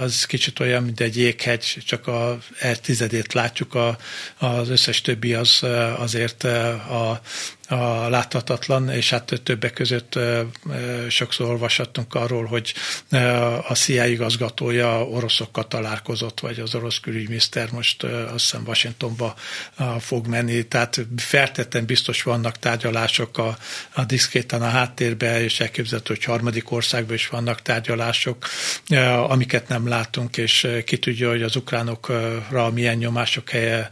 az 0.00 0.24
kicsit 0.24 0.60
olyan, 0.60 0.82
mint 0.82 1.00
egy 1.00 1.16
jéghegy, 1.16 1.82
csak 1.86 2.06
a 2.06 2.38
tizedét 2.82 3.32
látjuk, 3.32 3.74
a, 3.74 3.98
az 4.38 4.68
összes 4.68 5.00
többi 5.00 5.34
az 5.34 5.62
azért 5.96 6.44
a, 6.44 7.20
a 7.72 8.08
láthatatlan, 8.08 8.90
és 8.90 9.10
hát 9.10 9.40
többek 9.42 9.72
között 9.72 10.18
sokszor 11.08 11.48
olvashattunk 11.48 12.14
arról, 12.14 12.44
hogy 12.44 12.74
a 13.68 13.74
CIA 13.74 14.06
igazgatója 14.06 15.06
oroszokkal 15.08 15.68
találkozott, 15.68 16.40
vagy 16.40 16.60
az 16.60 16.74
orosz 16.74 17.00
külügyminiszter 17.00 17.70
most 17.70 18.02
azt 18.02 18.32
hiszem 18.32 18.62
Washingtonba 18.66 19.34
fog 19.98 20.26
menni, 20.26 20.62
tehát 20.62 21.06
feltettem 21.16 21.84
biztos 21.84 22.22
vannak 22.22 22.58
tárgyalások 22.58 23.38
a, 23.38 23.56
a 23.92 24.04
diszkéten 24.04 24.62
a 24.62 24.68
háttérben, 24.68 25.42
és 25.42 25.60
elképzelhető, 25.60 26.14
hogy 26.14 26.24
harmadik 26.24 26.70
országban 26.70 27.14
is 27.14 27.28
vannak 27.28 27.62
tárgyalások, 27.62 28.48
amiket 29.28 29.68
nem 29.68 29.88
látunk, 29.88 30.36
és 30.36 30.68
ki 30.84 30.98
tudja, 30.98 31.30
hogy 31.30 31.42
az 31.42 31.56
ukránokra 31.56 32.70
milyen 32.70 32.96
nyomások 32.96 33.50
helye, 33.50 33.90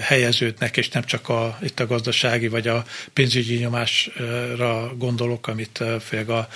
helyeződnek, 0.00 0.76
és 0.76 0.88
nem 0.88 1.04
csak 1.04 1.28
a, 1.28 1.58
itt 1.62 1.80
a 1.80 1.86
gazdasági 1.86 2.48
vagy 2.48 2.68
a 2.68 2.69
pénzügyi 3.12 3.56
nyomásra 3.56 4.92
gondolok, 4.96 5.46
amit 5.46 5.84
főleg 6.00 6.30
a, 6.30 6.48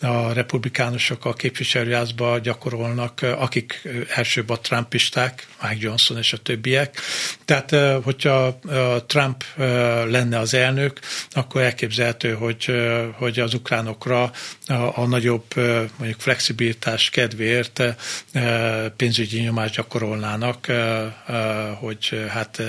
a 0.00 0.32
republikánusok 0.32 1.24
a 1.24 1.32
képviselőházba 1.32 2.38
gyakorolnak, 2.38 3.20
akik 3.22 3.88
elsőbb 4.08 4.50
a 4.50 4.60
trumpisták, 4.60 5.46
Mike 5.62 5.76
Johnson 5.78 6.18
és 6.18 6.32
a 6.32 6.36
többiek. 6.36 6.98
Tehát, 7.44 7.76
hogyha 8.02 8.58
Trump 9.06 9.44
lenne 10.06 10.38
az 10.38 10.54
elnök, 10.54 10.98
akkor 11.30 11.60
elképzelhető, 11.62 12.32
hogy, 12.32 12.72
hogy 13.12 13.40
az 13.40 13.54
ukránokra 13.54 14.32
a, 14.72 14.98
a 14.98 15.06
nagyobb 15.06 15.44
mondjuk 15.96 16.20
flexibilitás 16.20 17.10
kedvéért 17.10 17.82
pénzügyi 18.96 19.40
nyomást 19.40 19.74
gyakorolnának, 19.74 20.66
hogy 21.80 22.24
hát 22.28 22.62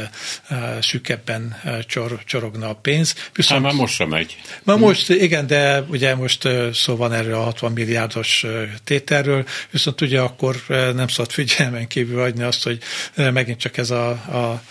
szűkebben 0.82 1.62
csor, 1.88 2.24
csorogna 2.26 2.70
a 2.70 2.76
pénz. 2.76 3.16
Viszont, 3.34 3.62
hát 3.62 3.72
már 3.72 3.82
most 3.82 3.94
sem 3.94 4.10
megy. 4.10 4.38
Ma 4.64 4.76
most, 4.76 5.10
igen, 5.10 5.48
de 5.48 5.82
ugye 5.82 6.16
most 6.16 6.48
szó 6.74 6.96
van 6.96 7.14
erről 7.14 7.34
a 7.36 7.44
60 7.44 7.72
milliárdos 7.72 8.46
tételről, 8.84 9.46
viszont 9.72 10.02
ugye 10.02 10.20
akkor 10.20 10.56
nem 10.68 11.08
szabad 11.08 11.32
figyelmen 11.32 11.88
kívül 11.88 12.20
hagyni 12.20 12.44
azt, 12.44 12.64
hogy 12.64 12.80
megint 13.16 13.60
csak 13.60 13.78
ez 13.78 13.90
a, 13.92 14.10
a 14.10 14.62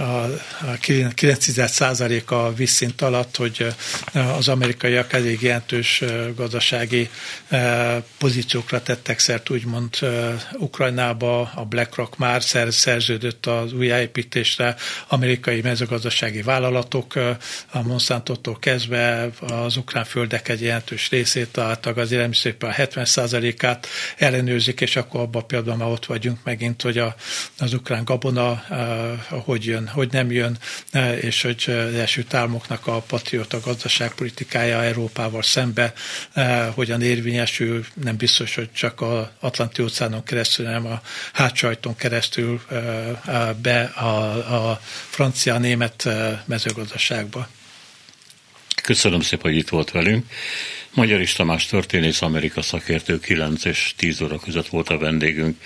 a 0.00 0.76
9 0.80 1.14
a 2.30 2.52
vízszint 2.54 3.02
alatt, 3.02 3.36
hogy 3.36 3.66
az 4.12 4.48
amerikaiak 4.48 5.12
elég 5.12 5.42
jelentős 5.42 6.02
gazdasági 6.36 7.10
pozíciókra 8.18 8.82
tettek 8.82 9.18
szert, 9.18 9.50
úgymond 9.50 9.96
Ukrajnába, 10.58 11.40
a 11.40 11.64
BlackRock 11.64 12.16
már 12.18 12.42
szerződött 12.70 13.46
az 13.46 13.72
újjáépítésre, 13.72 14.76
amerikai 15.08 15.60
mezőgazdasági 15.60 16.42
vállalatok, 16.42 17.14
a 17.70 17.82
Monsanto-tól 17.82 18.58
kezdve 18.58 19.30
az 19.40 19.76
ukrán 19.76 20.04
földek 20.04 20.48
egy 20.48 20.62
jelentős 20.62 21.10
részét, 21.10 21.48
tehát 21.48 21.86
az 21.86 22.12
a 22.62 22.72
70%-át 22.72 23.86
ellenőrzik, 24.16 24.80
és 24.80 24.96
akkor 24.96 25.20
abban 25.20 25.46
például 25.46 25.76
már 25.76 25.88
ott 25.88 26.06
vagyunk 26.06 26.38
megint, 26.44 26.82
hogy 26.82 26.98
a, 26.98 27.14
az 27.58 27.72
ukrán 27.72 28.04
gabona 28.04 28.62
hogy 29.44 29.64
jön 29.64 29.89
hogy 29.92 30.08
nem 30.12 30.30
jön, 30.30 30.58
e, 30.90 31.18
és 31.18 31.42
hogy 31.42 31.64
az 31.66 31.94
első 31.94 32.24
Államoknak 32.30 32.86
a 32.86 33.00
patrióta 33.00 33.60
gazdaságpolitikája 33.60 34.82
Európával 34.82 35.42
szembe 35.42 35.92
e, 36.32 36.64
hogyan 36.64 37.02
érvényesül, 37.02 37.84
nem 37.94 38.16
biztos, 38.16 38.54
hogy 38.54 38.72
csak 38.72 39.00
a 39.00 39.32
Atlanti 39.40 39.82
óceánon 39.82 40.22
keresztül, 40.24 40.66
hanem 40.66 40.86
a 40.86 41.00
hátsajton 41.32 41.96
keresztül 41.96 42.60
e, 42.70 43.52
be 43.62 43.80
a, 43.82 44.70
a 44.70 44.80
francia-német 45.10 46.08
mezőgazdaságba. 46.44 47.48
Köszönöm 48.82 49.20
szépen, 49.20 49.50
hogy 49.50 49.60
itt 49.60 49.68
volt 49.68 49.90
velünk. 49.90 50.26
Magyar 50.94 51.24
Tamás 51.36 51.66
történész, 51.66 52.22
Amerika 52.22 52.62
szakértő 52.62 53.20
9 53.20 53.64
és 53.64 53.92
10 53.96 54.20
óra 54.20 54.38
között 54.38 54.68
volt 54.68 54.88
a 54.88 54.98
vendégünk. 54.98 55.56